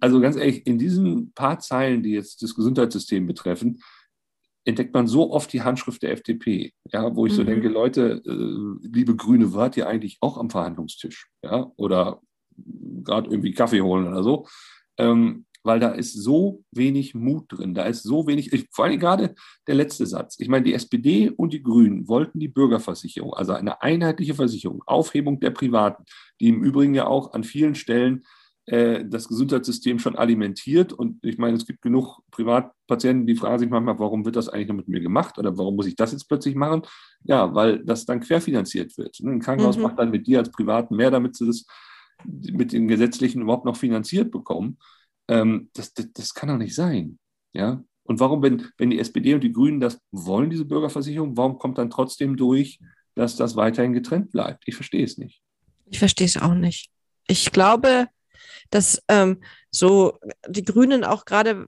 also 0.00 0.20
ganz 0.20 0.36
ehrlich, 0.36 0.66
in 0.66 0.78
diesen 0.78 1.32
paar 1.32 1.58
Zeilen, 1.58 2.02
die 2.02 2.12
jetzt 2.12 2.42
das 2.42 2.54
Gesundheitssystem 2.54 3.26
betreffen, 3.26 3.80
entdeckt 4.64 4.94
man 4.94 5.06
so 5.06 5.32
oft 5.32 5.52
die 5.52 5.62
Handschrift 5.62 6.02
der 6.02 6.12
FDP, 6.12 6.72
ja, 6.92 7.14
wo 7.16 7.26
ich 7.26 7.32
mhm. 7.32 7.36
so 7.36 7.44
denke, 7.44 7.68
Leute, 7.68 8.22
äh, 8.24 8.86
liebe 8.86 9.16
Grüne, 9.16 9.54
wart 9.54 9.76
ihr 9.76 9.88
eigentlich 9.88 10.18
auch 10.20 10.36
am 10.38 10.50
Verhandlungstisch, 10.50 11.28
ja, 11.42 11.72
oder 11.76 12.20
gerade 12.56 13.30
irgendwie 13.30 13.52
Kaffee 13.52 13.80
holen 13.80 14.06
oder 14.06 14.22
so, 14.22 14.46
ähm, 14.98 15.46
weil 15.62 15.80
da 15.80 15.90
ist 15.90 16.14
so 16.14 16.64
wenig 16.70 17.14
Mut 17.14 17.46
drin, 17.48 17.74
da 17.74 17.84
ist 17.84 18.02
so 18.02 18.26
wenig, 18.26 18.52
ich, 18.52 18.68
vor 18.70 18.84
allem 18.84 18.98
gerade 18.98 19.34
der 19.66 19.74
letzte 19.74 20.06
Satz. 20.06 20.36
Ich 20.38 20.48
meine, 20.48 20.64
die 20.64 20.74
SPD 20.74 21.30
und 21.30 21.52
die 21.52 21.62
Grünen 21.62 22.08
wollten 22.08 22.40
die 22.40 22.48
Bürgerversicherung, 22.48 23.34
also 23.34 23.52
eine 23.52 23.82
einheitliche 23.82 24.34
Versicherung, 24.34 24.82
Aufhebung 24.86 25.40
der 25.40 25.50
Privaten, 25.50 26.04
die 26.40 26.48
im 26.48 26.62
Übrigen 26.62 26.94
ja 26.94 27.06
auch 27.06 27.32
an 27.32 27.44
vielen 27.44 27.74
Stellen 27.74 28.24
äh, 28.66 29.04
das 29.04 29.26
Gesundheitssystem 29.26 29.98
schon 29.98 30.16
alimentiert. 30.16 30.92
Und 30.92 31.24
ich 31.24 31.36
meine, 31.38 31.56
es 31.56 31.66
gibt 31.66 31.82
genug 31.82 32.20
Privatpatienten, 32.30 33.26
die 33.26 33.34
fragen 33.34 33.58
sich 33.58 33.68
manchmal, 33.68 33.98
warum 33.98 34.24
wird 34.24 34.36
das 34.36 34.48
eigentlich 34.48 34.68
noch 34.68 34.76
mit 34.76 34.88
mir 34.88 35.00
gemacht 35.00 35.36
oder 35.38 35.56
warum 35.58 35.74
muss 35.74 35.86
ich 35.86 35.96
das 35.96 36.12
jetzt 36.12 36.28
plötzlich 36.28 36.54
machen? 36.54 36.82
Ja, 37.24 37.54
weil 37.54 37.84
das 37.84 38.06
dann 38.06 38.20
querfinanziert 38.20 38.96
wird. 38.98 39.18
Ein 39.20 39.40
Krankenhaus 39.40 39.76
mhm. 39.76 39.82
macht 39.82 39.98
dann 39.98 40.12
mit 40.12 40.26
dir 40.28 40.38
als 40.38 40.52
Privaten 40.52 40.94
mehr, 40.94 41.10
damit 41.10 41.36
sie 41.36 41.46
das 41.46 41.66
mit 42.24 42.72
den 42.72 42.86
Gesetzlichen 42.86 43.42
überhaupt 43.42 43.64
noch 43.64 43.76
finanziert 43.76 44.30
bekommen. 44.30 44.78
Ähm, 45.28 45.70
das, 45.74 45.94
das, 45.94 46.12
das 46.12 46.34
kann 46.34 46.48
doch 46.48 46.56
nicht 46.56 46.74
sein. 46.74 47.18
Ja? 47.52 47.82
Und 48.04 48.20
warum, 48.20 48.42
wenn, 48.42 48.68
wenn 48.78 48.90
die 48.90 48.98
SPD 48.98 49.34
und 49.34 49.42
die 49.42 49.52
Grünen 49.52 49.80
das 49.80 49.98
wollen, 50.10 50.50
diese 50.50 50.64
Bürgerversicherung, 50.64 51.36
warum 51.36 51.58
kommt 51.58 51.78
dann 51.78 51.90
trotzdem 51.90 52.36
durch, 52.36 52.80
dass 53.14 53.36
das 53.36 53.56
weiterhin 53.56 53.92
getrennt 53.92 54.32
bleibt? 54.32 54.64
Ich 54.66 54.74
verstehe 54.74 55.04
es 55.04 55.18
nicht. 55.18 55.42
Ich 55.86 55.98
verstehe 55.98 56.26
es 56.26 56.36
auch 56.36 56.54
nicht. 56.54 56.90
Ich 57.26 57.52
glaube, 57.52 58.08
dass 58.70 59.02
ähm, 59.08 59.42
so 59.70 60.18
die 60.48 60.64
Grünen 60.64 61.04
auch 61.04 61.24
gerade 61.24 61.66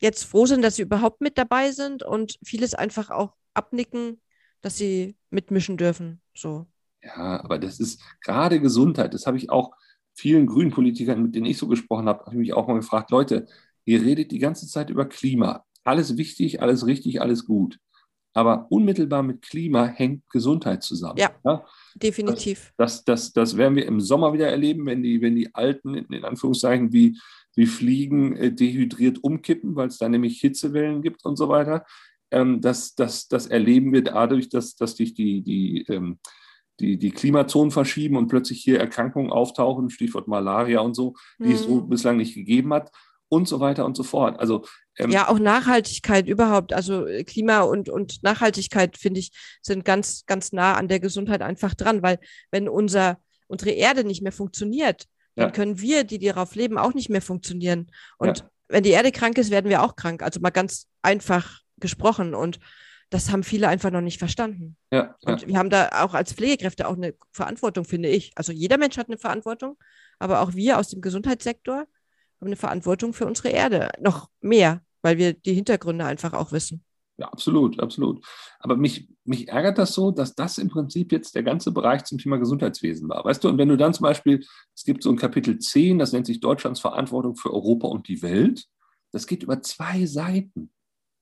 jetzt 0.00 0.24
froh 0.24 0.46
sind, 0.46 0.62
dass 0.62 0.76
sie 0.76 0.82
überhaupt 0.82 1.20
mit 1.20 1.38
dabei 1.38 1.72
sind 1.72 2.02
und 2.02 2.38
vieles 2.42 2.74
einfach 2.74 3.10
auch 3.10 3.34
abnicken, 3.54 4.20
dass 4.62 4.76
sie 4.76 5.16
mitmischen 5.30 5.76
dürfen. 5.76 6.20
So. 6.34 6.66
Ja, 7.02 7.42
aber 7.42 7.58
das 7.58 7.80
ist 7.80 8.02
gerade 8.22 8.60
Gesundheit. 8.60 9.14
Das 9.14 9.26
habe 9.26 9.36
ich 9.36 9.50
auch 9.50 9.72
vielen 10.20 10.46
grünen 10.46 10.70
Politikern, 10.70 11.22
mit 11.22 11.34
denen 11.34 11.46
ich 11.46 11.58
so 11.58 11.66
gesprochen 11.66 12.06
habe, 12.06 12.20
habe 12.20 12.34
ich 12.34 12.38
mich 12.38 12.52
auch 12.52 12.68
mal 12.68 12.74
gefragt, 12.74 13.10
Leute, 13.10 13.46
ihr 13.86 14.02
redet 14.02 14.30
die 14.30 14.38
ganze 14.38 14.66
Zeit 14.66 14.90
über 14.90 15.06
Klima. 15.06 15.64
Alles 15.82 16.18
wichtig, 16.18 16.60
alles 16.60 16.86
richtig, 16.86 17.20
alles 17.22 17.46
gut. 17.46 17.78
Aber 18.32 18.66
unmittelbar 18.70 19.22
mit 19.22 19.42
Klima 19.42 19.86
hängt 19.86 20.28
Gesundheit 20.30 20.82
zusammen. 20.82 21.18
Ja, 21.18 21.30
ja? 21.44 21.64
definitiv. 21.96 22.72
Das, 22.76 23.02
das, 23.04 23.32
das, 23.32 23.32
das, 23.32 23.56
werden 23.56 23.76
wir 23.76 23.86
im 23.86 24.00
Sommer 24.00 24.32
wieder 24.32 24.48
erleben, 24.48 24.86
wenn 24.86 25.02
die, 25.02 25.20
wenn 25.20 25.34
die 25.34 25.52
Alten, 25.54 25.94
in 25.94 26.24
Anführungszeichen, 26.24 26.92
wie, 26.92 27.18
wie 27.56 27.66
Fliegen 27.66 28.36
äh, 28.36 28.52
dehydriert 28.52 29.24
umkippen, 29.24 29.74
weil 29.74 29.88
es 29.88 29.98
da 29.98 30.08
nämlich 30.08 30.40
Hitzewellen 30.40 31.02
gibt 31.02 31.24
und 31.24 31.36
so 31.36 31.48
weiter. 31.48 31.84
Ähm, 32.30 32.60
das, 32.60 32.94
das, 32.94 33.26
das 33.26 33.46
erleben 33.46 33.92
wir 33.92 34.04
dadurch, 34.04 34.48
dass, 34.48 34.76
dass 34.76 34.96
sich 34.96 35.14
die, 35.14 35.42
die, 35.42 35.86
ähm, 35.88 36.18
die, 36.80 36.98
die 36.98 37.10
Klimazonen 37.10 37.70
verschieben 37.70 38.16
und 38.16 38.28
plötzlich 38.28 38.62
hier 38.62 38.80
Erkrankungen 38.80 39.30
auftauchen, 39.30 39.90
Stichwort 39.90 40.28
Malaria 40.28 40.80
und 40.80 40.94
so, 40.94 41.14
die 41.38 41.48
mhm. 41.48 41.52
es 41.52 41.62
so 41.62 41.82
mhm. 41.82 41.88
bislang 41.88 42.16
nicht 42.16 42.34
gegeben 42.34 42.72
hat 42.72 42.90
und 43.28 43.46
so 43.46 43.60
weiter 43.60 43.84
und 43.86 43.96
so 43.96 44.02
fort. 44.02 44.40
Also 44.40 44.64
ähm, 44.98 45.10
ja, 45.10 45.28
auch 45.28 45.38
Nachhaltigkeit 45.38 46.26
überhaupt. 46.26 46.72
Also 46.72 47.06
äh, 47.06 47.24
Klima 47.24 47.60
und, 47.60 47.88
und 47.88 48.22
Nachhaltigkeit, 48.22 48.96
finde 48.98 49.20
ich, 49.20 49.30
sind 49.62 49.84
ganz, 49.84 50.24
ganz 50.26 50.52
nah 50.52 50.74
an 50.74 50.88
der 50.88 51.00
Gesundheit 51.00 51.42
einfach 51.42 51.74
dran, 51.74 52.02
weil 52.02 52.18
wenn 52.50 52.68
unser, 52.68 53.18
unsere 53.46 53.70
Erde 53.70 54.04
nicht 54.04 54.22
mehr 54.22 54.32
funktioniert, 54.32 55.06
ja. 55.36 55.44
dann 55.44 55.52
können 55.52 55.80
wir, 55.80 56.04
die 56.04 56.18
darauf 56.18 56.54
leben, 56.54 56.76
auch 56.76 56.94
nicht 56.94 57.08
mehr 57.08 57.22
funktionieren. 57.22 57.90
Und 58.18 58.38
ja. 58.38 58.50
wenn 58.68 58.82
die 58.82 58.90
Erde 58.90 59.12
krank 59.12 59.38
ist, 59.38 59.50
werden 59.50 59.70
wir 59.70 59.82
auch 59.82 59.96
krank. 59.96 60.22
Also 60.22 60.40
mal 60.40 60.50
ganz 60.50 60.86
einfach 61.02 61.60
gesprochen. 61.78 62.34
Und 62.34 62.58
das 63.10 63.30
haben 63.30 63.42
viele 63.42 63.68
einfach 63.68 63.90
noch 63.90 64.00
nicht 64.00 64.18
verstanden. 64.18 64.76
Ja, 64.92 65.16
und 65.24 65.46
wir 65.46 65.58
haben 65.58 65.70
da 65.70 65.88
auch 66.02 66.14
als 66.14 66.32
Pflegekräfte 66.32 66.86
auch 66.86 66.96
eine 66.96 67.14
Verantwortung, 67.32 67.84
finde 67.84 68.08
ich. 68.08 68.32
Also 68.36 68.52
jeder 68.52 68.78
Mensch 68.78 68.96
hat 68.96 69.08
eine 69.08 69.18
Verantwortung, 69.18 69.76
aber 70.18 70.40
auch 70.40 70.54
wir 70.54 70.78
aus 70.78 70.88
dem 70.88 71.00
Gesundheitssektor 71.00 71.78
haben 71.78 72.46
eine 72.46 72.56
Verantwortung 72.56 73.12
für 73.12 73.26
unsere 73.26 73.48
Erde. 73.48 73.90
Noch 74.00 74.30
mehr, 74.40 74.80
weil 75.02 75.18
wir 75.18 75.34
die 75.34 75.54
Hintergründe 75.54 76.04
einfach 76.04 76.32
auch 76.32 76.52
wissen. 76.52 76.84
Ja, 77.18 77.28
absolut, 77.28 77.78
absolut. 77.80 78.24
Aber 78.60 78.76
mich, 78.76 79.10
mich 79.24 79.48
ärgert 79.48 79.76
das 79.76 79.92
so, 79.92 80.10
dass 80.10 80.34
das 80.34 80.56
im 80.56 80.70
Prinzip 80.70 81.12
jetzt 81.12 81.34
der 81.34 81.42
ganze 81.42 81.70
Bereich 81.70 82.04
zum 82.04 82.16
Thema 82.16 82.38
Gesundheitswesen 82.38 83.10
war. 83.10 83.22
Weißt 83.24 83.44
du, 83.44 83.48
und 83.48 83.58
wenn 83.58 83.68
du 83.68 83.76
dann 83.76 83.92
zum 83.92 84.04
Beispiel, 84.04 84.42
es 84.74 84.84
gibt 84.84 85.02
so 85.02 85.10
ein 85.10 85.16
Kapitel 85.16 85.58
10, 85.58 85.98
das 85.98 86.12
nennt 86.12 86.26
sich 86.26 86.40
Deutschlands 86.40 86.80
Verantwortung 86.80 87.36
für 87.36 87.52
Europa 87.52 87.88
und 87.88 88.08
die 88.08 88.22
Welt. 88.22 88.64
Das 89.12 89.26
geht 89.26 89.42
über 89.42 89.60
zwei 89.60 90.06
Seiten. 90.06 90.72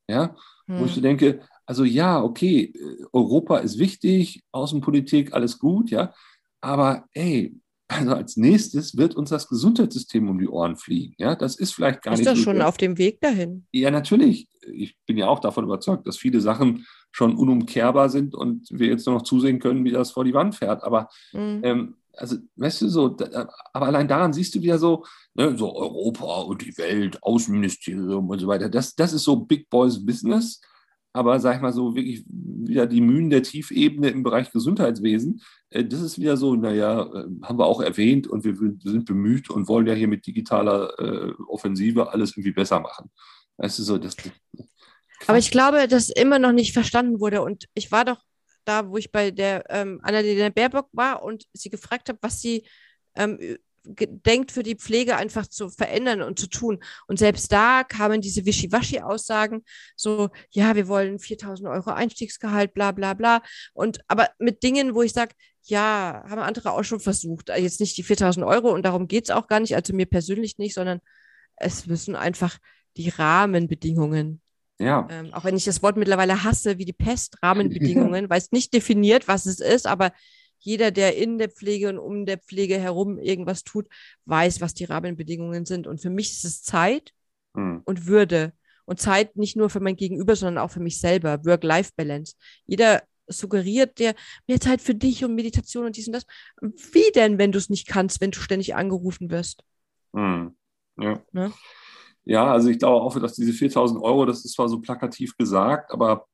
Ja, 0.09 0.37
hm. 0.67 0.79
wo 0.79 0.85
ich 0.85 0.91
hm. 0.91 0.95
so 0.95 1.01
denke, 1.01 1.41
also 1.69 1.85
ja, 1.85 2.23
okay, 2.23 2.73
Europa 3.13 3.59
ist 3.59 3.79
wichtig, 3.79 4.43
Außenpolitik, 4.53 5.35
alles 5.35 5.59
gut, 5.59 5.91
ja. 5.91 6.15
Aber 6.63 7.05
ey, 7.13 7.61
also 7.89 8.13
als 8.15 8.39
nächstes 8.39 8.97
wird 8.97 9.15
uns 9.15 9.29
das 9.29 9.49
Gesundheitssystem 9.49 10.31
um 10.31 10.39
die 10.39 10.49
Ohren 10.49 10.77
fliegen. 10.77 11.15
Ja, 11.19 11.35
das 11.35 11.57
ist 11.57 11.75
vielleicht 11.75 12.01
gar 12.01 12.15
ist 12.15 12.21
nicht. 12.21 12.27
Ist 12.27 12.37
das 12.39 12.43
schon 12.43 12.63
auf 12.63 12.79
dem 12.79 12.97
Weg 12.97 13.21
dahin? 13.21 13.67
Ja, 13.71 13.91
natürlich. 13.91 14.49
Ich 14.63 14.97
bin 15.05 15.19
ja 15.19 15.29
auch 15.29 15.41
davon 15.41 15.65
überzeugt, 15.65 16.07
dass 16.07 16.17
viele 16.17 16.41
Sachen 16.41 16.87
schon 17.13 17.37
unumkehrbar 17.37 18.09
sind 18.09 18.35
und 18.35 18.67
wir 18.71 18.89
jetzt 18.89 19.07
nur 19.07 19.17
noch 19.17 19.23
zusehen 19.23 19.59
können, 19.59 19.85
wie 19.85 19.91
das 19.91 20.13
vor 20.13 20.25
die 20.25 20.33
Wand 20.33 20.55
fährt. 20.55 20.83
Aber 20.83 21.11
mhm. 21.35 21.61
ähm, 21.65 21.97
also, 22.15 22.37
weißt 22.57 22.81
du 22.81 22.89
so, 22.89 23.09
da, 23.11 23.47
aber 23.75 23.87
allein 23.87 24.09
daran 24.09 24.33
siehst 24.33 24.55
du 24.55 24.63
wieder 24.63 24.79
so, 24.79 25.05
ne, 25.35 25.55
so 25.59 25.77
Europa 25.77 26.41
und 26.41 26.63
die 26.63 26.79
Welt, 26.79 27.23
Außenministerium 27.23 28.27
und 28.27 28.39
so 28.39 28.47
weiter. 28.47 28.71
Das, 28.71 28.95
das 28.95 29.13
ist 29.13 29.25
so 29.25 29.37
Big 29.37 29.69
Boys 29.69 30.03
Business 30.05 30.63
aber 31.19 31.41
sag 31.41 31.57
ich 31.57 31.61
mal 31.61 31.73
so 31.73 31.97
wirklich 31.97 32.25
wieder 32.29 32.87
die 32.87 33.01
Mühen 33.01 33.29
der 33.29 33.43
Tiefebene 33.43 34.09
im 34.09 34.23
Bereich 34.23 34.53
Gesundheitswesen, 34.53 35.43
äh, 35.71 35.85
das 35.85 36.01
ist 36.01 36.19
wieder 36.19 36.37
so, 36.37 36.55
naja, 36.55 37.03
äh, 37.03 37.27
haben 37.43 37.59
wir 37.59 37.67
auch 37.67 37.81
erwähnt 37.81 38.29
und 38.29 38.45
wir 38.45 38.57
sind 38.57 39.05
bemüht 39.05 39.51
und 39.51 39.67
wollen 39.67 39.89
ja 39.89 39.95
hier 39.95 40.07
mit 40.07 40.27
digitaler 40.27 40.93
äh, 40.99 41.33
Offensive 41.49 42.13
alles 42.13 42.31
irgendwie 42.33 42.53
besser 42.53 42.79
machen. 42.79 43.11
Weißt 43.57 43.81
du 43.81 43.83
so, 43.83 43.99
das. 43.99 44.15
Aber 45.27 45.39
ich 45.39 45.51
glaube, 45.51 45.89
dass 45.89 46.09
immer 46.09 46.39
noch 46.39 46.53
nicht 46.53 46.73
verstanden 46.73 47.19
wurde 47.19 47.43
und 47.43 47.65
ich 47.75 47.91
war 47.91 48.05
doch 48.05 48.23
da, 48.65 48.89
wo 48.89 48.97
ich 48.97 49.11
bei 49.11 49.33
der 49.33 49.65
ähm, 49.71 49.99
Annalena 50.03 50.51
Baerbock 50.51 50.89
war 50.93 51.25
und 51.25 51.47
sie 51.53 51.71
gefragt 51.71 52.09
habe, 52.09 52.19
was 52.23 52.41
sie 52.41 52.65
ähm, 53.17 53.39
denkt, 53.97 54.53
für 54.53 54.63
die 54.63 54.77
Pflege 54.77 55.17
einfach 55.17 55.47
zu 55.47 55.69
verändern 55.69 56.23
und 56.23 56.39
zu 56.39 56.49
tun. 56.49 56.83
Und 57.07 57.19
selbst 57.19 57.53
da 57.53 57.85
kamen 57.85 58.21
diese 58.21 58.45
Wischiwaschi-Aussagen, 58.45 59.65
so, 59.97 60.31
ja, 60.51 60.77
wir 60.77 60.89
wollen 60.89 61.19
4000 61.19 61.69
Euro 61.69 61.91
Einstiegsgehalt, 61.91 62.75
bla, 62.75 62.93
bla, 62.93 63.15
bla. 63.15 63.43
Und 63.73 64.01
aber 64.09 64.29
mit 64.39 64.63
Dingen, 64.63 64.95
wo 64.95 65.03
ich 65.03 65.13
sage, 65.13 65.35
ja, 65.63 66.25
haben 66.29 66.41
andere 66.41 66.73
auch 66.73 66.85
schon 66.85 67.01
versucht. 67.01 67.51
Jetzt 67.51 67.81
nicht 67.81 67.97
die 67.97 68.03
4000 68.03 68.45
Euro 68.47 68.71
und 68.73 68.85
darum 68.85 69.09
geht 69.09 69.25
es 69.25 69.31
auch 69.31 69.49
gar 69.49 69.61
nicht, 69.61 69.75
also 69.75 69.95
mir 69.95 70.07
persönlich 70.07 70.59
nicht, 70.59 70.75
sondern 70.75 71.01
es 71.57 71.87
müssen 71.87 72.17
einfach 72.17 72.59
die 72.97 73.09
Rahmenbedingungen 73.11 74.41
ja. 74.81 75.07
Ähm, 75.11 75.33
auch 75.35 75.45
wenn 75.45 75.57
ich 75.57 75.65
das 75.65 75.83
Wort 75.83 75.97
mittlerweile 75.97 76.45
hasse, 76.45 76.79
wie 76.79 76.85
die 76.85 76.93
Pest, 76.93 77.37
Rahmenbedingungen, 77.43 78.31
weil 78.31 78.39
es 78.39 78.53
nicht 78.53 78.73
definiert, 78.73 79.29
was 79.29 79.47
es 79.47 79.61
ist, 79.61 79.87
aber 79.87 80.13
jeder, 80.59 80.91
der 80.91 81.17
in 81.17 81.39
der 81.39 81.51
Pflege 81.51 81.89
und 81.89 81.99
um 81.99 82.27
der 82.27 82.39
Pflege 82.39 82.79
herum 82.79 83.19
irgendwas 83.19 83.65
tut, 83.65 83.87
weiß, 84.27 84.61
was 84.61 84.75
die 84.75 84.85
Rahmenbedingungen 84.85 85.65
sind. 85.65 85.87
Und 85.87 86.01
für 86.01 86.11
mich 86.11 86.31
ist 86.33 86.45
es 86.45 86.63
Zeit 86.63 87.13
mhm. 87.55 87.83
und 87.85 88.07
Würde. 88.07 88.53
Und 88.85 89.01
Zeit 89.01 89.37
nicht 89.37 89.57
nur 89.57 89.69
für 89.69 89.81
mein 89.81 89.97
Gegenüber, 89.97 90.35
sondern 90.35 90.65
auch 90.65 90.71
für 90.71 90.81
mich 90.81 90.99
selber. 90.99 91.45
Work-Life-Balance. 91.45 92.37
Jeder 92.65 93.03
suggeriert 93.27 93.99
dir 93.99 94.15
mehr 94.47 94.61
Zeit 94.61 94.81
für 94.81 94.95
dich 94.95 95.25
und 95.25 95.35
Meditation 95.35 95.85
und 95.85 95.97
dies 95.97 96.07
und 96.07 96.15
das. 96.15 96.25
Wie 96.61 97.11
denn, 97.15 97.39
wenn 97.39 97.53
du 97.53 97.59
es 97.59 97.69
nicht 97.69 97.87
kannst, 97.87 98.21
wenn 98.21 98.31
du 98.31 98.39
ständig 98.39 98.75
angerufen 98.75 99.31
wirst? 99.31 99.63
Mhm. 100.13 100.57
Ja. 100.97 101.23
Ne? 101.33 101.53
ja, 102.29 102.53
also 102.53 102.69
ich 102.69 102.79
glaube 102.79 103.01
auch, 103.01 103.19
dass 103.19 103.35
diese 103.35 103.55
4000 103.55 104.03
Euro, 104.03 104.27
das 104.27 104.45
ist 104.45 104.53
zwar 104.53 104.69
so 104.69 104.81
plakativ 104.81 105.37
gesagt, 105.37 105.93
aber 105.93 106.27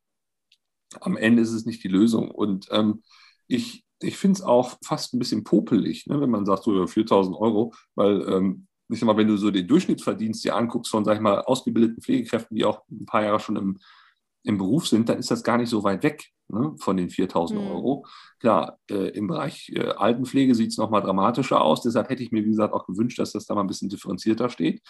am 1.00 1.16
Ende 1.16 1.40
ist 1.40 1.52
es 1.52 1.66
nicht 1.66 1.84
die 1.84 1.88
Lösung. 1.88 2.32
Und 2.32 2.66
ähm, 2.72 3.02
ich, 3.46 3.84
ich 4.04 4.16
finde 4.16 4.38
es 4.38 4.42
auch 4.42 4.76
fast 4.84 5.14
ein 5.14 5.18
bisschen 5.18 5.44
popelig, 5.44 6.06
ne, 6.06 6.20
wenn 6.20 6.30
man 6.30 6.46
sagt, 6.46 6.64
so 6.64 6.86
4000 6.86 7.36
Euro, 7.36 7.72
weil 7.94 8.22
ähm, 8.28 8.66
ich 8.88 9.00
sag 9.00 9.06
mal, 9.06 9.16
wenn 9.16 9.28
du 9.28 9.36
so 9.36 9.50
den 9.50 9.66
Durchschnittsverdienst 9.66 10.44
dir 10.44 10.56
anguckst 10.56 10.90
von, 10.90 11.04
sag 11.04 11.16
ich 11.16 11.20
mal, 11.20 11.40
ausgebildeten 11.40 12.02
Pflegekräften, 12.02 12.56
die 12.56 12.64
auch 12.64 12.82
ein 12.90 13.06
paar 13.06 13.24
Jahre 13.24 13.40
schon 13.40 13.56
im, 13.56 13.78
im 14.44 14.58
Beruf 14.58 14.86
sind, 14.86 15.08
dann 15.08 15.18
ist 15.18 15.30
das 15.30 15.42
gar 15.42 15.56
nicht 15.56 15.70
so 15.70 15.82
weit 15.84 16.02
weg. 16.02 16.30
ne, 16.48 16.74
von 16.78 16.96
den 16.96 17.10
4000 17.10 17.60
mhm. 17.60 17.66
Euro. 17.66 18.06
Klar, 18.40 18.78
äh, 18.90 19.08
im 19.10 19.26
Bereich 19.26 19.70
äh, 19.74 19.88
Altenpflege 19.88 20.54
sieht 20.54 20.70
es 20.70 20.78
nochmal 20.78 21.02
dramatischer 21.02 21.62
aus. 21.62 21.82
Deshalb 21.82 22.10
hätte 22.10 22.22
ich 22.22 22.32
mir, 22.32 22.44
wie 22.44 22.50
gesagt, 22.50 22.74
auch 22.74 22.86
gewünscht, 22.86 23.18
dass 23.18 23.32
das 23.32 23.46
da 23.46 23.54
mal 23.54 23.62
ein 23.62 23.66
bisschen 23.66 23.88
differenzierter 23.88 24.50
steht. 24.50 24.82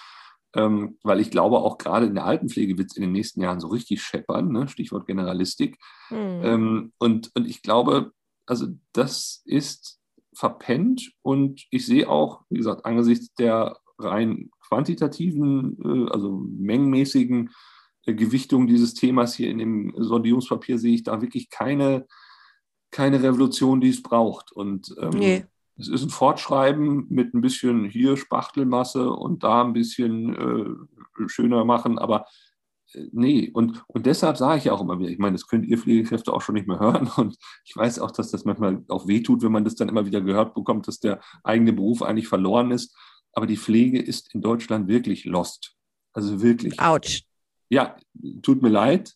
Ähm, 0.57 0.99
weil 1.03 1.21
ich 1.21 1.31
glaube, 1.31 1.59
auch 1.59 1.79
gerade 1.79 2.07
in 2.07 2.15
der 2.15 2.27
Altenpflege 2.27 2.79
wird 2.79 2.91
es 2.91 2.97
in 2.97 3.03
den 3.03 3.13
nächsten 3.13 3.41
Jahren 3.41 3.61
so 3.61 3.69
richtig 3.69 4.03
scheppern, 4.03 4.53
ne? 4.53 4.69
Stichwort 4.69 5.07
Generalistik. 5.07 5.79
Mhm. 6.11 6.41
Ähm, 6.43 6.93
und, 6.99 7.31
und 7.35 7.47
ich 7.47 7.63
glaube, 7.63 8.13
also 8.47 8.69
das 8.93 9.43
ist 9.45 10.01
verpennt 10.35 11.13
und 11.23 11.65
ich 11.71 11.87
sehe 11.87 12.09
auch, 12.09 12.43
wie 12.51 12.59
gesagt, 12.59 12.85
angesichts 12.85 13.33
der 13.35 13.79
rein 13.99 14.51
quantitativen, 14.61 15.79
äh, 15.85 16.11
also 16.11 16.43
mengenmäßigen 16.59 17.51
äh, 18.07 18.15
Gewichtung 18.15 18.67
dieses 18.67 18.95
Themas 18.95 19.35
hier 19.35 19.51
in 19.51 19.59
dem 19.59 19.95
Sondierungspapier 19.97 20.79
sehe 20.79 20.95
ich 20.95 21.05
da 21.05 21.21
wirklich 21.21 21.51
keine, 21.51 22.07
keine 22.91 23.23
Revolution, 23.23 23.81
die 23.81 23.91
es 23.91 24.03
braucht. 24.03 24.53
Und 24.53 24.95
ähm, 24.99 25.11
nee. 25.11 25.45
es 25.77 25.89
ist 25.89 26.03
ein 26.03 26.11
Fortschreiben 26.11 27.07
mit 27.09 27.35
ein 27.35 27.41
bisschen 27.41 27.85
hier 27.85 28.17
Spachtelmasse 28.17 29.11
und 29.11 29.45
da 29.45 29.63
ein 29.63 29.73
bisschen 29.73 30.35
äh, 30.35 31.29
schöner 31.29 31.65
machen, 31.65 31.99
aber 31.99 32.27
nee, 33.13 33.51
und, 33.53 33.83
und 33.89 34.07
deshalb 34.07 34.37
sage 34.37 34.59
ich 34.59 34.65
ja 34.65 34.73
auch 34.73 34.81
immer 34.81 34.99
wieder, 34.99 35.11
ich 35.11 35.19
meine, 35.19 35.35
das 35.35 35.47
könnt 35.47 35.67
ihr 35.67 35.79
Pflegekräfte 35.79 36.33
auch 36.33 36.43
schon 36.43 36.55
nicht 36.55 36.69
mehr 36.69 36.79
hören 36.81 37.11
und 37.17 37.37
ich 37.65 37.77
weiß 37.77 37.99
auch, 37.99 38.11
dass 38.11 38.31
das 38.31 38.45
manchmal 38.45 38.85
auch 38.89 39.07
wehtut, 39.07 39.43
wenn 39.43 39.53
man 39.53 39.65
das 39.65 39.75
dann 39.75 39.89
immer 39.89 40.07
wieder 40.07 40.21
gehört 40.21 40.55
bekommt, 40.55 40.89
dass 40.89 41.01
der 41.01 41.21
eigene 41.43 41.73
Beruf 41.73 42.03
eigentlich 42.03 42.29
verloren 42.29 42.71
ist. 42.71 42.97
Aber 43.33 43.47
die 43.47 43.57
Pflege 43.57 44.01
ist 44.01 44.33
in 44.33 44.43
Deutschland 44.43 44.87
wirklich 44.87 45.25
lost. 45.25 45.75
Also 46.13 46.41
wirklich. 46.41 46.79
Autsch 46.81 47.25
ja, 47.75 47.97
tut 48.43 48.63
mir 48.63 48.71
leid. 48.71 49.15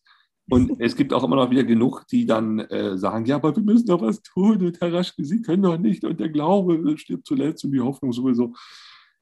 Und 0.51 0.73
es 0.81 0.97
gibt 0.97 1.13
auch 1.13 1.25
immer 1.25 1.37
noch 1.37 1.51
wieder 1.51 1.65
genug, 1.65 2.07
die 2.11 2.27
dann 2.27 2.59
äh, 2.59 2.97
sagen, 2.97 3.25
ja, 3.27 3.37
aber 3.37 3.55
wir 3.55 3.63
müssen 3.63 3.87
doch 3.87 4.01
was 4.01 4.23
tun 4.23 4.65
und 4.65 4.81
Herr 4.81 4.93
Raschke, 4.93 5.25
Sie 5.25 5.43
können 5.43 5.63
doch 5.63 5.79
nicht 5.79 6.05
und 6.05 6.19
der 6.21 6.29
Glaube 6.29 6.97
stirbt 6.99 7.27
zuletzt 7.27 7.65
und 7.65 7.73
die 7.73 7.81
Hoffnung 7.81 8.13
sowieso. 8.13 8.55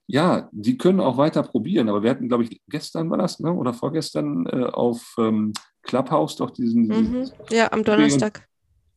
Ja, 0.09 0.49
die 0.53 0.79
können 0.79 1.01
auch 1.01 1.17
weiter 1.17 1.43
probieren, 1.43 1.89
aber 1.89 2.03
wir 2.03 2.11
hatten, 2.11 2.29
glaube 2.29 2.45
ich, 2.45 2.61
gestern 2.69 3.11
war 3.11 3.19
das, 3.19 3.41
ne? 3.41 3.53
oder 3.53 3.75
vorgestern 3.75 4.47
äh, 4.47 4.65
auf 4.65 5.17
ähm, 5.19 5.53
Clubhouse 5.83 6.37
doch 6.37 6.51
diesen. 6.51 6.87
Mhm. 6.87 7.31
Ja, 7.51 7.73
am 7.73 7.83
Donnerstag. 7.83 8.47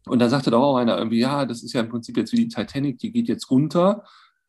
Und 0.05 0.19
da 0.19 0.29
sagte 0.29 0.51
doch 0.51 0.61
auch 0.61 0.77
einer 0.77 0.97
irgendwie, 0.97 1.19
ja, 1.19 1.45
das 1.45 1.63
ist 1.63 1.73
ja 1.73 1.81
im 1.81 1.89
Prinzip 1.89 2.17
jetzt 2.17 2.31
wie 2.31 2.37
die 2.37 2.47
Titanic, 2.47 2.99
die 2.99 3.11
geht 3.11 3.27
jetzt 3.27 3.49
unter. 3.49 4.03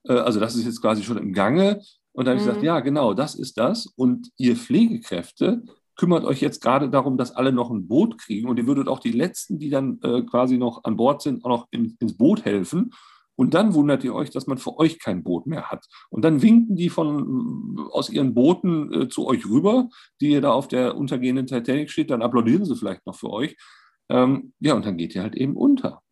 Äh, 0.04 0.14
also 0.14 0.40
das 0.40 0.54
ist 0.54 0.64
jetzt 0.64 0.80
quasi 0.80 1.02
schon 1.02 1.18
im 1.18 1.32
Gange. 1.32 1.80
Und 2.12 2.26
da 2.26 2.30
habe 2.30 2.40
ich 2.40 2.44
gesagt, 2.44 2.60
mhm. 2.60 2.66
ja, 2.66 2.80
genau, 2.80 3.14
das 3.14 3.34
ist 3.34 3.56
das. 3.58 3.86
Und 3.86 4.30
ihr 4.36 4.56
Pflegekräfte 4.56 5.62
kümmert 5.96 6.24
euch 6.24 6.40
jetzt 6.40 6.62
gerade 6.62 6.88
darum, 6.88 7.18
dass 7.18 7.36
alle 7.36 7.52
noch 7.52 7.70
ein 7.70 7.86
Boot 7.86 8.18
kriegen. 8.18 8.48
Und 8.48 8.58
ihr 8.58 8.66
würdet 8.66 8.88
auch 8.88 9.00
die 9.00 9.12
Letzten, 9.12 9.58
die 9.58 9.70
dann 9.70 10.00
äh, 10.02 10.22
quasi 10.22 10.56
noch 10.56 10.84
an 10.84 10.96
Bord 10.96 11.22
sind, 11.22 11.44
auch 11.44 11.50
noch 11.50 11.68
in, 11.70 11.96
ins 12.00 12.16
Boot 12.16 12.44
helfen. 12.44 12.92
Und 13.40 13.54
dann 13.54 13.72
wundert 13.72 14.04
ihr 14.04 14.14
euch, 14.14 14.28
dass 14.28 14.46
man 14.46 14.58
für 14.58 14.76
euch 14.76 14.98
kein 14.98 15.22
Boot 15.22 15.46
mehr 15.46 15.70
hat. 15.70 15.86
Und 16.10 16.26
dann 16.26 16.42
winken 16.42 16.76
die 16.76 16.90
von, 16.90 17.88
aus 17.90 18.10
ihren 18.10 18.34
Booten 18.34 18.92
äh, 18.92 19.08
zu 19.08 19.26
euch 19.26 19.46
rüber, 19.46 19.88
die 20.20 20.32
ihr 20.32 20.42
da 20.42 20.52
auf 20.52 20.68
der 20.68 20.94
untergehenden 20.94 21.46
Titanic 21.46 21.90
steht. 21.90 22.10
Dann 22.10 22.20
applaudieren 22.20 22.66
sie 22.66 22.76
vielleicht 22.76 23.06
noch 23.06 23.14
für 23.14 23.30
euch. 23.30 23.56
Ähm, 24.10 24.52
ja, 24.60 24.74
und 24.74 24.84
dann 24.84 24.98
geht 24.98 25.14
ihr 25.14 25.22
halt 25.22 25.36
eben 25.36 25.56
unter. 25.56 26.02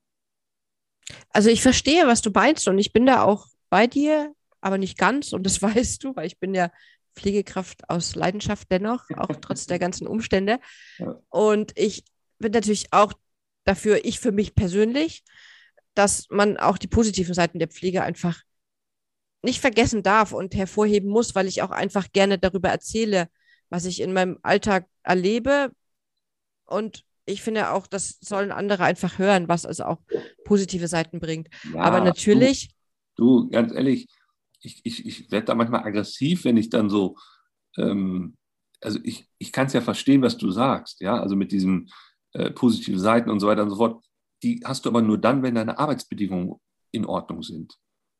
Also 1.28 1.50
ich 1.50 1.60
verstehe, 1.60 2.06
was 2.06 2.22
du 2.22 2.30
meinst 2.30 2.66
und 2.66 2.78
ich 2.78 2.94
bin 2.94 3.04
da 3.04 3.24
auch 3.24 3.46
bei 3.68 3.86
dir 3.86 4.32
aber 4.62 4.78
nicht 4.78 4.96
ganz. 4.96 5.34
Und 5.34 5.44
das 5.44 5.60
weißt 5.62 6.04
du, 6.04 6.16
weil 6.16 6.26
ich 6.26 6.38
bin 6.38 6.54
ja 6.54 6.70
Pflegekraft 7.14 7.90
aus 7.90 8.14
Leidenschaft 8.14 8.68
dennoch, 8.70 9.04
auch 9.18 9.36
trotz 9.42 9.66
der 9.66 9.78
ganzen 9.78 10.06
Umstände. 10.06 10.60
Ja. 10.96 11.20
Und 11.28 11.72
ich 11.76 12.04
bin 12.38 12.52
natürlich 12.52 12.90
auch 12.94 13.12
dafür, 13.64 14.06
ich 14.06 14.18
für 14.18 14.32
mich 14.32 14.54
persönlich, 14.54 15.24
dass 15.98 16.28
man 16.30 16.56
auch 16.56 16.78
die 16.78 16.86
positiven 16.86 17.34
Seiten 17.34 17.58
der 17.58 17.68
Pflege 17.68 18.04
einfach 18.04 18.40
nicht 19.42 19.60
vergessen 19.60 20.04
darf 20.04 20.32
und 20.32 20.54
hervorheben 20.54 21.10
muss, 21.10 21.34
weil 21.34 21.48
ich 21.48 21.62
auch 21.62 21.72
einfach 21.72 22.12
gerne 22.12 22.38
darüber 22.38 22.68
erzähle, 22.68 23.28
was 23.68 23.84
ich 23.84 24.00
in 24.00 24.12
meinem 24.12 24.38
Alltag 24.42 24.86
erlebe. 25.02 25.72
Und 26.66 27.04
ich 27.24 27.42
finde 27.42 27.72
auch, 27.72 27.88
das 27.88 28.18
sollen 28.20 28.52
andere 28.52 28.84
einfach 28.84 29.18
hören, 29.18 29.48
was 29.48 29.66
also 29.66 29.84
auch 29.84 29.98
positive 30.44 30.86
Seiten 30.86 31.18
bringt. 31.18 31.48
Ja, 31.74 31.82
Aber 31.82 32.00
natürlich. 32.00 32.70
Du, 33.16 33.42
du, 33.42 33.50
ganz 33.50 33.72
ehrlich, 33.72 34.06
ich, 34.60 34.80
ich, 34.84 35.04
ich 35.04 35.30
werde 35.30 35.46
da 35.46 35.54
manchmal 35.56 35.84
aggressiv, 35.84 36.44
wenn 36.44 36.56
ich 36.56 36.70
dann 36.70 36.90
so, 36.90 37.16
ähm, 37.76 38.36
also 38.80 39.00
ich, 39.02 39.28
ich 39.38 39.52
kann 39.52 39.66
es 39.66 39.72
ja 39.72 39.80
verstehen, 39.80 40.22
was 40.22 40.38
du 40.38 40.50
sagst, 40.50 41.00
ja, 41.00 41.20
also 41.20 41.34
mit 41.34 41.50
diesen 41.52 41.90
äh, 42.32 42.50
positiven 42.50 43.00
Seiten 43.00 43.30
und 43.30 43.40
so 43.40 43.48
weiter 43.48 43.64
und 43.64 43.70
so 43.70 43.76
fort. 43.76 44.04
Die 44.42 44.60
hast 44.64 44.84
du 44.84 44.90
aber 44.90 45.02
nur 45.02 45.18
dann, 45.18 45.42
wenn 45.42 45.54
deine 45.54 45.78
Arbeitsbedingungen 45.78 46.56
in 46.92 47.04
Ordnung 47.04 47.42
sind. 47.42 47.76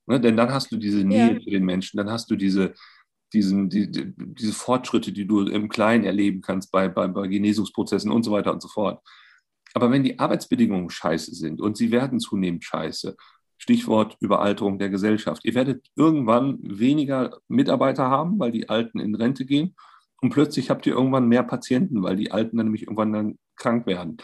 Ne? 0.06 0.20
Denn 0.20 0.36
dann 0.36 0.52
hast 0.52 0.72
du 0.72 0.76
diese 0.76 1.04
Nähe 1.04 1.34
ja. 1.34 1.40
zu 1.40 1.50
den 1.50 1.64
Menschen, 1.64 1.98
dann 1.98 2.10
hast 2.10 2.30
du 2.30 2.36
diese, 2.36 2.74
diesen, 3.32 3.68
die, 3.68 3.90
die, 3.90 4.12
diese 4.16 4.52
Fortschritte, 4.52 5.12
die 5.12 5.26
du 5.26 5.42
im 5.42 5.68
Kleinen 5.68 6.04
erleben 6.04 6.40
kannst 6.40 6.72
bei, 6.72 6.88
bei, 6.88 7.06
bei 7.08 7.28
Genesungsprozessen 7.28 8.10
und 8.10 8.24
so 8.24 8.32
weiter 8.32 8.52
und 8.52 8.62
so 8.62 8.68
fort. 8.68 9.02
Aber 9.74 9.90
wenn 9.90 10.02
die 10.02 10.18
Arbeitsbedingungen 10.18 10.90
scheiße 10.90 11.34
sind 11.34 11.60
und 11.60 11.76
sie 11.76 11.90
werden 11.90 12.20
zunehmend 12.20 12.64
scheiße 12.64 13.16
Stichwort 13.58 14.16
Überalterung 14.20 14.78
der 14.78 14.88
Gesellschaft. 14.88 15.44
Ihr 15.44 15.54
werdet 15.54 15.84
irgendwann 15.96 16.58
weniger 16.62 17.38
Mitarbeiter 17.48 18.08
haben, 18.08 18.38
weil 18.38 18.52
die 18.52 18.68
Alten 18.68 19.00
in 19.00 19.14
Rente 19.16 19.44
gehen. 19.44 19.74
Und 20.20 20.30
plötzlich 20.30 20.70
habt 20.70 20.86
ihr 20.86 20.94
irgendwann 20.94 21.28
mehr 21.28 21.42
Patienten, 21.42 22.02
weil 22.02 22.16
die 22.16 22.30
Alten 22.30 22.56
dann 22.56 22.66
nämlich 22.66 22.82
irgendwann 22.82 23.12
dann 23.12 23.38
krank 23.56 23.86
werden. 23.86 24.16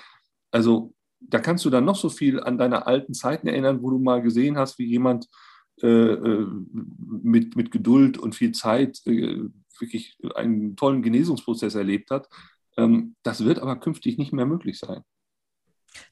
Also 0.50 0.93
da 1.28 1.38
kannst 1.38 1.64
du 1.64 1.70
dann 1.70 1.84
noch 1.84 1.96
so 1.96 2.08
viel 2.08 2.40
an 2.40 2.58
deine 2.58 2.86
alten 2.86 3.14
Zeiten 3.14 3.46
erinnern, 3.46 3.82
wo 3.82 3.90
du 3.90 3.98
mal 3.98 4.22
gesehen 4.22 4.58
hast, 4.58 4.78
wie 4.78 4.86
jemand 4.86 5.28
äh, 5.82 5.86
äh 5.86 6.46
mit, 7.22 7.56
mit 7.56 7.70
Geduld 7.70 8.18
und 8.18 8.34
viel 8.34 8.52
Zeit 8.52 9.00
äh, 9.06 9.44
wirklich 9.78 10.18
einen 10.34 10.76
tollen 10.76 11.02
Genesungsprozess 11.02 11.74
erlebt 11.74 12.10
hat. 12.10 12.28
Ähm, 12.76 13.16
das 13.22 13.44
wird 13.44 13.58
aber 13.58 13.76
künftig 13.76 14.18
nicht 14.18 14.32
mehr 14.32 14.46
möglich 14.46 14.78
sein. 14.78 15.02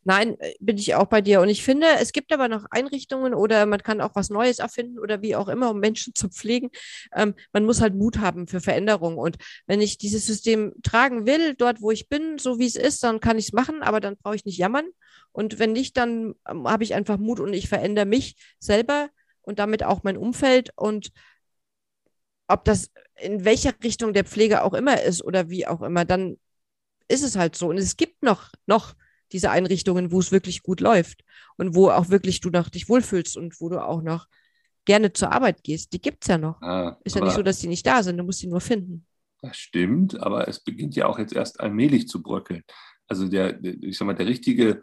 Nein, 0.05 0.39
äh, 0.41 0.55
bin 0.61 0.79
ich 0.79 0.95
auch 0.95 1.07
bei 1.07 1.21
dir. 1.21 1.41
Und 1.41 1.49
ich 1.49 1.63
finde, 1.63 1.87
es 2.01 2.13
gibt 2.13 2.33
aber 2.33 2.49
noch 2.49 2.65
Einrichtungen 2.71 3.35
oder 3.35 3.67
man 3.67 3.83
kann 3.83 4.01
auch 4.01 4.15
was 4.15 4.31
Neues 4.31 4.59
erfinden 4.59 4.99
oder 4.99 5.23
wie 5.23 5.37
auch 5.37 5.49
immer, 5.49 5.71
um 5.71 5.81
Menschen 5.81 6.15
zu 6.15 6.29
pflegen. 6.29 6.71
Ähm, 7.15 7.35
man 7.53 7.65
muss 7.65 7.81
halt 7.81 7.95
Mut 7.95 8.19
haben 8.19 8.47
für 8.47 8.61
Veränderungen. 8.61 9.19
Und 9.19 9.37
wenn 9.67 9.81
ich 9.81 9.99
dieses 9.99 10.27
System 10.27 10.73
tragen 10.83 11.27
will, 11.27 11.55
dort 11.55 11.81
wo 11.81 11.91
ich 11.91 12.09
bin, 12.09 12.39
so 12.39 12.59
wie 12.59 12.67
es 12.67 12.77
ist, 12.77 13.03
dann 13.03 13.21
kann 13.21 13.39
ich 13.39 13.47
es 13.47 13.53
machen, 13.53 13.83
aber 13.83 14.01
dann 14.01 14.17
brauche 14.17 14.37
ich 14.37 14.45
nicht 14.45 14.59
jammern. 14.59 14.87
Und 15.33 15.59
wenn 15.59 15.73
nicht, 15.73 15.97
dann 15.97 16.35
ähm, 16.49 16.69
habe 16.69 16.85
ich 16.85 16.95
einfach 16.95 17.19
Mut 17.19 17.41
und 17.41 17.55
ich 17.55 17.69
verändere 17.69 18.07
mich 18.07 18.37
selber 18.59 19.09
und 19.43 19.59
damit 19.59 19.83
auch 19.83 20.03
mein 20.03 20.17
Umfeld. 20.17 20.71
Und 20.77 21.11
ob 22.49 22.65
das 22.65 22.91
in 23.17 23.45
welcher 23.45 23.73
Richtung 23.83 24.13
der 24.13 24.25
Pflege 24.25 24.63
auch 24.63 24.75
immer 24.75 25.03
ist 25.03 25.25
oder 25.25 25.49
wie 25.49 25.67
auch 25.67 25.83
immer, 25.83 26.05
dann 26.05 26.39
ist 27.09 27.23
es 27.23 27.37
halt 27.37 27.57
so. 27.57 27.69
Und 27.69 27.79
es 27.79 27.97
gibt 27.97 28.23
noch, 28.23 28.51
noch 28.67 28.95
diese 29.33 29.51
Einrichtungen, 29.51 30.13
wo 30.13 30.21
es 30.21 30.33
wirklich 30.33 30.63
gut 30.63 30.81
läuft 30.81 31.25
und 31.57 31.75
wo 31.75 31.91
auch 31.91 32.09
wirklich 32.11 32.41
du 32.41 32.51
noch 32.51 32.69
dich 32.69 32.89
wohlfühlst 32.89 33.37
und 33.37 33.61
wo 33.61 33.69
du 33.69 33.85
auch 33.85 34.03
noch 34.03 34.27
gerne 34.85 35.13
zur 35.13 35.33
Arbeit 35.33 35.63
gehst. 35.63 35.93
Die 35.93 36.01
gibt 36.01 36.25
es 36.25 36.29
ja 36.29 36.39
noch. 36.39 36.61
Ah, 36.61 36.99
ist 37.05 37.17
ja 37.17 37.25
nicht 37.25 37.35
so, 37.35 37.43
dass 37.43 37.59
die 37.59 37.69
nicht 37.69 37.87
da 37.87 38.03
sind, 38.03 38.17
du 38.17 38.25
musst 38.25 38.41
sie 38.41 38.49
nur 38.49 38.61
finden. 38.61 39.07
Das 39.41 39.57
stimmt, 39.57 40.21
aber 40.21 40.47
es 40.49 40.61
beginnt 40.61 40.95
ja 40.95 41.07
auch 41.07 41.19
jetzt 41.19 41.33
erst 41.33 41.61
allmählich 41.61 42.09
zu 42.09 42.23
bröckeln. 42.23 42.63
Also 43.09 43.29
der, 43.29 43.63
ich 43.63 43.99
sag 43.99 44.07
mal, 44.07 44.15
der 44.15 44.27
richtige 44.27 44.83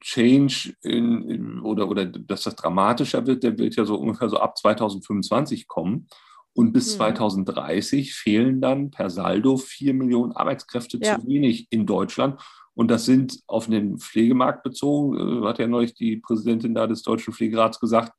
Change 0.00 0.74
in, 0.82 1.28
in, 1.28 1.60
oder, 1.60 1.88
oder 1.88 2.06
dass 2.06 2.44
das 2.44 2.56
dramatischer 2.56 3.26
wird, 3.26 3.42
der 3.42 3.58
wird 3.58 3.76
ja 3.76 3.84
so 3.84 3.96
ungefähr 3.96 4.28
so 4.28 4.38
ab 4.38 4.56
2025 4.58 5.66
kommen. 5.68 6.08
Und 6.54 6.72
bis 6.72 6.90
hm. 6.90 6.96
2030 6.96 8.14
fehlen 8.14 8.60
dann 8.60 8.90
per 8.90 9.08
Saldo 9.10 9.56
vier 9.56 9.94
Millionen 9.94 10.32
Arbeitskräfte 10.32 10.98
ja. 11.00 11.18
zu 11.18 11.26
wenig 11.26 11.66
in 11.70 11.86
Deutschland. 11.86 12.40
Und 12.74 12.90
das 12.90 13.04
sind 13.04 13.40
auf 13.46 13.66
den 13.66 13.98
Pflegemarkt 13.98 14.62
bezogen, 14.62 15.42
äh, 15.42 15.46
hat 15.46 15.58
ja 15.58 15.66
neulich 15.66 15.94
die 15.94 16.16
Präsidentin 16.16 16.74
da 16.74 16.86
des 16.86 17.02
Deutschen 17.02 17.34
Pflegerats 17.34 17.78
gesagt, 17.80 18.12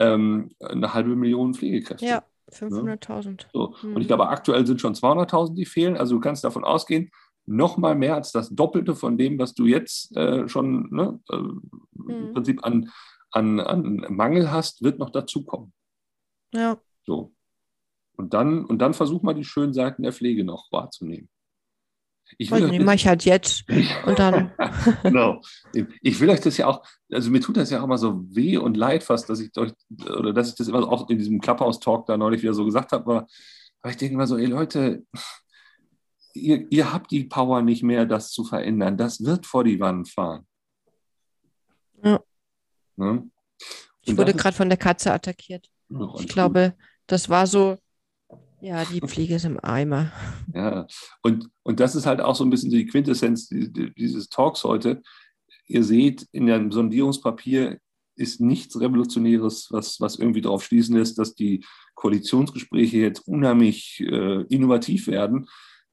ähm, 0.00 0.50
eine 0.60 0.92
halbe 0.94 1.14
Million 1.14 1.54
Pflegekräfte. 1.54 2.04
Ja, 2.04 2.24
500.000. 2.50 3.30
Ne? 3.30 3.36
So. 3.52 3.76
Hm. 3.80 3.94
Und 3.94 4.02
ich 4.02 4.08
glaube, 4.08 4.28
aktuell 4.28 4.66
sind 4.66 4.80
schon 4.80 4.94
200.000, 4.94 5.54
die 5.54 5.66
fehlen. 5.66 5.96
Also 5.96 6.16
du 6.16 6.20
kannst 6.20 6.44
davon 6.44 6.64
ausgehen, 6.64 7.10
noch 7.46 7.76
mal 7.76 7.94
mehr 7.94 8.14
als 8.14 8.32
das 8.32 8.50
Doppelte 8.50 8.94
von 8.94 9.18
dem, 9.18 9.38
was 9.38 9.54
du 9.54 9.66
jetzt 9.66 10.16
äh, 10.16 10.48
schon 10.48 10.88
ne, 10.90 11.20
äh, 11.30 11.36
hm. 11.36 11.60
im 12.08 12.32
Prinzip 12.32 12.64
an, 12.64 12.90
an, 13.30 13.60
an 13.60 14.06
Mangel 14.08 14.50
hast, 14.50 14.82
wird 14.82 14.98
noch 14.98 15.10
dazukommen. 15.10 15.72
Ja. 16.52 16.78
So. 17.04 17.32
Und 18.16 18.32
dann, 18.32 18.64
und 18.64 18.78
dann 18.78 18.94
versuch 18.94 19.22
mal 19.22 19.34
die 19.34 19.44
schönen 19.44 19.72
Seiten 19.72 20.02
der 20.02 20.12
Pflege 20.12 20.44
noch 20.44 20.70
wahrzunehmen. 20.70 21.28
Ich 22.38 22.50
will 22.50 22.70
die 22.70 22.80
mache 22.80 22.96
ich 22.96 23.06
halt 23.06 23.24
jetzt 23.24 23.64
und 24.06 24.18
dann. 24.18 24.52
genau. 25.02 25.40
Ich 26.02 26.20
will 26.20 26.30
euch 26.30 26.40
das 26.40 26.56
ja 26.56 26.66
auch, 26.66 26.84
also 27.12 27.30
mir 27.30 27.40
tut 27.40 27.56
das 27.56 27.70
ja 27.70 27.80
auch 27.80 27.84
immer 27.84 27.98
so 27.98 28.24
weh 28.34 28.56
und 28.56 28.76
leid 28.76 29.04
fast, 29.04 29.28
dass 29.28 29.40
ich 29.40 29.56
euch, 29.56 29.72
oder 30.06 30.32
dass 30.32 30.48
ich 30.48 30.54
das 30.56 30.68
immer 30.68 30.86
auch 30.90 31.08
in 31.10 31.18
diesem 31.18 31.40
Clubhouse-Talk 31.40 32.06
da 32.06 32.16
neulich 32.16 32.42
wieder 32.42 32.54
so 32.54 32.64
gesagt 32.64 32.92
habe, 32.92 33.04
aber, 33.04 33.26
aber 33.82 33.90
ich 33.90 33.96
denke 33.96 34.14
immer 34.14 34.26
so, 34.26 34.36
ey 34.36 34.46
Leute, 34.46 35.04
ihr, 36.34 36.66
ihr 36.70 36.92
habt 36.92 37.10
die 37.10 37.24
Power 37.24 37.62
nicht 37.62 37.82
mehr, 37.82 38.04
das 38.06 38.30
zu 38.32 38.44
verändern. 38.44 38.96
Das 38.96 39.24
wird 39.24 39.46
vor 39.46 39.64
die 39.64 39.80
Wand 39.80 40.08
fahren. 40.08 40.46
Ja. 42.02 42.20
Ne? 42.96 43.30
Ich 44.02 44.16
wurde 44.16 44.34
gerade 44.34 44.56
von 44.56 44.68
der 44.68 44.78
Katze 44.78 45.12
attackiert. 45.12 45.70
Ich 46.18 46.28
glaube, 46.28 46.74
das 47.06 47.28
war 47.28 47.46
so, 47.46 47.78
ja, 48.64 48.82
die 48.86 49.00
Pflege 49.00 49.34
ist 49.34 49.44
im 49.44 49.60
Eimer. 49.62 50.10
Ja, 50.54 50.86
und, 51.22 51.50
und 51.64 51.80
das 51.80 51.94
ist 51.94 52.06
halt 52.06 52.22
auch 52.22 52.34
so 52.34 52.44
ein 52.44 52.50
bisschen 52.50 52.70
die 52.70 52.86
Quintessenz 52.86 53.48
dieses 53.50 54.28
Talks 54.30 54.64
heute. 54.64 55.02
Ihr 55.66 55.84
seht, 55.84 56.26
in 56.32 56.46
dem 56.46 56.72
Sondierungspapier 56.72 57.78
ist 58.16 58.40
nichts 58.40 58.80
Revolutionäres, 58.80 59.68
was, 59.70 60.00
was 60.00 60.16
irgendwie 60.16 60.40
darauf 60.40 60.64
schließen 60.64 60.96
lässt, 60.96 61.18
dass 61.18 61.34
die 61.34 61.64
Koalitionsgespräche 61.94 62.98
jetzt 62.98 63.28
unheimlich 63.28 64.00
äh, 64.00 64.42
innovativ 64.44 65.08
werden. 65.08 65.46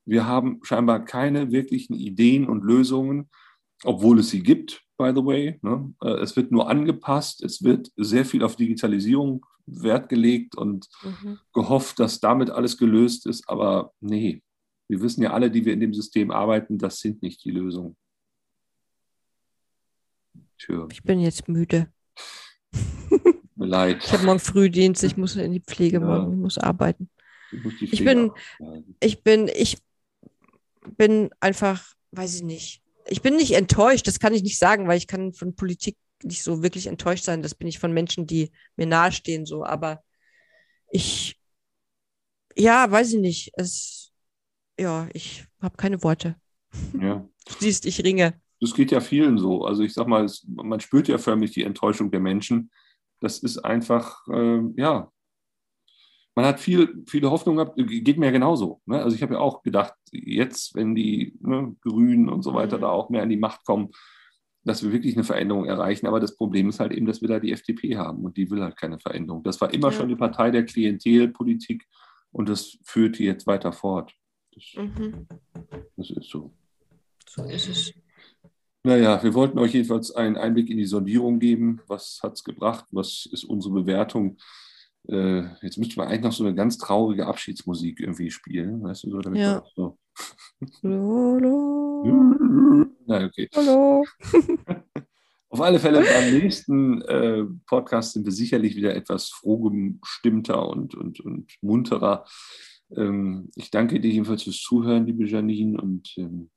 Wir 0.06 0.26
haben 0.26 0.62
scheinbar 0.64 1.04
keine 1.04 1.52
wirklichen 1.52 1.94
Ideen 1.94 2.48
und 2.48 2.64
Lösungen, 2.64 3.30
obwohl 3.84 4.20
es 4.20 4.30
sie 4.30 4.44
gibt, 4.44 4.82
by 4.98 5.12
the 5.14 5.26
way. 5.26 5.60
Ne? 5.62 5.94
Äh, 6.02 6.22
es 6.22 6.38
wird 6.38 6.52
nur 6.52 6.70
angepasst, 6.70 7.44
es 7.44 7.64
wird 7.64 7.92
sehr 7.98 8.24
viel 8.24 8.44
auf 8.44 8.56
Digitalisierung 8.56 9.46
Wert 9.66 10.10
gelegt 10.10 10.56
und 10.56 10.88
mhm. 11.04 11.40
gehofft, 11.54 12.00
dass 12.00 12.20
damit 12.20 12.50
alles 12.50 12.78
gelöst 12.78 13.26
ist. 13.26 13.48
Aber 13.50 13.94
nee, 14.00 14.42
wir 14.88 15.02
wissen 15.02 15.24
ja 15.24 15.32
alle, 15.32 15.50
die 15.50 15.66
wir 15.66 15.74
in 15.74 15.80
dem 15.80 15.94
System 15.94 16.32
arbeiten, 16.32 16.78
das 16.78 17.00
sind 17.00 17.22
nicht 17.22 17.44
die 17.46 17.52
Lösungen. 17.52 17.96
Tja. 20.58 20.88
Ich 20.92 21.04
bin 21.04 21.20
jetzt 21.20 21.48
müde. 21.48 21.92
Mir 23.56 23.68
leid. 23.68 24.04
Ich 24.04 24.12
habe 24.12 24.26
morgen 24.26 24.40
Frühdienst, 24.40 25.04
ich 25.04 25.18
muss 25.18 25.36
in 25.36 25.52
die 25.52 25.62
Pflege 25.62 26.00
ja. 26.00 26.06
morgen, 26.06 26.34
ich 26.34 26.40
muss 26.40 26.58
arbeiten. 26.58 27.10
Ich, 27.80 27.94
ich 27.94 28.06
bin, 28.06 28.32
ich 29.00 29.24
bin, 29.24 29.50
ich 29.54 29.78
bin 30.98 31.30
einfach, 31.40 31.94
weiß 32.12 32.36
ich 32.36 32.44
nicht. 32.44 32.82
Ich 33.08 33.22
bin 33.22 33.36
nicht 33.36 33.54
enttäuscht, 33.54 34.08
das 34.08 34.20
kann 34.20 34.34
ich 34.34 34.44
nicht 34.44 34.58
sagen, 34.58 34.88
weil 34.88 34.98
ich 34.98 35.08
kann 35.08 35.34
von 35.34 35.56
Politik 35.56 35.98
nicht 36.24 36.44
so 36.44 36.64
wirklich 36.64 36.88
enttäuscht 36.88 37.24
sein. 37.24 37.42
Das 37.42 37.56
bin 37.56 37.68
ich 37.68 37.80
von 37.80 37.94
Menschen, 37.94 38.28
die 38.28 38.52
mir 38.76 38.88
nahestehen, 38.88 39.46
so. 39.46 39.64
Aber 39.66 40.04
ich, 40.92 41.40
ja, 42.56 42.90
weiß 42.90 43.14
ich 43.14 43.20
nicht. 43.20 43.52
Es, 43.56 44.12
ja, 44.80 45.08
ich 45.14 45.46
habe 45.62 45.78
keine 45.78 46.04
Worte. 46.04 46.36
Ja. 47.00 47.28
Du 47.46 47.54
siehst, 47.60 47.86
ich 47.86 48.04
ringe. 48.04 48.40
Das 48.60 48.74
geht 48.74 48.92
ja 48.92 49.00
vielen 49.02 49.38
so. 49.38 49.66
Also 49.66 49.84
ich 49.84 49.94
sag 49.94 50.08
mal, 50.08 50.24
es, 50.24 50.46
man 50.48 50.80
spürt 50.80 51.08
ja 51.08 51.18
förmlich 51.18 51.52
die 51.52 51.64
Enttäuschung 51.64 52.12
der 52.12 52.20
Menschen. 52.20 52.72
Das 53.20 53.40
ist 53.40 53.58
einfach, 53.60 54.28
äh, 54.28 54.62
ja, 54.76 55.12
man 56.36 56.46
hat 56.46 56.60
viel, 56.60 57.04
viele 57.08 57.30
Hoffnung 57.30 57.58
gehabt, 57.58 57.76
geht 57.76 58.18
mir 58.18 58.28
ja 58.28 58.32
genauso. 58.32 58.82
Ne? 58.86 59.02
Also 59.02 59.16
ich 59.16 59.22
habe 59.22 59.34
ja 59.34 59.40
auch 59.40 59.64
gedacht, 59.64 59.94
jetzt, 60.12 60.76
wenn 60.76 60.96
die 60.96 61.38
ne, 61.42 61.76
Grünen 61.82 62.30
und 62.30 62.44
so 62.44 62.54
weiter 62.54 62.78
mhm. 62.78 62.82
da 62.82 62.90
auch 62.90 63.10
mehr 63.10 63.24
an 63.24 63.30
die 63.30 63.38
Macht 63.38 63.66
kommen, 63.66 63.90
dass 64.64 64.84
wir 64.84 64.92
wirklich 64.92 65.16
eine 65.16 65.24
Veränderung 65.24 65.66
erreichen. 65.66 66.08
Aber 66.08 66.20
das 66.20 66.36
Problem 66.36 66.70
ist 66.70 66.80
halt 66.80 66.92
eben, 66.92 67.06
dass 67.06 67.22
wir 67.22 67.30
da 67.30 67.40
die 67.40 67.52
FDP 67.52 67.98
haben 67.98 68.24
und 68.24 68.38
die 68.38 68.50
will 68.50 68.62
halt 68.62 68.78
keine 68.78 69.00
Veränderung. 69.00 69.44
Das 69.44 69.60
war 69.62 69.74
immer 69.74 69.90
ja. 69.90 69.94
schon 69.94 70.10
die 70.10 70.16
Partei 70.16 70.52
der 70.52 70.66
Klientelpolitik 70.66 71.88
und 72.32 72.50
das 72.50 72.78
führt 72.84 73.20
die 73.20 73.26
jetzt 73.26 73.48
weiter 73.48 73.74
fort. 73.74 74.14
Das, 74.54 74.64
mhm. 74.76 75.28
das 75.98 76.10
ist 76.12 76.30
so. 76.30 76.54
So 77.28 77.44
ist 77.46 77.70
es. 77.70 77.94
Naja, 78.84 79.22
wir 79.22 79.34
wollten 79.34 79.60
euch 79.60 79.74
jedenfalls 79.74 80.12
einen 80.12 80.38
Einblick 80.38 80.70
in 80.70 80.78
die 80.78 80.86
Sondierung 80.86 81.40
geben. 81.40 81.82
Was 81.88 82.20
hat 82.24 82.34
es 82.34 82.44
gebracht? 82.44 82.86
Was 82.92 83.28
ist 83.32 83.44
unsere 83.44 83.74
Bewertung? 83.74 84.38
Äh, 85.08 85.44
jetzt 85.62 85.78
müsste 85.78 85.98
man 85.98 86.08
eigentlich 86.08 86.22
noch 86.22 86.32
so 86.32 86.46
eine 86.46 86.56
ganz 86.56 86.78
traurige 86.78 87.26
Abschiedsmusik 87.26 88.00
irgendwie 88.00 88.32
spielen. 88.32 88.84
Weißt 88.84 89.04
du, 89.04 89.12
so, 89.12 89.20
damit 89.20 89.42
ja. 89.42 89.64
so. 89.76 89.98
Na, 93.06 93.26
okay. 93.26 93.50
Hallo. 93.56 94.04
Auf 95.50 95.60
alle 95.60 95.80
Fälle 95.80 96.02
beim 96.02 96.40
nächsten 96.40 97.02
äh, 97.02 97.44
Podcast 97.66 98.14
sind 98.14 98.26
wir 98.26 98.32
sicherlich 98.32 98.76
wieder 98.76 98.96
etwas 98.96 99.30
frohgestimmter 99.30 100.70
und, 100.70 100.96
und, 100.96 101.20
und 101.20 101.52
munterer. 101.62 102.26
Ähm, 102.96 103.50
ich 103.56 103.70
danke 103.70 104.00
dir 104.00 104.12
jedenfalls 104.12 104.44
fürs 104.44 104.62
Zuhören, 104.62 105.06
liebe 105.06 105.26
Janine, 105.26 105.82
und 105.82 106.14
ähm, 106.18 106.50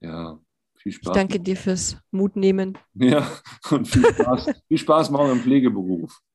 ja, 0.00 0.40
viel 0.76 0.92
Spaß. 0.92 1.10
Ich 1.10 1.20
danke 1.20 1.38
dir 1.40 1.56
fürs 1.56 1.96
Mutnehmen. 2.10 2.76
Ja, 2.94 3.30
und 3.70 3.86
viel 3.86 4.04
Spaß, 4.04 4.46
viel 4.68 4.78
Spaß 4.78 5.10
morgen 5.10 5.32
im 5.32 5.40
Pflegeberuf. 5.40 6.20